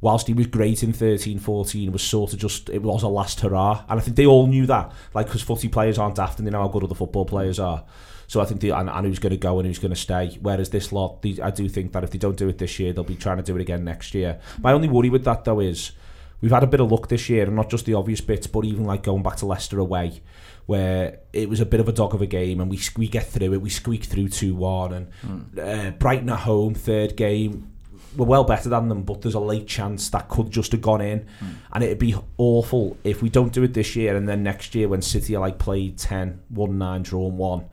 Whilst 0.00 0.28
he 0.28 0.32
was 0.32 0.46
great 0.46 0.84
in 0.84 0.92
13 0.92 1.40
14, 1.40 1.90
was 1.90 2.02
sort 2.02 2.32
of 2.32 2.38
just, 2.38 2.70
it 2.70 2.82
was 2.82 3.02
a 3.02 3.08
last 3.08 3.40
hurrah. 3.40 3.82
And 3.88 3.98
I 3.98 4.02
think 4.02 4.16
they 4.16 4.26
all 4.26 4.46
knew 4.46 4.64
that. 4.66 4.92
Like, 5.12 5.26
because 5.26 5.42
footy 5.42 5.66
players 5.66 5.98
aren't 5.98 6.14
daft 6.14 6.38
and 6.38 6.46
they 6.46 6.52
know 6.52 6.60
how 6.60 6.68
good 6.68 6.84
other 6.84 6.94
football 6.94 7.24
players 7.24 7.58
are. 7.58 7.84
So 8.28 8.40
I 8.40 8.44
think 8.44 8.60
the, 8.60 8.70
and, 8.70 8.88
and 8.88 9.06
who's 9.06 9.18
going 9.18 9.32
to 9.32 9.38
go 9.38 9.58
and 9.58 9.66
who's 9.66 9.78
going 9.78 9.90
to 9.90 9.96
stay. 9.96 10.38
Whereas 10.40 10.70
this 10.70 10.92
lot, 10.92 11.22
these, 11.22 11.40
I 11.40 11.50
do 11.50 11.68
think 11.68 11.92
that 11.92 12.04
if 12.04 12.10
they 12.10 12.18
don't 12.18 12.36
do 12.36 12.48
it 12.48 12.58
this 12.58 12.78
year, 12.78 12.92
they'll 12.92 13.02
be 13.02 13.16
trying 13.16 13.38
to 13.38 13.42
do 13.42 13.56
it 13.56 13.60
again 13.60 13.84
next 13.84 14.14
year. 14.14 14.38
My 14.60 14.72
only 14.72 14.88
worry 14.88 15.10
with 15.10 15.24
that 15.24 15.44
though 15.44 15.60
is 15.60 15.92
we've 16.40 16.52
had 16.52 16.62
a 16.62 16.66
bit 16.66 16.80
of 16.80 16.92
luck 16.92 17.08
this 17.08 17.28
year, 17.28 17.44
and 17.44 17.56
not 17.56 17.70
just 17.70 17.86
the 17.86 17.94
obvious 17.94 18.20
bits, 18.20 18.46
but 18.46 18.64
even 18.64 18.84
like 18.84 19.02
going 19.02 19.22
back 19.22 19.36
to 19.36 19.46
Leicester 19.46 19.78
away, 19.78 20.20
where 20.66 21.20
it 21.32 21.48
was 21.48 21.60
a 21.60 21.66
bit 21.66 21.80
of 21.80 21.88
a 21.88 21.92
dog 21.92 22.14
of 22.14 22.22
a 22.22 22.26
game, 22.26 22.60
and 22.60 22.70
we 22.70 22.78
we 22.96 23.08
get 23.08 23.26
through 23.26 23.54
it, 23.54 23.62
we 23.62 23.70
squeak 23.70 24.04
through 24.04 24.28
two 24.28 24.54
one, 24.54 24.92
and 24.92 25.58
uh, 25.58 25.90
Brighton 25.92 26.28
at 26.30 26.40
home, 26.40 26.74
third 26.74 27.16
game. 27.16 27.72
We're 28.16 28.26
well 28.26 28.44
better 28.44 28.68
than 28.68 28.88
them, 28.88 29.02
but 29.02 29.20
there's 29.20 29.34
a 29.34 29.40
late 29.40 29.66
chance 29.66 30.08
that 30.10 30.28
could 30.28 30.50
just 30.50 30.72
have 30.72 30.80
gone 30.80 31.00
in, 31.00 31.26
and 31.72 31.84
it'd 31.84 31.98
be 31.98 32.14
awful 32.36 32.96
if 33.04 33.22
we 33.22 33.28
don't 33.28 33.52
do 33.52 33.62
it 33.62 33.74
this 33.74 33.96
year, 33.96 34.16
and 34.16 34.28
then 34.28 34.42
next 34.42 34.74
year 34.74 34.88
when 34.88 35.02
City 35.02 35.36
are 35.36 35.40
like 35.40 35.58
played 35.58 35.98
10, 35.98 36.40
won 36.50 36.78
9, 36.78 37.02
drawn 37.02 37.36
1, 37.36 37.64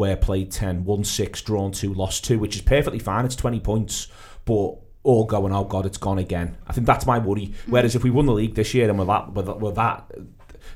we're 0.00 0.16
played 0.16 0.50
10, 0.50 0.84
won 0.86 1.04
6, 1.04 1.42
drawn 1.42 1.72
2, 1.72 1.92
lost 1.92 2.24
2, 2.24 2.38
which 2.38 2.56
is 2.56 2.62
perfectly 2.62 2.98
fine, 2.98 3.26
it's 3.26 3.36
20 3.36 3.60
points, 3.60 4.08
but 4.46 4.76
all 5.02 5.26
going, 5.26 5.52
oh 5.52 5.64
God, 5.64 5.84
it's 5.84 5.98
gone 5.98 6.18
again. 6.18 6.56
I 6.66 6.72
think 6.72 6.86
that's 6.86 7.04
my 7.04 7.18
worry. 7.18 7.48
Mm. 7.48 7.54
Whereas 7.66 7.94
if 7.94 8.02
we 8.02 8.10
won 8.10 8.24
the 8.24 8.32
league 8.32 8.54
this 8.54 8.72
year 8.72 8.88
and 8.88 8.98
we're 8.98 9.04
that, 9.04 9.34
we're 9.60 9.72
that, 9.72 10.10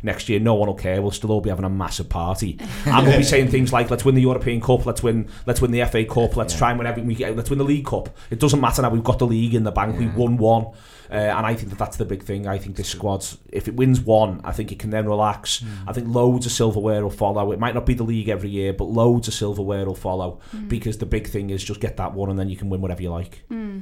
next 0.03 0.29
year, 0.29 0.41
no 0.41 0.55
one 0.55 0.69
will 0.69 0.75
care. 0.75 1.01
We'll 1.01 1.11
still 1.11 1.33
all 1.33 1.41
be 1.41 1.49
having 1.49 1.65
a 1.65 1.71
massive 1.71 2.11
party, 2.11 2.59
and 2.85 3.07
we'll 3.07 3.17
be 3.17 3.23
saying 3.23 3.49
things 3.49 3.73
like, 3.73 3.91
"Let's 3.91 4.05
win 4.05 4.15
the 4.15 4.21
European 4.21 4.61
Cup. 4.61 4.85
Let's 4.85 5.03
win. 5.03 5.29
Let's 5.47 5.61
win 5.61 5.71
the 5.71 5.85
FA 5.87 6.05
Cup. 6.05 6.37
Let's 6.37 6.55
try 6.55 6.71
and 6.71 6.79
win 6.79 6.87
everything 6.87 7.09
we 7.09 7.15
get. 7.15 7.35
Let's 7.37 7.51
win 7.51 7.59
the 7.59 7.65
League 7.65 7.87
Cup. 7.87 8.11
It 8.31 8.39
doesn't 8.39 8.61
matter 8.61 8.83
now. 8.83 8.91
We've 8.91 9.03
got 9.03 9.19
the 9.19 9.27
league 9.27 9.55
in 9.55 9.65
the 9.65 9.73
bank. 9.73 9.99
We've 9.99 10.15
won 10.15 10.37
one." 10.37 10.67
Uh, 11.15 11.19
and 11.19 11.47
I 11.47 11.55
think 11.55 11.71
that 11.71 11.79
that's 11.79 11.97
the 11.97 12.05
big 12.05 12.25
thing. 12.25 12.49
I 12.49 12.59
think 12.59 12.75
this 12.75 12.89
squad, 12.89 13.25
if 13.53 13.69
it 13.69 13.77
wins 13.77 14.01
one, 14.01 14.41
I 14.43 14.51
think 14.51 14.73
it 14.73 14.81
can 14.81 14.91
then 14.91 15.07
relax. 15.07 15.61
Hmm. 15.61 15.89
I 15.89 15.93
think 15.93 16.09
loads 16.09 16.45
of 16.45 16.51
silverware 16.51 17.05
will 17.05 17.11
follow. 17.11 17.53
It 17.53 17.61
might 17.61 17.73
not 17.73 17.87
be 17.87 17.95
the 17.95 18.03
league 18.03 18.29
every 18.29 18.49
year, 18.49 18.73
but 18.73 18.87
loads 18.87 19.29
of 19.29 19.35
silverware 19.35 19.87
will 19.87 19.95
follow 19.95 20.41
hmm. 20.51 20.67
because 20.67 20.99
the 20.99 21.07
big 21.07 21.29
thing 21.29 21.51
is 21.51 21.63
just 21.63 21.81
get 21.81 21.99
that 21.99 22.15
one 22.15 22.31
and 22.31 22.39
then 22.39 22.49
you 22.49 22.57
can 22.57 22.69
win 22.69 22.81
whatever 22.81 23.01
you 23.01 23.11
like. 23.11 23.45
Hmm. 23.47 23.81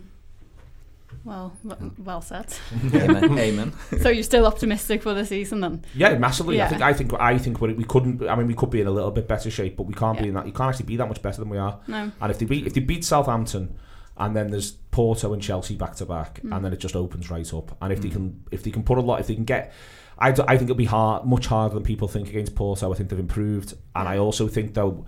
Well, 1.24 1.56
w- 1.66 1.92
well 2.04 2.20
said. 2.20 2.52
Amen. 2.94 3.38
Amen. 3.38 3.72
so 4.00 4.10
you're 4.10 4.24
still 4.24 4.44
optimistic 4.44 5.02
for 5.02 5.14
the 5.14 5.24
season 5.24 5.60
then? 5.60 5.84
Yeah, 5.94 6.18
massively. 6.18 6.60
I 6.60 6.68
think 6.68 6.82
I 6.82 6.92
think 6.92 7.12
I 7.14 7.38
think 7.38 7.60
we 7.62 7.72
we 7.72 7.84
couldn't. 7.84 8.28
I 8.28 8.34
mean, 8.34 8.46
we 8.46 8.54
could 8.54 8.70
be 8.70 8.80
in 8.80 8.86
a 8.86 8.90
little 8.90 9.10
bit 9.10 9.26
better 9.26 9.50
shape, 9.50 9.76
but 9.76 9.84
we 9.84 9.94
can't 9.94 10.18
be 10.18 10.28
in 10.28 10.34
that. 10.34 10.46
You 10.46 10.52
can't 10.52 10.68
actually 10.68 10.86
be 10.86 10.96
that 10.96 11.08
much 11.08 11.22
better 11.22 11.38
than 11.38 11.48
we 11.48 11.58
are. 11.58 11.78
No. 11.86 12.10
And 12.20 12.30
if 12.30 12.38
they 12.38 12.46
beat 12.46 12.66
if 12.66 12.74
they 12.74 12.80
beat 12.80 13.04
Southampton, 13.04 13.74
and 14.16 14.36
then 14.36 14.50
there's 14.50 14.72
Porto 14.72 15.32
and 15.32 15.42
Chelsea 15.42 15.74
back 15.74 15.94
to 15.96 16.06
back, 16.06 16.40
and 16.42 16.52
hmm. 16.52 16.62
then 16.62 16.72
it 16.72 16.78
just 16.78 16.96
opens 16.96 17.30
right 17.30 17.52
up. 17.54 17.76
And 17.80 17.92
if 17.92 18.00
mm. 18.00 18.02
they 18.02 18.08
hmm. 18.08 18.14
can, 18.14 18.44
if 18.50 18.62
they 18.62 18.70
can 18.70 18.82
put 18.82 18.98
a 18.98 19.00
lot, 19.00 19.20
if 19.20 19.26
they 19.26 19.34
can 19.34 19.44
get, 19.44 19.72
I, 20.18 20.28
I 20.28 20.56
think 20.56 20.62
it'll 20.62 20.74
be 20.74 20.84
hard, 20.84 21.24
much 21.24 21.46
harder 21.46 21.74
than 21.74 21.82
people 21.82 22.08
think 22.08 22.28
against 22.28 22.54
Porto. 22.54 22.92
I 22.92 22.96
think 22.96 23.08
they've 23.08 23.18
improved, 23.18 23.74
and 23.94 24.08
I 24.08 24.18
also 24.18 24.48
think 24.48 24.74
though 24.74 25.06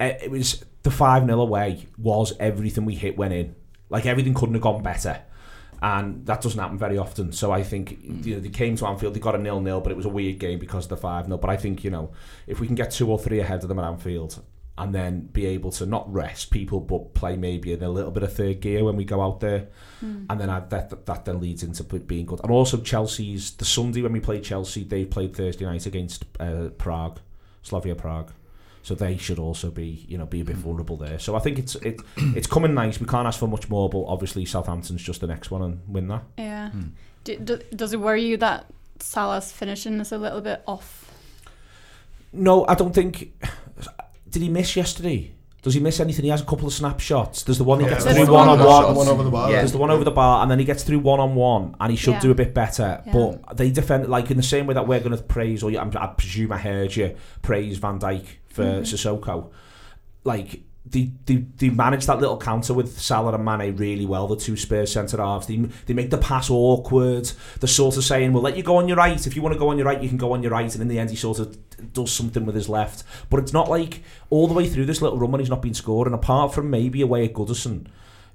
eh, 0.00 0.18
it 0.22 0.30
was 0.30 0.64
the 0.82 0.90
five 0.90 1.24
0 1.24 1.40
away 1.40 1.86
was 1.98 2.34
everything 2.38 2.84
we 2.84 2.94
hit 2.94 3.16
went 3.16 3.34
in. 3.34 3.54
Like 3.88 4.06
everything 4.06 4.34
couldn't 4.34 4.54
have 4.54 4.62
gone 4.62 4.82
better. 4.82 5.20
And 5.82 6.24
that 6.26 6.40
doesn't 6.40 6.58
happen 6.58 6.78
very 6.78 6.96
often. 6.96 7.32
So 7.32 7.52
I 7.52 7.62
think 7.62 8.02
mm. 8.02 8.24
you 8.24 8.34
know 8.34 8.40
they 8.40 8.48
came 8.48 8.76
to 8.76 8.86
Anfield, 8.86 9.14
they 9.14 9.20
got 9.20 9.34
a 9.34 9.38
nil 9.38 9.60
nil, 9.60 9.80
but 9.80 9.92
it 9.92 9.96
was 9.96 10.06
a 10.06 10.10
weird 10.10 10.38
game 10.38 10.58
because 10.58 10.84
of 10.84 10.90
the 10.90 10.96
five 10.96 11.26
0 11.26 11.38
But 11.38 11.50
I 11.50 11.56
think 11.56 11.84
you 11.84 11.90
know 11.90 12.12
if 12.46 12.60
we 12.60 12.66
can 12.66 12.76
get 12.76 12.92
two 12.92 13.10
or 13.10 13.18
three 13.18 13.40
ahead 13.40 13.62
of 13.62 13.68
them 13.68 13.78
at 13.78 13.84
Anfield, 13.84 14.42
and 14.78 14.94
then 14.94 15.20
be 15.32 15.46
able 15.46 15.70
to 15.70 15.86
not 15.86 16.12
rest 16.12 16.50
people 16.50 16.80
but 16.80 17.14
play 17.14 17.36
maybe 17.36 17.72
in 17.72 17.82
a 17.82 17.88
little 17.88 18.10
bit 18.10 18.22
of 18.22 18.32
third 18.32 18.60
gear 18.60 18.84
when 18.84 18.96
we 18.96 19.04
go 19.04 19.22
out 19.22 19.40
there. 19.40 19.68
Hmm. 20.00 20.26
And 20.28 20.40
then 20.40 20.50
I, 20.50 20.60
that 20.60 21.06
that 21.06 21.24
then 21.24 21.40
leads 21.40 21.62
into 21.62 21.82
being 21.84 22.26
good. 22.26 22.40
And 22.42 22.50
also 22.50 22.78
Chelsea's 22.78 23.52
the 23.52 23.64
Sunday 23.64 24.02
when 24.02 24.12
we 24.12 24.20
play 24.20 24.40
Chelsea 24.40 24.84
they 24.84 25.04
played 25.04 25.34
Thursday 25.34 25.64
night 25.64 25.86
against 25.86 26.24
uh, 26.38 26.68
Prague 26.76 27.20
Slavia 27.62 27.94
Prague. 27.94 28.32
So 28.82 28.94
they 28.94 29.16
should 29.16 29.38
also 29.38 29.70
be 29.70 30.04
you 30.08 30.18
know 30.18 30.26
be 30.26 30.42
a 30.42 30.44
bit 30.44 30.56
hmm. 30.56 30.62
vulnerable 30.62 30.96
there. 30.98 31.18
So 31.18 31.36
I 31.36 31.38
think 31.38 31.58
it's 31.58 31.74
it, 31.76 32.00
it's 32.16 32.46
coming 32.46 32.74
nice. 32.74 33.00
We 33.00 33.06
can't 33.06 33.26
ask 33.26 33.40
for 33.40 33.48
much 33.48 33.70
more 33.70 33.88
but 33.88 34.04
obviously 34.04 34.44
Southampton's 34.44 35.02
just 35.02 35.22
the 35.22 35.26
next 35.26 35.50
one 35.50 35.62
and 35.62 35.80
win 35.88 36.08
that. 36.08 36.22
Yeah. 36.36 36.70
Hmm. 36.70 36.88
Do, 37.24 37.38
do, 37.38 37.58
does 37.74 37.92
it 37.92 38.00
worry 38.00 38.24
you 38.24 38.36
that 38.36 38.66
Salah's 39.00 39.50
finishing 39.50 39.98
is 40.00 40.12
a 40.12 40.18
little 40.18 40.40
bit 40.40 40.62
off? 40.66 41.10
no 42.32 42.66
I 42.66 42.74
don't 42.74 42.94
think 42.94 43.32
did 44.28 44.42
he 44.42 44.48
miss 44.48 44.76
yesterday 44.76 45.32
does 45.62 45.74
he 45.74 45.80
miss 45.80 45.98
anything 45.98 46.24
he 46.24 46.30
has 46.30 46.40
a 46.42 46.44
couple 46.44 46.66
of 46.68 46.72
snapshots 46.72 47.42
there's 47.42 47.58
the 47.58 47.64
one 47.64 47.80
he 47.80 47.86
Yeah, 47.86 47.92
gets 47.92 48.04
through 48.04 48.32
one 48.32 48.46
one 48.46 48.48
on 48.48 48.60
on 48.60 48.94
one 48.94 48.96
One 48.96 49.08
over 49.08 49.22
the 49.24 49.30
bar. 49.30 49.50
Yeah. 49.50 49.56
There's 49.58 49.72
the 49.72 49.78
one 49.78 49.90
over 49.90 50.04
the 50.04 50.10
bar, 50.12 50.42
and 50.42 50.50
then 50.50 50.58
he 50.60 50.64
gets 50.64 50.84
through 50.84 51.00
one 51.00 51.18
on 51.18 51.34
one, 51.34 51.74
and 51.80 51.90
he 51.90 51.96
should 51.96 52.14
Yeah. 52.14 52.20
do 52.20 52.30
a 52.30 52.34
bit 52.36 52.54
better. 52.54 53.02
Yeah. 53.04 53.12
But 53.12 53.56
they 53.56 53.70
defend 53.70 54.06
like 54.08 54.30
in 54.30 54.36
the 54.36 54.42
same 54.44 54.66
way 54.66 54.74
that 54.74 54.86
we're 54.86 55.00
going 55.00 55.16
to 55.16 55.22
praise, 55.22 55.62
or 55.64 55.70
I'm, 55.72 55.90
I 55.96 56.06
presume 56.08 56.52
I 56.52 56.58
heard 56.58 56.94
you 56.94 57.16
praise 57.42 57.78
Van 57.78 57.98
Dijk 57.98 58.24
for 58.48 58.62
Mm-hmm. 58.62 58.82
Sissoko. 58.82 59.50
Like 60.24 60.60
they, 60.88 61.10
they 61.24 61.36
they 61.56 61.68
manage 61.70 62.06
that 62.06 62.20
little 62.20 62.38
counter 62.38 62.72
with 62.72 62.98
Salah 62.98 63.34
and 63.34 63.44
Mane 63.44 63.76
really 63.76 64.06
well. 64.06 64.28
The 64.28 64.36
two 64.36 64.56
Spurs 64.56 64.92
centre 64.92 65.16
halves, 65.16 65.46
they 65.46 65.56
they 65.86 65.94
make 65.94 66.10
the 66.10 66.18
pass 66.18 66.48
awkward. 66.48 67.30
They're 67.60 67.68
sort 67.68 67.96
of 67.96 68.04
saying, 68.04 68.32
"We'll 68.32 68.42
let 68.42 68.56
you 68.56 68.62
go 68.62 68.76
on 68.76 68.86
your 68.88 68.96
right. 68.96 69.26
If 69.26 69.34
you 69.34 69.42
want 69.42 69.54
to 69.54 69.58
go 69.58 69.68
on 69.70 69.78
your 69.78 69.86
right, 69.86 70.00
you 70.00 70.08
can 70.08 70.18
go 70.18 70.32
on 70.32 70.42
your 70.42 70.52
right." 70.52 70.72
And 70.72 70.82
in 70.82 70.88
the 70.88 70.98
end, 70.98 71.10
he 71.10 71.16
sort 71.16 71.38
of 71.38 71.56
does 71.92 72.12
something 72.12 72.46
with 72.46 72.54
his 72.54 72.68
left. 72.68 73.02
But 73.30 73.40
it's 73.40 73.52
not 73.52 73.68
like 73.68 74.02
all 74.30 74.46
the 74.46 74.54
way 74.54 74.68
through 74.68 74.86
this 74.86 75.02
little 75.02 75.18
run 75.18 75.32
when 75.32 75.40
he's 75.40 75.50
not 75.50 75.62
been 75.62 75.74
scoring. 75.74 76.14
Apart 76.14 76.54
from 76.54 76.70
maybe 76.70 77.02
away 77.02 77.24
at 77.24 77.32
Goodison, 77.34 77.86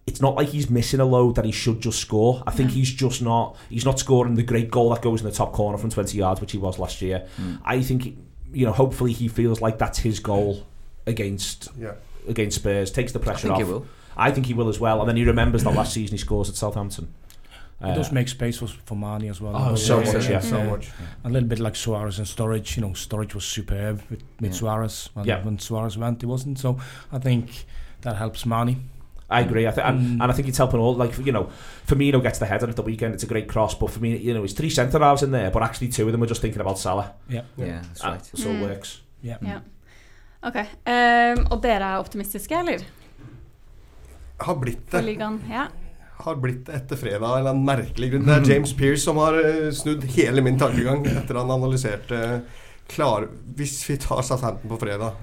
it's 0.06 0.22
not 0.22 0.36
like 0.36 0.50
he's 0.50 0.70
missing 0.70 1.00
a 1.00 1.06
load 1.06 1.36
that 1.36 1.46
he 1.46 1.52
should 1.52 1.80
just 1.80 2.00
score. 2.00 2.44
I 2.46 2.52
think 2.52 2.72
he's 2.72 2.92
just 2.92 3.22
not. 3.22 3.56
He's 3.70 3.86
not 3.86 3.98
scoring 4.00 4.36
the 4.36 4.44
great 4.44 4.70
goal 4.70 4.90
that 4.90 5.02
goes 5.02 5.22
in 5.22 5.28
the 5.28 5.34
top 5.34 5.54
corner 5.54 5.78
from 5.78 5.90
20 5.90 6.18
yards, 6.18 6.42
which 6.42 6.52
he 6.52 6.58
was 6.58 6.80
last 6.80 7.02
year. 7.02 7.28
Mm. 7.40 7.62
I 7.64 7.82
think, 7.82 8.18
you 8.52 8.66
know, 8.66 8.74
hopefully 8.74 9.14
he 9.14 9.28
feels 9.30 9.62
like 9.62 9.78
that's 9.78 10.00
his 10.00 10.20
goal 10.20 10.66
against 11.08 11.70
Yeah. 11.80 11.94
Against 12.28 12.58
Spurs. 12.58 12.92
Takes 12.92 13.12
the 13.12 13.20
I 13.20 13.24
pressure 13.24 13.42
think 13.48 13.54
off. 13.54 13.58
he 13.60 13.64
will. 13.66 13.86
I 14.18 14.32
think 14.32 14.46
he 14.48 14.54
will 14.54 14.70
as 14.70 14.80
well. 14.80 15.00
And 15.00 15.08
then 15.10 15.18
he 15.18 15.24
remembers 15.26 15.64
that 15.64 15.74
last 15.74 15.94
season 15.94 16.14
he 16.16 16.18
scores 16.18 16.50
at 16.50 16.56
Southampton. 16.56 17.08
It 17.82 17.86
Uh, 17.86 17.96
does 17.96 18.12
make 18.12 18.28
space 18.28 18.58
for, 18.60 18.68
for 18.68 18.96
Mane 18.96 19.30
as 19.30 19.42
well. 19.42 19.56
Oh, 19.56 19.76
so 19.76 20.02
much, 20.02 20.30
yeah. 20.30 20.40
So 20.40 20.58
Yeah. 20.58 20.70
much. 20.70 20.92
A 21.24 21.30
little 21.30 21.50
bit 21.50 21.60
like 21.60 21.76
Suarez 21.76 22.20
and 22.20 22.28
Storage. 22.28 22.78
You 22.78 22.82
know, 22.84 22.94
Storage 22.94 23.34
was 23.34 23.44
superb 23.44 24.02
with, 24.10 24.22
with 24.40 24.52
Yeah. 24.52 24.58
Suarez. 24.60 25.10
And 25.16 25.26
Yeah. 25.26 25.44
when 25.44 25.58
Suarez 25.58 25.98
went, 25.98 26.22
he 26.22 26.28
wasn't. 26.28 26.60
So 26.60 26.78
I 27.12 27.18
think 27.20 27.66
that 28.02 28.18
helps 28.18 28.46
Mane. 28.46 28.76
I 29.32 29.40
agree. 29.42 29.66
I 29.66 29.72
think, 29.72 29.88
and, 29.88 30.00
Mm. 30.02 30.22
and 30.24 30.32
I 30.32 30.34
think 30.34 30.48
it's 30.50 30.58
helping 30.58 30.80
all. 30.82 30.94
Like 30.94 31.18
you 31.26 31.32
know, 31.32 31.48
Firmino 31.88 32.22
gets 32.22 32.38
the 32.38 32.46
header 32.46 32.68
at 32.70 32.76
the 32.76 32.82
weekend. 32.84 33.14
It's 33.14 33.24
a 33.24 33.28
great 33.28 33.48
cross, 33.48 33.74
but 33.74 33.90
for 33.90 34.00
me, 34.02 34.18
you 34.18 34.34
know, 34.34 34.44
it's 34.44 34.54
three 34.54 34.70
centre 34.70 35.00
halves 35.00 35.24
in 35.24 35.32
there, 35.32 35.50
but 35.50 35.64
actually 35.64 35.88
two 35.88 36.06
of 36.06 36.12
them 36.12 36.22
are 36.22 36.28
just 36.28 36.42
thinking 36.42 36.60
about 36.62 36.78
Salah. 36.78 37.14
Yeah. 37.30 37.44
Yeah, 37.58 37.82
that's 37.82 38.04
Uh, 38.04 38.10
right. 38.10 38.26
so 38.36 38.50
it 38.50 38.58
Mm. 38.58 38.62
works. 38.62 39.02
Yeah. 39.24 39.38
Ja. 39.42 39.60
OK. 40.42 40.58
Um, 40.58 41.44
og 41.54 41.60
dere 41.62 41.92
er 41.94 42.02
optimistiske, 42.02 42.56
eller? 42.58 42.82
Har 44.42 44.58
blitt 44.58 44.88
det. 44.92 45.02
ligaen? 45.06 45.38
Ja. 45.52 45.68
Har 46.22 46.38
blitt 46.42 46.66
det 46.68 46.76
etter 46.80 46.98
fredag 46.98 47.26
av 47.26 47.36
en 47.36 47.40
eller 47.44 47.54
annen 47.56 47.66
merkelig 47.68 48.12
grunn. 48.14 48.26
Det 48.28 48.36
er 48.40 48.50
James 48.56 48.74
Pearce 48.78 49.04
som 49.06 49.18
har 49.22 49.38
eh, 49.42 49.70
snudd 49.74 50.04
hele 50.16 50.42
min 50.46 50.58
tankegang 50.62 51.06
etter 51.10 51.38
han 51.40 51.50
analyserte 51.54 52.42
Klar, 52.92 53.26
hvis 53.56 53.78
vi 53.88 53.96
tar 54.04 54.20
Southampton 54.28 54.70
på 54.74 54.78
fredag 54.82 55.16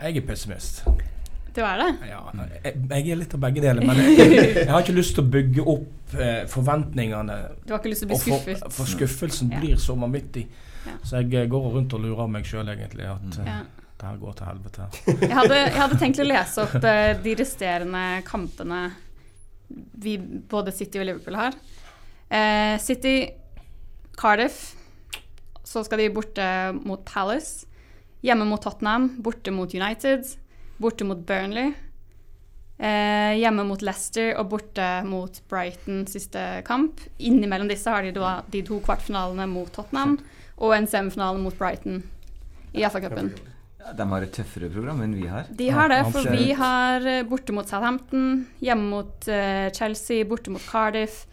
Jeg 0.00 0.16
er 0.22 0.24
pessimist. 0.26 0.80
Du 1.52 1.60
er 1.60 1.76
det? 1.82 1.88
Ja, 2.08 2.22
jeg, 2.64 2.72
jeg 2.88 3.10
er 3.12 3.18
litt 3.20 3.34
av 3.36 3.42
begge 3.44 3.60
deler, 3.60 3.84
men 3.84 3.98
jeg, 4.00 4.30
jeg 4.62 4.70
har 4.70 4.80
ikke 4.80 4.94
lyst 4.96 5.12
til 5.18 5.26
å 5.26 5.30
bygge 5.34 5.66
opp 5.74 6.14
eh, 6.16 6.40
forventningene. 6.48 7.36
Du 7.66 7.74
har 7.74 7.82
ikke 7.82 7.92
lyst 7.92 8.06
til 8.06 8.08
å 8.08 8.14
bli 8.14 8.20
skuffet? 8.22 8.62
for, 8.64 8.74
for 8.78 8.92
skuffelsen 8.94 9.52
Ja. 9.52 9.60
blir 9.60 9.76
så 9.82 9.94
vanvittig. 10.00 10.46
Ja. 10.88 10.96
Så 11.04 11.20
jeg 11.20 11.34
eh, 11.42 11.46
går 11.52 11.68
rundt 11.76 11.92
og 11.98 12.02
lurer 12.06 12.30
meg 12.32 12.48
sjøl, 12.48 12.70
egentlig, 12.72 13.10
at 13.12 13.38
eh, 13.44 13.50
Ja. 13.52 13.60
Det 14.02 14.10
her 14.10 14.18
går 14.18 14.34
til 14.38 14.48
helvete. 14.50 14.86
Jeg 15.28 15.36
hadde, 15.36 15.58
jeg 15.62 15.78
hadde 15.78 15.98
tenkt 16.00 16.20
å 16.22 16.26
lese 16.26 16.64
opp 16.64 16.78
uh, 16.82 17.12
de 17.22 17.34
resterende 17.38 18.04
kampene 18.26 18.80
vi, 20.02 20.16
både 20.50 20.74
City 20.74 20.98
og 20.98 21.06
Liverpool 21.06 21.38
har. 21.38 21.54
Uh, 22.26 22.74
City, 22.82 23.30
Cardiff. 24.18 24.72
Så 25.62 25.84
skal 25.86 26.02
de 26.02 26.10
borte 26.12 26.44
mot 26.82 27.04
Palace. 27.06 27.68
Hjemme 28.26 28.44
mot 28.48 28.60
Tottenham. 28.62 29.06
Borte 29.22 29.54
mot 29.54 29.70
United. 29.70 30.26
Borte 30.82 31.06
mot 31.06 31.22
Burnley. 31.26 31.70
Eh, 32.82 33.36
hjemme 33.38 33.62
mot 33.68 33.82
Leicester 33.84 34.32
og 34.40 34.48
borte 34.50 34.86
mot 35.06 35.36
Brighton 35.48 36.02
siste 36.10 36.42
kamp. 36.66 36.98
Innimellom 37.22 37.70
disse 37.70 37.86
har 37.86 38.02
de 38.02 38.10
da 38.16 38.40
de 38.50 38.64
to 38.66 38.80
kvartfinalene 38.82 39.46
mot 39.46 39.70
Tottenham 39.70 40.16
og 40.58 40.74
en 40.74 40.90
semifinale 40.90 41.38
mot 41.38 41.54
Brighton 41.58 42.02
i 42.74 42.82
FA-cupen. 42.82 43.30
Ja, 43.82 43.92
de 43.98 44.06
har 44.12 44.24
et 44.24 44.34
tøffere 44.36 44.68
program 44.70 45.00
enn 45.02 45.16
vi 45.18 45.26
har. 45.26 45.48
De 45.58 45.68
har 45.74 45.90
det, 45.90 46.02
for 46.14 46.28
vi 46.30 46.52
har 46.54 47.06
eh, 47.08 47.24
borte 47.26 47.54
mot 47.54 47.66
Southampton, 47.66 48.44
hjemme 48.62 48.86
mot 48.92 49.26
eh, 49.26 49.72
Chelsea, 49.74 50.22
borte 50.28 50.52
mot 50.54 50.62
Cardiff, 50.62 51.24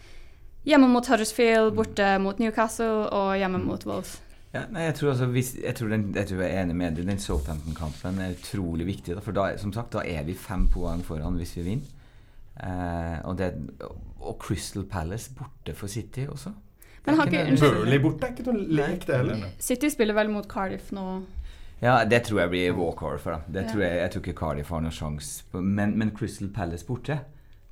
hjemme 0.65 0.89
mot 0.89 1.05
Huddersfield, 1.05 1.75
borte 1.77 2.15
mot 2.23 2.41
Newcastle 2.41 3.05
og 3.13 3.35
hjemme 3.37 3.61
mot 3.61 3.85
Wolves. 3.85 4.17
Ja, 4.49 4.63
nei, 4.73 4.87
jeg 4.87 4.95
tror, 4.97 5.11
altså, 5.11 5.27
hvis, 5.29 5.51
jeg, 5.61 5.75
tror 5.77 5.91
den, 5.93 6.07
jeg 6.17 6.25
tror 6.31 6.41
jeg 6.41 6.55
er 6.55 6.63
enig 6.63 6.75
med 6.79 6.97
deg. 6.97 7.05
Den 7.05 7.21
Southampton-kampen 7.21 8.17
er 8.23 8.33
utrolig 8.33 8.87
viktig. 8.87 9.13
Da, 9.13 9.21
for 9.21 9.37
da, 9.37 9.51
som 9.61 9.73
sagt, 9.75 9.93
da 9.93 10.01
er 10.01 10.25
vi 10.25 10.33
fem 10.33 10.65
poeng 10.73 11.03
foran 11.05 11.37
hvis 11.37 11.53
vi 11.59 11.67
vinner. 11.67 11.91
Eh, 12.59 13.19
og, 13.29 13.37
det, 13.37 13.53
og 14.17 14.39
Crystal 14.41 14.87
Palace 14.89 15.29
borte 15.37 15.77
for 15.77 15.91
City 15.91 16.25
også. 16.25 16.55
Men 17.05 17.15
har 17.21 17.29
ikke, 17.29 17.59
Burnley 17.61 18.01
borte 18.01 18.25
er 18.25 18.33
ikke 18.33 18.49
noe 18.49 18.65
lek, 18.81 19.05
det 19.05 19.21
heller. 19.21 19.45
City 19.61 19.93
spiller 19.93 20.17
vel 20.17 20.33
mot 20.33 20.49
Cardiff 20.49 20.89
nå? 20.97 21.05
Ja, 21.81 22.03
det 22.05 22.23
tror 22.27 22.41
jeg 22.41 22.49
blir 22.51 22.73
walkover 22.75 23.17
for 23.19 23.31
dem. 23.31 23.41
Det 23.53 23.65
Ja. 23.65 23.71
tror 23.71 23.81
jeg, 23.85 23.97
jeg 24.01 24.11
tror 24.11 24.21
ikke 24.25 24.39
Cardiff 24.39 24.69
har 24.69 24.81
noen 24.81 24.91
sjanse. 24.91 25.43
Men, 25.53 25.97
men 25.97 26.11
Crystal 26.11 26.49
Palace 26.49 26.85
borte 26.85 27.19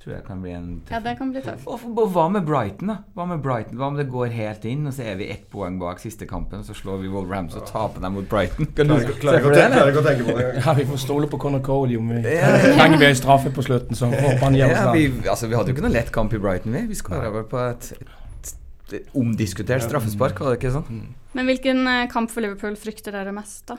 tror 0.00 0.14
jeg 0.14 0.22
kan 0.24 0.40
bli 0.40 0.52
en 0.54 0.82
Ja, 0.90 1.00
det 1.00 1.16
kan 1.18 1.32
bli 1.32 1.40
tøff. 1.42 1.66
Og, 1.66 1.80
og 1.98 2.12
hva 2.14 2.28
med 2.30 2.46
Brighton, 2.46 2.86
da? 2.88 2.96
Hva 3.18 3.26
med 3.26 3.42
Brighton? 3.42 3.76
Hva 3.76 3.88
om 3.90 3.96
det 3.98 4.06
går 4.08 4.30
helt 4.30 4.64
inn, 4.64 4.86
og 4.86 4.92
så 4.94 5.02
er 5.10 5.16
vi 5.18 5.26
ett 5.28 5.48
poeng 5.50 5.76
bak 5.80 5.98
siste 5.98 6.24
kampen, 6.30 6.60
og 6.60 6.64
så 6.64 6.72
slår 6.78 7.00
vi 7.02 7.08
Wolverhampton 7.12 7.60
og 7.60 7.66
taper 7.66 8.00
dem 8.00 8.14
mot 8.14 8.28
Brighton? 8.30 8.66
Kan 8.78 8.86
du 8.86 8.94
Klarer 8.94 9.08
ikke- 9.10 9.20
klarer 9.20 9.42
tenke- 9.42 9.74
klarer 9.74 9.90
ikke 9.92 10.02
å 10.04 10.06
tenke 10.06 10.24
på 10.30 10.36
det. 10.38 10.62
Ja, 10.64 10.72
vi 10.78 10.84
får 10.84 10.98
stole 11.02 11.26
på 11.26 11.38
Conor 11.42 11.60
Cody 11.66 11.96
om 11.98 12.08
vi 12.14 12.22
trenger 12.22 12.96
vi 12.98 13.06
en 13.10 13.14
straffe 13.18 13.50
på 13.52 13.62
slutten, 13.66 13.92
så 13.98 14.06
håper 14.06 14.38
han 14.46 14.54
gir 14.54 14.70
oss 14.70 14.78
Ja, 14.78 14.92
vi, 14.92 15.08
altså, 15.28 15.48
vi 15.50 15.54
hadde 15.58 15.68
jo 15.68 15.74
ikke 15.74 15.82
noen 15.88 15.92
lett 15.98 16.12
kamp 16.14 16.32
i 16.32 16.38
Brighton, 16.38 16.72
vi. 16.72 16.86
Vi 16.86 16.94
skåra 16.94 17.32
vel 17.34 17.44
på 17.44 17.58
et, 17.70 17.92
et, 18.00 18.54
et 18.94 19.08
omdiskutert 19.18 19.82
straffespark, 19.82 20.38
var 20.40 20.54
det 20.54 20.62
ikke 20.62 20.72
sånn? 20.78 21.02
Men 21.34 21.44
hvilken 21.50 21.84
eh, 21.86 22.06
kamp 22.08 22.30
for 22.30 22.40
Liverpool 22.40 22.76
frykter 22.78 23.12
dere 23.12 23.32
mest, 23.34 23.66
da? 23.66 23.76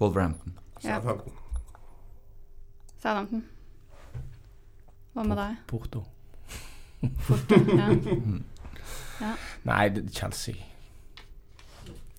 Wolverhampton. 0.00 0.58
Ja. 0.84 0.94
Southampton. 1.00 1.32
Southampton? 3.02 3.44
Hva 5.14 5.22
med 5.22 5.36
deg? 5.36 5.56
Porto. 5.66 6.04
Ja. 9.20 9.32
Nei, 9.66 9.88
det 9.88 10.04
er 10.04 10.10
Chelsea. 10.14 10.54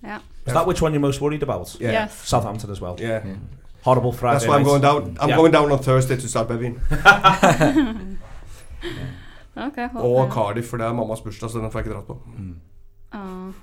ja. 0.04 0.18
Is 0.46 0.54
that 0.54 0.66
which 0.68 0.82
one 0.84 0.92
you're 0.94 1.00
most 1.02 1.22
worried 1.22 1.44
about? 1.44 1.78
Yeah. 1.82 1.94
Yes. 2.04 2.12
Southampton 2.28 2.70
as 2.72 2.82
well. 2.82 2.96
Yeah. 3.00 3.26
Yeah. 3.26 3.38
Horrible 3.86 4.12
Friday 4.14 4.34
That's 4.40 4.48
why 4.48 4.58
I'm 4.60 4.64
going 4.66 4.82
down. 4.82 5.18
I'm 5.22 5.30
Yeah. 5.30 5.38
going 5.38 5.54
down 5.54 5.72
on 5.72 5.80
Thursday 5.80 6.18
to 6.18 6.28
start 6.28 6.48
Bevin. 6.48 6.80
Ok, 9.56 9.76
håper 9.78 10.00
Og. 10.00 10.32
Cardiff, 10.32 10.70
for 10.70 10.78
det 10.78 10.86
er 10.86 10.94
mammas 10.94 11.22
bursdag, 11.22 11.50
så 11.50 11.60
den 11.60 11.72
får 11.72 11.80
jeg 11.80 11.86
ikke 11.86 11.96
dratt 11.96 12.08
på. 12.08 12.22
Mm. 12.38 13.54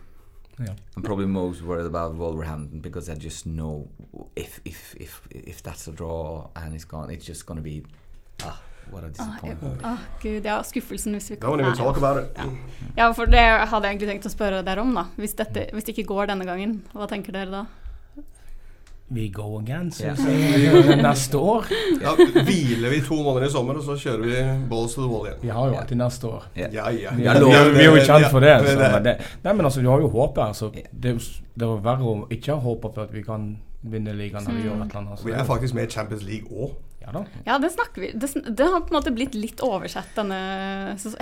Ah. 0.58 0.72
I'm 0.96 1.02
probably 1.02 1.26
most 1.26 1.62
worried 1.62 1.86
about 1.86 2.14
Wolverhampton 2.16 2.80
because 2.80 3.08
I 3.12 3.14
just 3.14 3.46
know 3.46 3.88
if 4.36 4.60
if 4.64 4.94
if 5.00 5.20
if 5.30 5.62
that's 5.62 5.86
a 5.88 5.92
draw 5.92 6.48
and 6.56 6.74
it's 6.74 6.84
gone, 6.86 7.10
it's 7.10 7.26
just 7.26 7.44
gonna 7.46 7.60
be 7.60 7.82
ah, 8.42 8.56
what 8.90 9.04
a 9.04 9.06
Ah, 9.06 9.10
disappointment. 9.10 9.80
ja. 9.82 9.88
ah, 9.92 9.98
gud, 10.22 10.44
ja, 10.44 10.62
skuffelsen 10.62 11.12
hvis 11.12 11.30
vi 11.30 11.36
Don't 11.36 11.60
even 11.60 11.74
talk 11.76 11.96
about 11.96 12.22
it. 12.24 12.36
Ja, 12.96 13.10
for 13.12 13.26
det 13.26 13.38
hadde 13.68 13.84
jeg 13.84 13.96
egentlig 13.98 14.08
tenkt 14.14 14.26
å 14.26 14.32
spørre 14.32 14.62
dere 14.64 14.80
om, 14.80 14.94
da. 14.94 15.04
Hvis, 15.16 15.34
dette, 15.36 15.68
hvis 15.74 15.84
det 15.84 15.96
ikke 15.98 16.08
går 16.14 16.26
denne 16.32 16.46
gangen, 16.48 16.82
hva 16.94 17.06
tenker 17.10 17.32
dere 17.36 17.50
da? 17.50 17.64
We 19.08 19.28
go 19.30 19.58
again, 19.60 19.92
Ja. 20.00 20.14
gjør 20.16 20.82
vi 20.88 20.94
neste 21.02 21.38
år. 21.38 21.64
Da 22.02 22.14
hviler 22.42 22.90
vi 22.90 23.00
to 23.06 23.14
måneder 23.22 23.46
i 23.46 23.50
sommer, 23.52 23.74
og 23.78 23.84
så 23.86 23.94
kjører 24.02 24.24
vi 24.26 24.40
balls 24.70 24.94
to 24.96 25.02
the 25.04 25.10
wall 25.12 25.26
igjen. 25.28 25.38
Vi 25.42 25.48
har 25.54 25.68
jo 25.68 25.76
alltid 25.78 25.96
neste 26.00 26.26
år. 26.26 26.42
Ja. 26.56 26.66
Ja, 26.72 26.88
ja. 26.90 27.12
Vi, 27.14 27.24
er- 27.24 27.38
vi, 27.72 27.84
er- 27.84 27.84
jo 27.86 28.00
kjent 28.02 28.26
for 28.32 28.40
det. 28.40 28.48
Ja, 28.50 28.58
Så, 28.66 28.78
men 28.78 28.92
men 28.92 29.04
det 29.04 29.14
nei, 29.44 29.52
men 29.52 29.64
altså, 29.66 29.80
vi 29.80 29.86
har 29.86 30.00
jo 30.02 30.08
håpet. 30.10 30.42
Altså, 30.48 30.70
Ja. 30.74 30.82
det, 30.92 31.04
er 31.10 31.14
jo 31.14 31.18
det 31.54 31.62
er 31.68 31.80
verre 31.86 32.02
å 32.02 32.26
ikke 32.30 32.52
ha 32.56 32.58
håpet 32.60 32.94
på 32.94 33.00
at 33.06 33.12
vi 33.14 33.22
kan 33.22 33.46
vinne 33.82 34.12
ligaen 34.18 34.42
når 34.42 34.52
vi 34.58 34.62
gjør 34.66 34.74
et 34.74 34.90
eller 34.90 34.98
annet. 34.98 35.24
Vi 35.24 35.30
Altså. 35.32 35.40
er 35.40 35.44
faktisk 35.54 35.74
med 35.74 35.86
i 35.86 35.90
Champions 35.90 36.22
League 36.24 36.48
òg. 36.50 36.70
Ja 37.06 37.12
da. 37.12 37.24
Ja, 37.44 37.58
det 37.62 37.70
snakker 37.70 38.00
vi 38.00 38.10
Det, 38.14 38.28
det 38.48 38.64
har 38.64 38.80
på 38.80 38.86
en 38.90 38.96
måte 38.96 39.10
blitt 39.14 39.34
litt 39.38 39.60
oversett 39.62 40.16
denne 40.16 40.38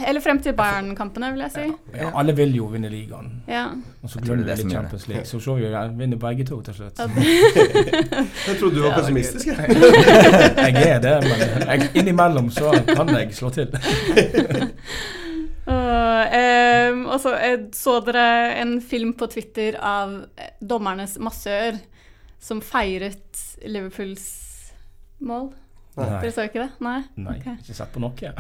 Eller 0.00 0.20
frem 0.24 0.40
til 0.40 0.54
Bayern-kampene, 0.56 1.28
vil 1.34 1.44
jeg 1.44 1.52
si. 1.52 1.64
Ja, 1.98 2.08
alle 2.16 2.32
vil 2.36 2.54
jo 2.56 2.70
vinne 2.72 2.88
ligaen. 2.88 3.28
Ja. 3.48 3.66
Og 4.00 4.10
så 4.10 4.22
glemmer 4.24 4.48
er 4.48 4.56
vi 4.56 4.64
litt. 4.64 4.72
Champions 4.72 5.08
League. 5.10 5.26
Så 5.28 5.40
så 5.44 5.58
vi 5.58 5.66
jo 5.66 5.72
ja, 5.74 5.84
vinner 5.92 6.20
begge 6.20 6.46
to 6.48 6.60
til 6.64 6.78
slutt. 6.78 7.02
Jeg 8.48 8.56
trodde 8.60 8.76
du 8.76 8.80
var 8.86 8.96
pessimistisk. 8.96 9.46
jeg. 9.46 9.76
Jeg 10.56 10.88
er 10.88 11.02
det, 11.04 11.12
men 11.24 11.68
jeg, 11.68 11.90
innimellom 12.00 12.48
så 12.52 12.72
kan 12.88 13.12
jeg 13.14 13.34
slå 13.36 13.50
til. 13.54 13.68
Uh, 15.64 16.24
um, 16.92 17.06
og 17.08 17.20
så 17.24 17.30
eh, 17.40 17.62
så 17.72 17.94
dere 18.04 18.24
en 18.60 18.74
film 18.84 19.14
på 19.16 19.30
Twitter 19.32 19.78
av 19.80 20.12
eh, 20.36 20.50
dommernes 20.60 21.14
massør 21.24 21.78
som 22.36 22.60
feiret 22.60 23.40
Liverpools 23.64 24.26
mål. 25.24 25.54
Nei, 25.94 26.06
Dere 26.24 26.32
så 26.34 26.42
ikke 26.48 26.58
det? 26.58 26.72
Nei? 26.82 26.96
nei 27.22 27.36
Okay. 27.38 27.52
ikke 27.62 27.70
sett 27.76 27.92
på 27.94 28.00
noe. 28.02 28.10
Jeg 28.24 28.34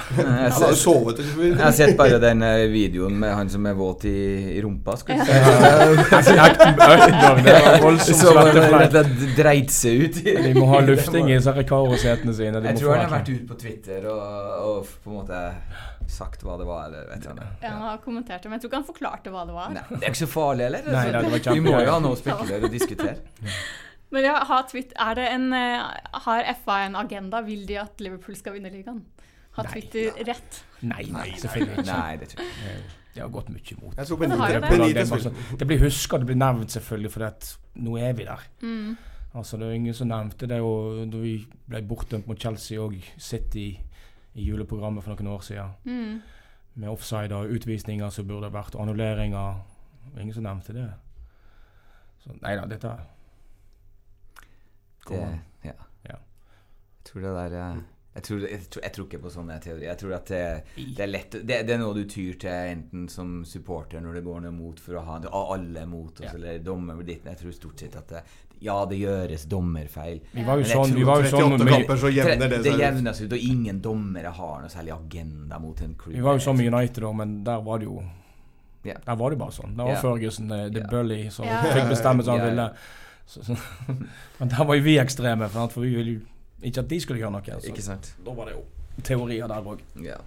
har 0.56 0.72
jo 0.72 0.78
sovet. 0.78 1.20
jeg 1.22 1.54
har 1.60 1.70
sett 1.76 1.92
bare 1.98 2.16
den 2.22 2.42
eh, 2.42 2.64
videoen 2.72 3.14
med 3.20 3.30
han 3.30 3.46
som 3.52 3.62
er 3.70 3.74
våt 3.78 4.02
i, 4.10 4.14
i 4.56 4.58
rumpa. 4.64 4.96
Skulle 4.98 5.22
si. 5.22 5.30
Det 7.44 7.54
var 7.54 7.78
voldsomt 7.84 9.36
dreit 9.38 9.70
seg 9.70 10.02
ut. 10.02 10.16
i- 10.26 10.34
De 10.48 10.52
må 10.58 10.64
ha 10.72 10.80
lufting 10.82 11.30
i 11.30 11.34
disse 11.36 11.52
Recaro-setene 11.54 12.34
sine. 12.34 12.58
De 12.60 12.66
Jeg 12.72 12.76
tror 12.82 12.90
han 12.96 13.04
har 13.06 13.12
vært 13.20 13.30
ute 13.30 13.46
på 13.52 13.56
Twitter 13.62 14.00
og, 14.10 14.22
og 14.66 14.76
på 15.04 15.08
en 15.12 15.16
måte 15.20 15.38
sagt 16.10 16.42
hva 16.44 16.54
det 16.58 16.66
var. 16.68 16.82
Eller 16.90 17.02
vet 17.12 17.22
jeg 17.28 17.32
ikke. 17.38 17.48
Ja, 17.62 17.68
han 17.70 17.82
har 17.92 17.98
kommentert 18.04 18.42
det, 18.42 18.48
men 18.50 18.56
jeg 18.58 18.62
tror 18.66 18.70
ikke 18.72 18.80
han 18.82 18.90
forklarte 18.90 19.28
hva 19.34 19.42
det 19.48 19.54
var. 19.56 19.68
Nei, 19.78 19.84
det 19.94 20.02
er 20.02 20.10
ikke 20.12 20.24
så 20.24 20.30
farlig 20.34 20.62
heller. 20.68 20.82
Nei, 20.90 21.06
altså. 21.06 21.30
det 21.30 21.46
var 21.48 21.54
Vi 21.54 21.60
må 21.64 21.70
jo 21.78 21.88
ha 21.94 21.98
noe 22.02 22.14
å 22.18 22.20
spekulere 22.20 22.62
og 22.68 22.72
diskutere. 22.74 23.16
Men 24.14 24.26
ja, 24.28 24.34
har, 24.46 24.66
Twitter, 24.70 24.94
er 25.02 25.16
det 25.18 25.24
en, 25.34 25.48
eh, 25.58 25.86
har 26.26 26.50
FA 26.62 26.84
en 26.86 26.96
agenda? 27.00 27.40
Vil 27.42 27.64
de 27.66 27.80
at 27.82 28.00
Liverpool 28.04 28.36
skal 28.38 28.54
vinne 28.54 28.70
ligaen? 28.70 29.00
Har 29.56 29.66
Nei. 29.66 29.72
Twitter 29.72 30.20
rett? 30.26 30.60
Nei, 30.82 31.04
nei, 31.10 31.30
selvfølgelig 31.38 31.80
ikke. 31.80 31.86
Nei, 31.88 32.16
det 32.20 32.28
tror 32.32 32.44
jeg 32.44 32.76
ikke. 32.78 33.00
De 33.14 33.20
har 33.22 33.30
gått 33.30 33.50
mye 33.54 33.74
imot. 33.76 33.94
Det 33.94 34.06
det. 34.10 34.94
Det, 34.94 35.04
sånn- 35.06 35.58
det 35.58 35.66
blir 35.70 35.82
huska, 35.84 36.18
det 36.18 36.26
blir 36.26 36.38
nevnt 36.38 36.74
selvfølgelig, 36.74 37.10
for 37.14 37.26
at 37.28 37.50
nå 37.78 37.96
er 37.98 38.12
vi 38.18 38.24
der. 38.26 38.42
Mm. 38.62 38.96
Altså, 39.34 39.58
det 39.58 39.68
er 39.68 39.72
ingen 39.78 39.94
som 39.94 40.08
nevnte 40.10 40.46
det 40.50 40.60
og 40.62 41.10
da 41.10 41.18
vi 41.22 41.36
ble 41.68 41.82
bortdømt 41.82 42.26
mot 42.26 42.38
Chelsea 42.38 42.78
og 42.82 42.94
City 43.18 43.68
i 44.34 44.48
juleprogrammet 44.48 45.02
for 45.02 45.14
noen 45.14 45.30
år 45.34 45.42
siden. 45.46 45.70
Mm. 45.84 46.20
Med 46.74 46.90
offside 46.90 47.34
og 47.34 47.50
utvisninger 47.54 48.10
som 48.10 48.26
burde 48.26 48.50
vært, 48.52 48.74
og 48.74 48.82
annulleringer. 48.82 49.62
Ingen 50.18 50.34
som 50.34 50.46
nevnte 50.46 50.74
det. 50.74 50.88
Så 52.22 52.34
nei 52.42 52.54
da, 52.58 52.66
dette 52.66 52.94
Det, 55.10 55.68
ja. 55.68 55.74
Ja. 56.08 56.16
Jeg 56.16 57.10
tror 57.10 57.26
det 57.26 57.34
der 57.40 57.58
eh, 57.60 57.82
jeg 58.14 58.22
tror, 58.22 58.42
jeg, 58.46 58.60
tror, 58.70 58.82
jeg 58.84 58.94
tror 58.94 59.06
ikke 59.08 59.18
på 59.24 59.30
sånne 59.34 59.54
teorier. 59.58 59.88
Jeg 59.88 59.98
tror 59.98 60.12
at 60.14 60.28
det, 60.30 60.42
det 60.76 61.02
er 61.02 61.08
lett 61.10 61.32
det, 61.34 61.56
det 61.66 61.72
er 61.74 61.80
noe 61.80 61.96
du 61.96 62.04
tyr 62.06 62.36
til 62.38 62.52
enten 62.70 63.08
som 63.10 63.40
supporter 63.48 64.04
når 64.04 64.20
det 64.20 64.22
går 64.28 64.44
noe 64.44 64.54
mot 64.54 64.78
for 64.78 65.00
å 65.00 65.02
ha 65.02 65.16
alle 65.34 65.82
mot 65.90 66.12
oss, 66.20 66.28
Ja. 66.28 66.34
eller 66.38 66.60
dommer 66.62 67.02
ditt. 67.02 67.26
Jeg 67.26 67.40
tror 67.40 67.56
stort 67.56 67.82
sett 67.82 67.96
at 67.98 68.14
det, 68.14 68.22
ja, 68.62 68.76
det 68.86 69.00
gjøres 69.00 69.48
dommerfeil. 69.50 70.20
Vi 70.30 70.46
var 70.46 70.62
jo 70.62 70.68
sånn, 70.70 70.92
tror 70.92 71.00
vi 71.00 71.08
var 71.10 71.24
jo 71.24 71.32
sånn 71.34 71.56
38 71.58 71.70
kamper, 71.74 72.02
så 72.04 72.12
jevner 72.14 72.54
det 72.54 72.62
det 72.62 72.76
jevnes 72.78 73.20
ut, 73.24 73.34
og 73.34 73.46
ingen 73.50 73.80
dommere 73.82 74.30
har 74.38 74.62
noe 74.62 74.72
særlig 74.72 74.94
agenda 74.94 75.58
mot 75.58 75.82
en 75.82 75.96
crew. 75.98 76.14
vi 76.14 76.22
var 76.24 76.38
jo 76.38 76.44
sånn 76.46 76.60
med 76.62 76.70
United 76.70 77.08
òg, 77.10 77.16
men 77.18 77.40
der 77.44 77.64
var 77.66 77.82
det 77.82 77.90
jo 77.90 77.98
yeah. 78.84 79.00
Der 79.04 79.16
var 79.16 79.30
det 79.32 79.40
bare 79.40 79.52
sånn. 79.58 79.74
Det 79.74 79.82
var 79.82 79.96
yeah. 79.96 80.02
Ferguson, 80.06 80.48
the 80.54 80.80
Ja. 80.84 80.86
bully, 80.86 81.30
som 81.34 81.50
yeah. 81.50 81.66
fikk 81.74 81.90
bestemme 81.90 82.22
som 82.22 82.38
han 82.38 82.46
ville. 82.50 82.70
Så, 83.26 83.42
så, 83.44 83.56
men 84.38 84.50
der 84.52 84.64
var 84.64 84.74
jo 84.78 84.82
vi 84.84 84.98
ekstreme, 85.00 85.48
for, 85.48 85.80
vi 85.80 85.94
ville 85.94 86.12
jo 86.12 86.20
ikke 86.64 86.80
at 86.84 86.90
de 86.90 87.00
skulle 87.00 87.20
gjøre 87.20 87.32
noe. 87.34 87.60
Så 87.60 87.70
Ikke 87.72 87.82
sant? 87.84 88.14
da 88.26 88.34
var 88.36 88.44
det 88.50 88.54
jo 88.56 88.62
teorier 89.04 89.48
der 89.50 89.66
òg. 89.74 89.80
Ja. 90.04 90.20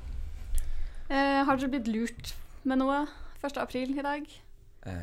Eh, 1.09 1.45
har 1.47 1.55
dere 1.55 1.69
blitt 1.71 1.87
lurt 1.87 2.33
med 2.67 2.81
noe 2.81 3.03
1. 3.45 3.57
april 3.61 3.93
i 3.97 4.03
dag? 4.05 4.25
Eh, 4.87 4.93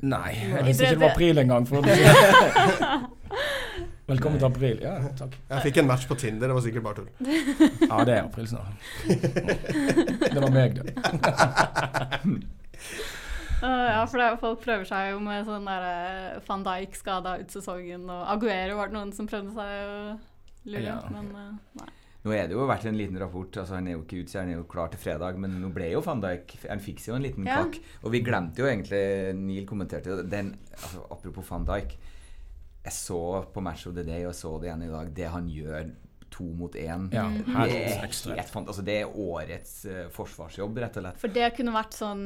Nei, 0.00 0.30
jeg 0.36 0.64
visste 0.64 0.84
ikke 0.86 0.94
det 0.96 1.00
var 1.02 1.10
april 1.12 1.38
engang. 1.42 1.66
Velkommen 1.68 1.96
nei. 2.80 3.00
Velkommen 4.10 4.38
til 4.40 4.46
april. 4.48 4.78
Ja, 4.82 4.94
takk. 5.18 5.34
Jeg 5.50 5.62
fikk 5.66 5.76
en 5.82 5.86
match 5.90 6.06
på 6.08 6.16
Tinder, 6.18 6.48
det 6.50 6.54
var 6.56 6.64
sikkert 6.64 6.86
bare 6.86 6.94
tull. 7.02 7.10
Ja, 7.84 8.00
det 8.08 8.14
er 8.16 8.22
april 8.24 8.48
snart. 8.48 8.72
Det 10.30 10.40
var 10.40 10.50
meg, 10.54 10.80
det. 10.80 10.94
Uh, 13.64 13.86
ja, 13.92 14.02
for 14.08 14.16
det, 14.16 14.26
er- 14.30 14.40
folk 14.40 14.60
prøver 14.64 14.86
seg 14.88 15.10
jo 15.12 15.18
med 15.20 15.44
sånn 15.44 15.66
der 15.68 15.82
uh, 15.84 16.42
van 16.46 16.62
Dijk 16.64 16.94
skada 16.96 17.34
ut 17.42 17.50
sesongen, 17.52 18.06
og 18.08 18.22
Aguero 18.32 18.78
var 18.78 18.88
det 18.88 18.96
noen 18.96 19.10
som 19.12 19.26
prøvde 19.28 19.52
seg 19.52 19.80
å 19.84 19.98
lure, 20.70 20.84
Ja. 20.86 20.94
men 21.12 21.28
uh, 21.36 21.50
nei. 21.80 21.88
Nå 22.20 22.32
er 22.36 22.48
det 22.48 22.52
jo 22.56 22.66
vært 22.68 22.84
en 22.84 22.98
liten 23.00 23.16
rapport. 23.20 23.54
altså 23.56 23.78
Han 23.78 23.86
er 23.88 23.94
jo 23.94 24.02
ikke 24.02 24.18
ute, 24.20 24.28
så 24.32 24.42
han 24.42 24.50
er 24.52 24.58
jo 24.58 24.64
klar 24.68 24.90
til 24.92 25.00
fredag. 25.00 25.38
Men 25.40 25.54
nå 25.62 25.70
ble 25.72 25.86
jo 25.94 26.02
van 26.04 26.20
Dijk 26.20 26.52
Han 26.68 26.82
fikk 26.84 26.98
seg 27.00 27.14
jo 27.14 27.16
en 27.16 27.24
liten 27.24 27.46
Ja. 27.48 27.62
kakk. 27.62 27.78
Og 28.04 28.12
vi 28.12 28.20
glemte 28.20 28.60
jo 28.60 28.66
egentlig 28.68 29.00
Neil 29.38 29.64
kommenterte 29.68 30.18
det. 30.18 30.26
den 30.28 30.50
altså, 30.74 31.00
Apropos 31.16 31.48
van 31.48 31.64
Dijk. 31.64 31.94
Jeg 32.84 32.92
så 32.92 33.20
på 33.54 33.62
Match 33.64 33.86
of 33.88 33.94
the 33.96 34.04
Day 34.04 34.26
og 34.28 34.34
så 34.36 34.52
det 34.60 34.68
igjen 34.68 34.84
i 34.84 34.92
dag. 34.92 35.14
Det 35.16 35.30
han 35.32 35.48
gjør 35.48 35.90
to 36.30 36.44
mot 36.44 36.76
én, 36.76 37.08
Ja, 37.12 37.24
det, 37.28 37.80
er 37.88 37.96
helt 38.04 38.54
altså, 38.68 38.84
det 38.84 39.00
er 39.00 39.16
årets 39.16 39.84
uh, 39.88 40.04
forsvarsjobb, 40.12 40.76
rett 40.78 40.96
og 41.00 41.02
slett. 41.06 41.18
For 41.24 41.28
det 41.28 41.48
kunne 41.56 41.72
vært 41.74 41.96
sånn 41.96 42.22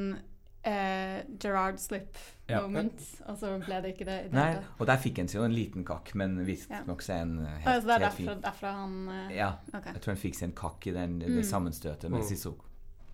uh, 0.67 1.19
Gerard 1.43 1.79
slip 1.79 2.17
Ja. 2.49 2.61
moment, 2.61 3.01
og 3.27 3.39
så 3.41 3.55
ble 3.65 3.79
det 3.81 3.95
ikke 3.95 4.05
det 4.05 4.17
det 4.29 4.33
Nei, 4.37 4.51
det. 4.59 4.65
og 4.79 4.87
der 4.87 4.99
fikk 5.01 5.17
han 5.23 5.29
seg 5.29 5.39
jo 5.41 5.45
en 5.47 5.55
liten 5.57 5.85
kakk, 5.89 6.11
men 6.15 6.35
visstnok 6.45 7.01
ja. 7.01 7.07
seg 7.07 7.19
han 7.23 7.39
eh, 7.47 7.55
helt, 7.63 7.67
altså, 7.73 7.87
det 7.89 7.95
er 7.95 8.05
helt 8.05 8.15
fin. 8.19 8.27
derfra, 8.27 8.41
derfra 8.51 8.73
han 8.83 9.09
eh, 9.09 9.37
Ja, 9.39 9.49
okay. 9.73 9.93
jeg 9.95 10.03
tror 10.05 10.13
han 10.13 10.21
fikk 10.21 10.35
seg 10.37 10.49
en 10.51 10.55
kakk 10.59 10.87
i 10.87 10.93
den, 10.93 11.19
det 11.23 11.29
Mm. 11.33 11.43
sammenstøtet 11.43 12.11
med 12.11 12.21
Mm. 12.21 12.27
Sissoko. 12.29 12.65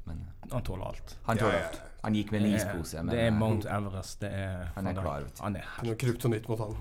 Men 0.07 0.19
eh, 0.27 0.49
Han 0.53 0.63
tåler 0.67 0.85
alt. 0.89 1.17
han 1.29 1.39
tåler 1.39 1.59
ja. 1.61 1.67
alt. 1.69 1.81
Han 2.03 2.15
gikk 2.15 2.33
med 2.33 2.43
en 2.43 2.55
ispose. 2.57 2.97
Men 3.05 3.15
Det 3.15 3.21
er 3.21 3.27
eh, 3.31 3.39
Mount 3.39 3.67
Everest. 3.67 4.21
Det 4.21 4.33
er 4.33 4.73
Han 4.75 4.87
er 4.87 4.93
klar, 4.95 5.21
vet 5.23 5.37
du. 5.37 5.43
Han 5.45 5.57
er 5.57 5.67
helt 5.83 5.99
kryptonitt 6.01 6.49
mot 6.49 6.59
han. 6.59 6.77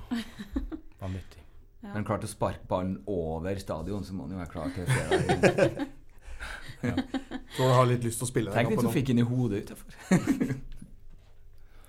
vanvittig. 1.00 1.44
Ja. 1.84 1.94
Men 1.94 2.04
klart 2.04 2.24
å 2.24 2.28
sparke 2.28 2.66
ballen 2.68 3.04
over 3.08 3.56
stadion, 3.62 4.04
så 4.04 4.14
må 4.14 4.24
han 4.26 4.32
jo 4.32 4.38
være 4.38 4.52
klar 4.52 4.74
til 4.74 5.88
fredag. 6.82 7.04
Så 7.56 7.64
du 7.64 7.74
har 7.76 7.86
litt 7.90 8.04
lyst 8.08 8.20
til 8.22 8.28
å 8.28 8.32
spille 8.32 8.54
Tenk 8.56 8.70
litt 8.74 8.82
du 8.86 8.90
fikk 8.94 9.10
inn 9.14 9.20
i 9.24 9.28
hodet 9.28 9.64
utafor. 9.66 9.88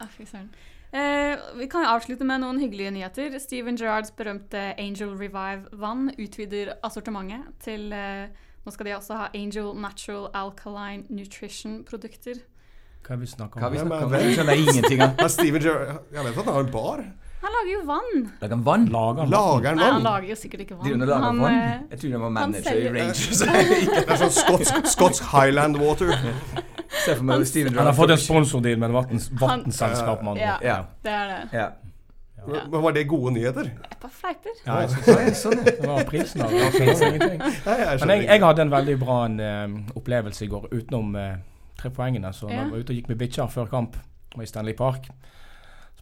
Ah, 0.01 0.07
fy 0.16 0.24
søren. 0.24 0.46
Eh, 0.96 1.36
vi 1.61 1.66
kan 1.70 1.84
jo 1.84 1.90
avslutte 1.92 2.24
med 2.26 2.40
noen 2.40 2.57
hyggelige 2.59 2.90
nyheter. 2.94 3.34
Steven 3.38 3.76
Gerrards 3.76 4.11
berømte 4.16 4.62
Angel 4.80 5.12
Revive 5.12 5.68
vann 5.78 6.09
utvider 6.18 6.72
assortimentet 6.82 7.44
til 7.62 7.92
eh, 7.92 8.30
Nå 8.64 8.72
skal 8.74 8.88
de 8.90 8.94
også 8.96 9.16
ha 9.16 9.28
Angel 9.36 9.70
Natural 9.80 10.26
Alkaline 10.36 11.05
Nutrition-produkter. 11.12 12.40
Hva 13.07 13.14
er 13.14 13.20
vi 13.22 13.28
snakker 13.30 13.61
Hva 13.61 13.68
har 13.68 13.70
om? 13.70 13.72
vi 13.72 13.78
Hvem 13.80 13.92
er 13.92 14.03
om? 14.05 14.11
hvem? 14.11 14.24
Det 14.24 14.34
skjønner 14.36 14.57
jeg 14.59 14.66
ingenting 14.68 15.05
av. 15.05 15.22
Steven 15.36 15.62
Gerrard 15.64 16.12
Jeg 16.12 16.24
vet 16.26 16.32
at 16.40 16.44
han 16.44 16.53
har 16.57 16.64
en 16.66 16.72
bar. 16.74 17.05
Han 17.41 17.53
lager 17.57 17.72
jo 17.72 17.82
vann! 17.88 18.16
Lager 18.41 18.55
han 18.55 18.64
vann? 18.64 18.82
Lager 18.93 19.20
han 19.22 19.30
Lager 19.32 19.68
han 19.70 19.76
Nei, 19.80 19.91
han 19.95 20.03
lager 20.05 20.28
jo 20.28 20.36
sikkert 20.36 20.61
ikke 20.66 20.76
vann. 20.76 20.99
lager 21.01 21.22
Han, 21.24 21.38
vann? 21.41 21.55
eh, 21.55 21.78
Jeg 21.91 21.99
tror 22.03 22.11
han 22.12 22.20
var 22.20 22.26
han 22.26 22.34
manager 22.53 22.80
i 22.80 22.88
Rangers. 22.97 23.38
Det 23.97 24.03
er 24.14 24.20
sånn 24.24 24.34
skotsk, 24.36 24.80
skotsk 24.95 25.28
Highland 25.32 25.78
Water. 25.80 26.12
Se 27.05 27.14
for 27.16 27.24
meg 27.24 27.47
Steven 27.49 27.78
Han 27.78 27.86
har 27.88 27.95
fått 27.97 28.11
en 28.16 28.20
sponsordeal 28.20 28.78
med 28.82 28.91
en 28.91 29.22
vattenselskap. 29.41 30.26
Ja. 30.36 30.57
Ja. 30.64 30.76
det 31.07 31.14
er 31.16 31.30
det. 31.32 31.38
Ja. 31.57 31.68
Ja. 32.41 32.61
men 32.72 32.80
var 32.82 32.93
det 32.97 33.05
gode 33.09 33.32
nyheter? 33.36 33.66
Et 33.84 33.97
par 34.01 34.12
fleiper. 34.16 34.55
Ja, 34.66 34.78
jeg 34.80 34.91
synes 34.95 35.43
Sånn, 35.43 35.59
ja, 35.61 35.72
det 35.76 35.88
var 35.91 36.05
prisen 36.09 36.41
av 36.45 36.51
det. 36.55 36.61
ingenting. 36.80 37.43
Men 38.01 38.12
jeg, 38.14 38.22
jeg 38.30 38.41
hadde 38.45 38.62
en 38.64 38.70
veldig 38.72 38.95
bra 39.03 39.18
en, 39.26 39.34
uh, 39.41 39.97
opplevelse 40.01 40.45
i 40.47 40.49
går 40.49 40.70
utenom 40.72 41.12
uh, 41.20 41.34
tre 41.80 41.91
poengene. 41.93 42.32
Så 42.32 42.49
Ja. 42.49 42.62
jeg 42.62 42.70
var 42.72 42.78
ute 42.84 42.95
og 42.95 42.97
gikk 42.97 43.09
med 43.12 43.20
bikkja 43.20 43.47
før 43.53 43.68
kamp, 43.68 43.97
var 44.36 44.43
i 44.45 44.49
Stanley 44.49 44.72
Park. 44.76 45.11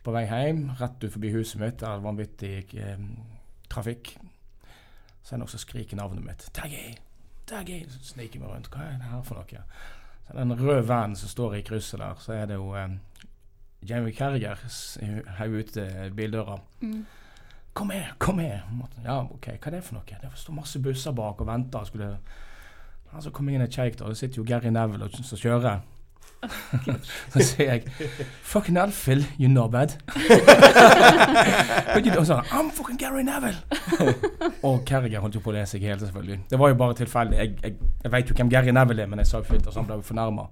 På 0.09 0.12
vei 0.14 0.22
hjem, 0.24 0.62
rett 0.80 1.02
ut 1.04 1.12
forbi 1.12 1.28
huset 1.34 1.61
mitt, 1.61 1.82
er 1.84 1.98
det 1.98 2.04
vanvittig 2.06 2.52
eh, 2.80 3.00
trafikk, 3.68 4.14
så 5.20 5.34
er 5.34 5.36
det 5.36 5.40
noen 5.42 5.50
som 5.52 5.61
skriker 5.61 5.98
navnet 6.00 6.24
mitt. 6.24 6.46
Taggy! 6.56 6.94
Taggy! 7.50 7.82
Så 7.92 8.14
sniker 8.14 8.38
jeg 8.38 8.40
meg 8.46 8.54
rundt. 8.54 8.70
Hva 8.72 8.86
er 8.86 8.94
det 9.02 9.11
her 9.11 9.26
for 9.26 9.36
noe? 9.42 9.61
Så 10.30 10.38
er 10.40 10.48
det 10.80 10.88
vanen 10.88 11.16
som 11.20 11.28
står 11.28 11.59
i 11.59 11.61
krysset 11.66 12.00
der, 12.00 12.16
så 12.24 12.32
er 12.38 12.48
det 12.48 12.56
jo 12.56 12.70
eh, 12.80 12.96
Jamie 13.90 14.16
Carriger 14.16 14.56
s- 14.70 14.96
ute 15.02 15.50
ut 15.59 15.76
eh, 15.84 16.09
bildøra. 16.16 16.56
Mm. 16.80 17.02
Kom 17.76 17.92
her, 17.92 18.14
kom 18.18 18.40
her! 18.40 18.64
Ja, 19.04 19.18
ok, 19.28 19.50
hva 19.61 19.68
er 19.68 19.76
det 19.76 19.84
for 19.90 19.98
noe? 20.00 20.22
Det 20.24 20.32
står 20.40 20.56
masse 20.56 20.80
busser 20.82 21.12
bak 21.20 21.44
og 21.44 21.50
venter. 21.52 21.84
Skulle... 21.86 22.14
Ja, 23.12 23.20
så 23.24 23.30
kom 23.30 23.52
inn 23.52 23.61
et 23.64 23.76
kjekt, 23.76 24.00
og 24.00 24.16
det 24.16 24.22
sitter 24.22 24.40
jo 24.40 24.48
Gary 24.48 24.72
Neville 24.72 25.12
som 25.20 25.36
kjører. 25.44 25.84
Så 27.32 27.43
sier 27.43 27.72
jeg 27.72 27.82
Fucking 28.47 28.78
Phil, 28.93 29.24
you 29.41 29.49
know 29.49 29.68
bad. 29.68 29.97
og 32.18 32.26
så 32.26 32.41
I'm 32.51 32.70
fucking 32.72 32.99
Gary 32.99 33.22
Neville! 33.22 33.59
og 34.62 34.84
Carriger 34.86 35.20
holdt 35.20 35.34
jo 35.34 35.41
på 35.41 35.51
å 35.51 35.57
le 35.57 35.64
seg 35.66 35.82
helt, 35.82 36.01
selvfølgelig. 36.01 36.41
Det 36.51 36.59
var 36.59 36.68
jo 36.68 36.78
bare 36.78 36.95
tilfeldig. 37.01 37.39
Jeg, 37.39 37.57
jeg, 37.62 37.74
jeg 38.05 38.12
veit 38.12 38.30
jo 38.30 38.36
hvem 38.39 38.53
Gary 38.53 38.70
Neville 38.74 39.03
er, 39.03 39.11
men 39.11 39.24
jeg 39.24 39.32
sa 39.32 39.43
jo 39.43 39.49
filter, 39.51 39.70
så 39.72 39.82
han 39.82 39.91
ble 39.91 39.99
fornærma. 40.07 40.47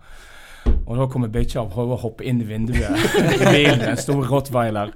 Og 0.86 0.98
da 0.98 1.06
kommer 1.10 1.30
bikkja 1.30 1.62
og 1.62 1.70
prøver 1.74 1.94
å 1.94 2.02
hoppe 2.08 2.26
inn 2.26 2.42
i 2.42 2.48
vinduet 2.48 2.90
i 3.36 3.46
bilen, 3.46 3.86
en 3.86 4.00
stor 4.00 4.26
rottweiler. 4.26 4.90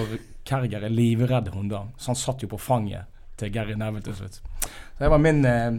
Og 0.00 0.16
Kerger 0.44 0.84
er 0.84 0.92
livredd 0.92 1.48
hunder, 1.54 1.88
så 1.96 2.12
han 2.12 2.20
satt 2.20 2.44
jo 2.44 2.52
på 2.52 2.60
fanget 2.60 3.08
til 3.40 3.52
Gary 3.54 3.74
Neville 3.78 4.02
til 4.06 4.14
slutt. 4.14 4.40
Så 4.64 5.02
det 5.02 5.10
var 5.10 5.18
min 5.18 5.44
eh, 5.48 5.70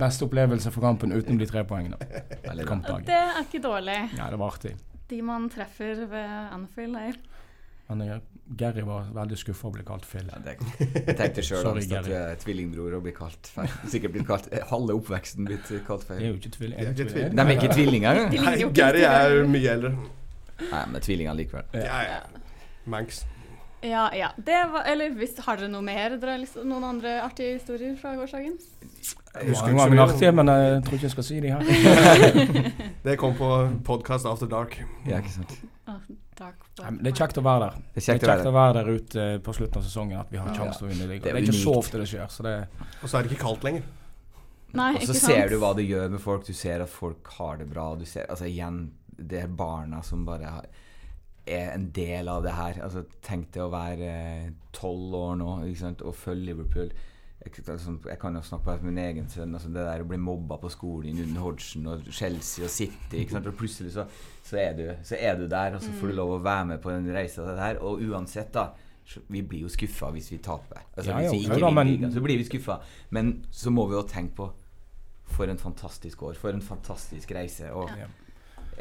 beste 0.00 0.26
opplevelse 0.28 0.70
for 0.74 0.84
kampen 0.84 1.12
utenom 1.16 1.38
de 1.40 1.46
tre 1.48 1.64
poengene. 1.64 1.96
Det 2.00 3.16
er 3.16 3.40
ikke 3.44 3.62
dårlig. 3.64 3.98
Ja, 4.18 4.28
det 4.30 4.38
var 4.38 4.52
artig. 4.54 4.74
De 5.10 5.22
man 5.26 5.48
treffer 5.50 6.04
ved 6.06 6.34
Anfield, 6.54 6.96
er 6.96 7.16
Men 7.88 8.02
eh, 8.06 8.18
Gary 8.56 8.82
var 8.86 9.08
veldig 9.14 9.38
skuffa 9.38 9.66
over 9.66 9.80
å 9.80 9.80
bli 9.80 9.86
kalt 9.88 10.04
Phil. 10.06 10.28
Ja, 10.30 10.38
det, 10.44 10.56
jeg 11.06 11.16
tenkte 11.18 11.42
sjøl 11.42 11.62
Sorry, 11.64 11.82
at 11.86 11.90
Gary. 11.90 12.12
er 12.18 12.38
tvillingbror 12.44 12.94
og 12.98 13.02
blir 13.06 13.14
kalt 13.16 13.50
feil. 13.50 13.72
Sikkert 13.90 14.14
blitt 14.14 14.26
kalt 14.28 14.46
eh, 14.54 14.62
halve 14.70 14.94
oppveksten 15.00 15.46
blitt 15.48 15.66
kalt 15.88 16.06
Det 16.06 16.14
er 16.14 16.20
feil. 16.20 16.28
jo 16.28 16.38
ikke 16.38 16.52
tvil. 16.58 16.70
Det 16.76 16.86
er 16.86 16.92
ikke 16.94 17.08
tvil. 17.10 17.28
De 17.34 17.42
er 17.46 17.52
ikke 17.56 17.72
tvillinger. 17.74 18.20
De 18.20 18.22
Nei, 18.22 18.30
ligner 18.36 18.60
jo 18.62 18.68
ikke 18.70 18.78
Gary 18.82 19.00
til 19.02 19.08
er 19.10 19.28
hverandre. 19.34 19.50
mye 19.56 19.74
eldre. 19.74 19.92
Nei, 20.70 20.84
men 20.92 21.04
tvillinger 21.08 21.38
likevel. 21.40 21.70
Ja, 21.74 22.00
ja. 22.12 22.20
Manx. 22.94 23.24
Ja, 23.82 24.10
ja. 24.14 24.28
Det 24.36 24.58
var, 24.72 24.84
eller 24.92 25.14
hvis, 25.16 25.38
har 25.46 25.56
dere 25.56 25.70
noe 25.72 25.80
mer? 25.82 26.16
Dere 26.20 26.34
har 26.36 26.40
lyst, 26.42 26.58
noen 26.68 26.84
andre 26.84 27.14
artige 27.24 27.54
historier 27.56 27.94
fra 27.96 28.12
gårsdagen? 28.18 28.58
Jeg 29.30 29.46
husker 29.54 29.72
Mange 29.72 29.94
ikke 29.94 30.06
så 30.08 30.14
artige, 30.16 30.32
men 30.36 30.50
jeg 30.52 30.82
tror 30.84 30.96
ikke 30.98 31.06
jeg 31.06 31.14
skal 31.14 31.24
si 31.24 31.38
de 31.40 31.52
her. 31.54 31.62
Det 33.06 33.14
kom 33.20 33.36
på 33.38 33.48
podcast 33.86 34.26
After 34.28 34.50
Dark. 34.50 34.74
Ja, 35.06 35.20
ikke 35.22 35.32
sant. 35.32 35.54
Nei, 35.86 36.90
Det 37.04 37.12
er 37.12 37.16
kjekt 37.22 37.38
å 37.40 37.44
være 37.44 37.66
der. 37.68 37.78
Det 37.94 38.00
er 38.00 38.00
Det 38.00 38.02
er 38.02 38.06
kjekt 38.10 38.26
å 38.26 38.30
være 38.32 38.50
å 38.50 38.56
være 38.56 38.74
der 38.80 38.90
ute 38.96 39.24
eh, 39.34 39.38
på 39.44 39.54
slutten 39.56 39.80
av 39.80 39.86
sesongen. 39.86 40.18
At 40.20 40.30
vi 40.32 40.38
har 40.40 40.48
Ja. 40.50 40.54
sjanse 40.58 40.78
til 40.82 40.88
å 40.88 40.90
vinne 40.90 41.06
Det 41.06 41.10
ligaen. 41.14 41.30
er 41.30 41.40
Det 41.40 41.42
er 41.42 41.48
ikke 41.48 41.62
så 41.64 41.74
ofte 41.78 41.98
det 42.00 42.08
skjer. 42.12 42.28
Så 42.32 42.42
det 42.46 42.54
Og 43.02 43.08
så 43.08 43.18
er 43.18 43.22
det 43.22 43.32
ikke 43.32 43.42
kaldt 43.46 43.64
lenger. 43.64 43.82
Nei, 44.72 44.92
Og 44.94 45.00
så 45.00 45.12
ikke 45.12 45.20
sant? 45.20 45.32
ser 45.34 45.48
du 45.48 45.56
hva 45.58 45.72
det 45.76 45.88
gjør 45.88 46.10
med 46.10 46.20
folk. 46.20 46.44
Du 46.46 46.52
ser 46.52 46.82
at 46.84 46.88
folk 46.92 47.26
har 47.38 47.56
det 47.56 47.68
bra. 47.72 47.94
Du 47.96 48.04
ser, 48.06 48.26
altså 48.28 48.44
igjen, 48.48 48.90
det 49.16 49.42
er 49.44 49.48
barna 49.48 50.02
som 50.02 50.24
bare 50.24 50.44
har, 50.48 50.66
er 51.46 51.70
en 51.74 51.90
del 51.94 52.28
av 52.28 52.42
det 52.44 52.52
her. 52.56 52.80
Altså 52.84 53.04
Tenk 53.22 53.52
det 53.54 53.62
å 53.62 53.70
være 53.72 54.10
tolv 54.76 55.14
år 55.14 55.38
nå 55.40 55.54
ikke 55.68 55.80
sant? 55.84 56.02
og 56.02 56.14
følge 56.14 56.50
Liverpool. 56.50 56.92
Jeg, 57.40 57.64
altså, 57.72 57.94
jeg 58.04 58.18
kan 58.20 58.34
jo 58.36 58.42
snakke 58.44 58.74
på 58.82 58.84
min 58.90 58.98
egen 59.00 59.28
sønn. 59.32 59.54
Altså 59.56 59.70
det 59.72 59.80
der 59.86 60.02
Å 60.04 60.08
bli 60.10 60.18
mobba 60.20 60.58
på 60.60 60.68
skolen 60.68 61.22
under 61.24 61.40
Hodgson 61.40 61.86
og 61.88 62.04
Chelsea 62.12 62.66
og 62.66 62.70
City. 62.70 63.22
Ikke 63.22 63.38
sant? 63.38 63.48
Og 63.48 63.56
plutselig 63.56 63.94
så, 63.94 64.04
så, 64.44 64.58
er 64.60 64.76
du, 64.76 64.84
så 65.08 65.16
er 65.16 65.38
du 65.40 65.46
der, 65.48 65.78
og 65.78 65.82
så 65.82 65.92
får 65.96 66.12
du 66.12 66.18
lov 66.20 66.34
å 66.36 66.42
være 66.44 66.66
med 66.74 66.82
på 66.84 66.92
den 66.92 67.08
reisa 67.14 67.42
av 67.46 67.54
det 67.54 67.64
her. 67.64 67.80
Og 67.80 68.04
uansett, 68.10 68.52
da 68.54 68.68
Vi 69.26 69.40
blir 69.42 69.64
jo 69.64 69.68
skuffa 69.72 70.10
hvis 70.14 70.28
vi 70.30 70.38
taper. 70.38 70.84
Altså, 70.94 71.10
Ja, 71.10 71.18
hvis 71.24 71.32
vi 71.32 71.38
ikke 71.48 71.56
da, 71.64 71.70
vinner 71.72 71.88
ligaen, 71.88 72.12
så 72.14 72.20
blir 72.22 72.38
vi 72.38 72.44
skuffa. 72.46 72.76
Men 73.10 73.32
så 73.50 73.72
må 73.74 73.88
vi 73.88 73.96
jo 73.96 74.02
tenke 74.06 74.36
på 74.36 74.50
For 75.30 75.46
en 75.50 75.58
fantastisk 75.58 76.22
år. 76.26 76.34
For 76.34 76.50
en 76.52 76.62
fantastisk 76.62 77.32
reise. 77.34 77.72
Og 77.72 77.88
Ja. 77.96 78.06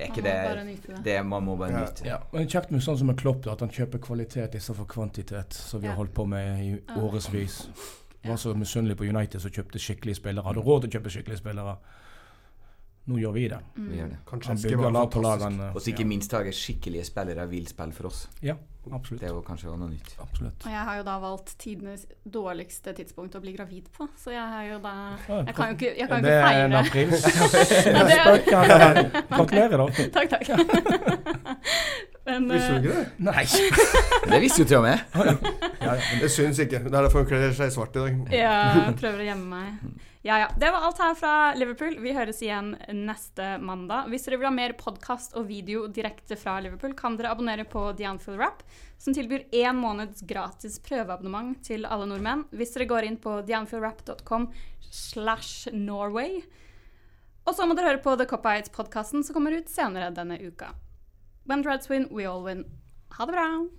Er 0.02 0.08
ikke 0.12 0.24
det, 0.24 0.34
bare 0.48 0.66
nyte 0.66 0.88
det. 0.96 1.04
det 1.06 1.26
Man 1.26 1.44
må 1.44 1.56
bare 1.58 1.72
Ja. 1.72 1.80
nyte. 1.86 2.06
Ja, 2.06 2.18
men 2.32 2.42
det 2.46 2.52
kjekt 2.54 2.72
med 2.72 2.82
sånn 2.82 2.98
som 2.98 3.08
med 3.08 3.18
Klopp, 3.18 3.44
da, 3.44 3.52
at 3.52 3.60
han 3.60 3.70
kjøper 3.70 4.00
kvalitet 4.00 4.56
istedenfor 4.56 4.86
kvantitet, 4.88 5.54
som 5.54 5.82
vi 5.82 5.88
har 5.88 5.96
holdt 5.96 6.14
på 6.14 6.26
med 6.28 6.60
i 6.66 6.80
årevis. 7.00 7.68
Ja. 8.24 8.30
Var 8.30 8.38
så 8.38 8.54
misunnelig 8.54 8.98
på 8.98 9.08
United 9.08 9.40
som 9.42 9.52
kjøpte 9.52 9.80
skikkelige 9.80 10.16
spillere. 10.16 10.44
Hadde 10.44 10.60
råd 10.62 10.82
til 10.82 10.90
å 10.90 10.94
kjøpe 11.00 11.10
skikkelige 11.10 11.38
spillere. 11.38 11.78
Nå 13.10 13.18
gjør 13.18 13.32
vi 13.34 13.44
det. 13.50 13.58
Mm. 13.76 13.86
Vi 13.90 13.98
gjør 13.98 14.10
det. 14.14 14.18
Kanskje 14.30 14.52
Han 14.54 14.60
bygger 14.64 14.92
lag 14.94 15.08
på 15.12 15.22
lag. 15.26 15.46
Og 15.74 15.80
så 15.82 15.90
ikke 15.94 16.06
minst 16.06 16.34
at 16.38 16.50
skikkelige 16.54 17.06
spillere 17.10 17.48
vil 17.50 17.66
spille 17.68 17.96
for 17.98 18.10
oss. 18.12 18.20
Ja, 18.46 18.54
absolutt. 18.94 19.22
Det 19.24 19.30
er 19.30 19.34
jo 19.34 19.42
kanskje 19.48 19.70
også 19.72 19.80
noe 19.82 19.90
nytt. 19.90 20.12
absolutt. 20.22 20.66
Og 20.68 20.72
jeg 20.76 20.84
har 20.90 21.00
jo 21.00 21.04
da 21.08 21.16
valgt 21.24 21.56
tidenes 21.60 22.06
dårligste 22.30 22.94
tidspunkt 23.00 23.34
å 23.36 23.42
bli 23.42 23.56
gravid 23.58 23.90
på, 23.98 24.08
så 24.22 24.32
jeg 24.36 24.46
har 24.54 24.64
jo 24.70 24.78
da 24.84 24.94
Jeg 25.28 25.56
kan 25.58 25.72
jo 25.72 25.80
ikke, 25.80 25.92
jeg 25.98 26.08
kan 26.08 26.22
jo 26.22 26.30
det 26.30 26.36
ikke 26.38 26.48
feire. 26.48 26.78
april. 26.86 27.10
Det 27.90 28.18
er- 28.20 28.30
en 28.46 28.72
er- 28.82 29.10
Gratulerer, 29.34 29.78
da. 29.78 29.86
Takk, 30.16 30.30
takk. 30.30 30.46
Men 32.30 32.52
Visste 32.54 32.76
du 32.78 32.78
eh, 32.78 32.84
ikke 32.84 32.98
det? 32.98 33.06
Nei. 33.30 33.46
Det 34.34 34.40
visste 34.44 34.64
jo 34.64 34.70
til 34.70 34.78
og 34.80 34.86
med. 34.86 35.02
Ja, 35.82 35.96
Det 36.22 36.30
syns 36.34 36.60
ikke. 36.62 36.84
Det 36.86 36.94
er 36.94 37.08
derfor 37.08 37.24
hun 37.24 37.30
kler 37.30 37.56
seg 37.58 37.74
svart 37.74 37.98
i 37.98 38.06
dag. 38.06 38.22
Ja, 38.36 38.60
prøver 39.02 39.24
å 39.24 39.28
gjemme 39.32 39.50
meg. 39.58 40.06
Ja, 40.22 40.38
ja. 40.42 40.48
Det 40.60 40.70
var 40.76 40.84
alt 40.84 41.00
her 41.00 41.16
fra 41.16 41.34
Liverpool. 41.56 41.96
Vi 42.04 42.14
høres 42.14 42.42
igjen 42.44 42.74
neste 43.06 43.54
mandag. 43.64 44.10
Hvis 44.12 44.28
dere 44.28 44.42
vil 44.42 44.50
ha 44.50 44.54
mer 44.54 44.76
podkast 44.80 45.38
og 45.40 45.48
video 45.48 45.86
direkte 45.88 46.36
fra 46.40 46.58
Liverpool, 46.64 46.94
kan 46.98 47.16
dere 47.18 47.32
abonnere 47.32 47.64
på 47.70 47.86
The 47.96 48.10
Anfield 48.10 48.42
Rap, 48.42 48.66
som 49.00 49.16
tilbyr 49.16 49.48
én 49.56 49.80
måneds 49.80 50.26
gratis 50.28 50.76
prøveabonnement 50.84 51.56
til 51.66 51.88
alle 51.88 52.10
nordmenn. 52.12 52.44
Hvis 52.52 52.76
dere 52.76 52.90
går 52.92 53.08
inn 53.08 53.20
på 53.24 53.40
theanfieldrap.com 53.48 54.50
slash 54.92 55.72
Norway. 55.74 56.42
Og 57.48 57.56
så 57.56 57.66
må 57.66 57.74
dere 57.78 57.94
høre 57.94 58.04
på 58.04 58.14
The 58.20 58.28
Cop-Out-podkasten 58.30 59.24
som 59.24 59.38
kommer 59.38 59.56
ut 59.56 59.72
senere 59.72 60.12
denne 60.14 60.38
uka. 60.44 60.74
When 61.50 61.64
Reds 61.64 61.90
win, 61.90 62.08
we 62.12 62.26
all 62.26 62.44
win. 62.44 62.66
Ha 63.10 63.26
det 63.26 63.32
bra! 63.32 63.79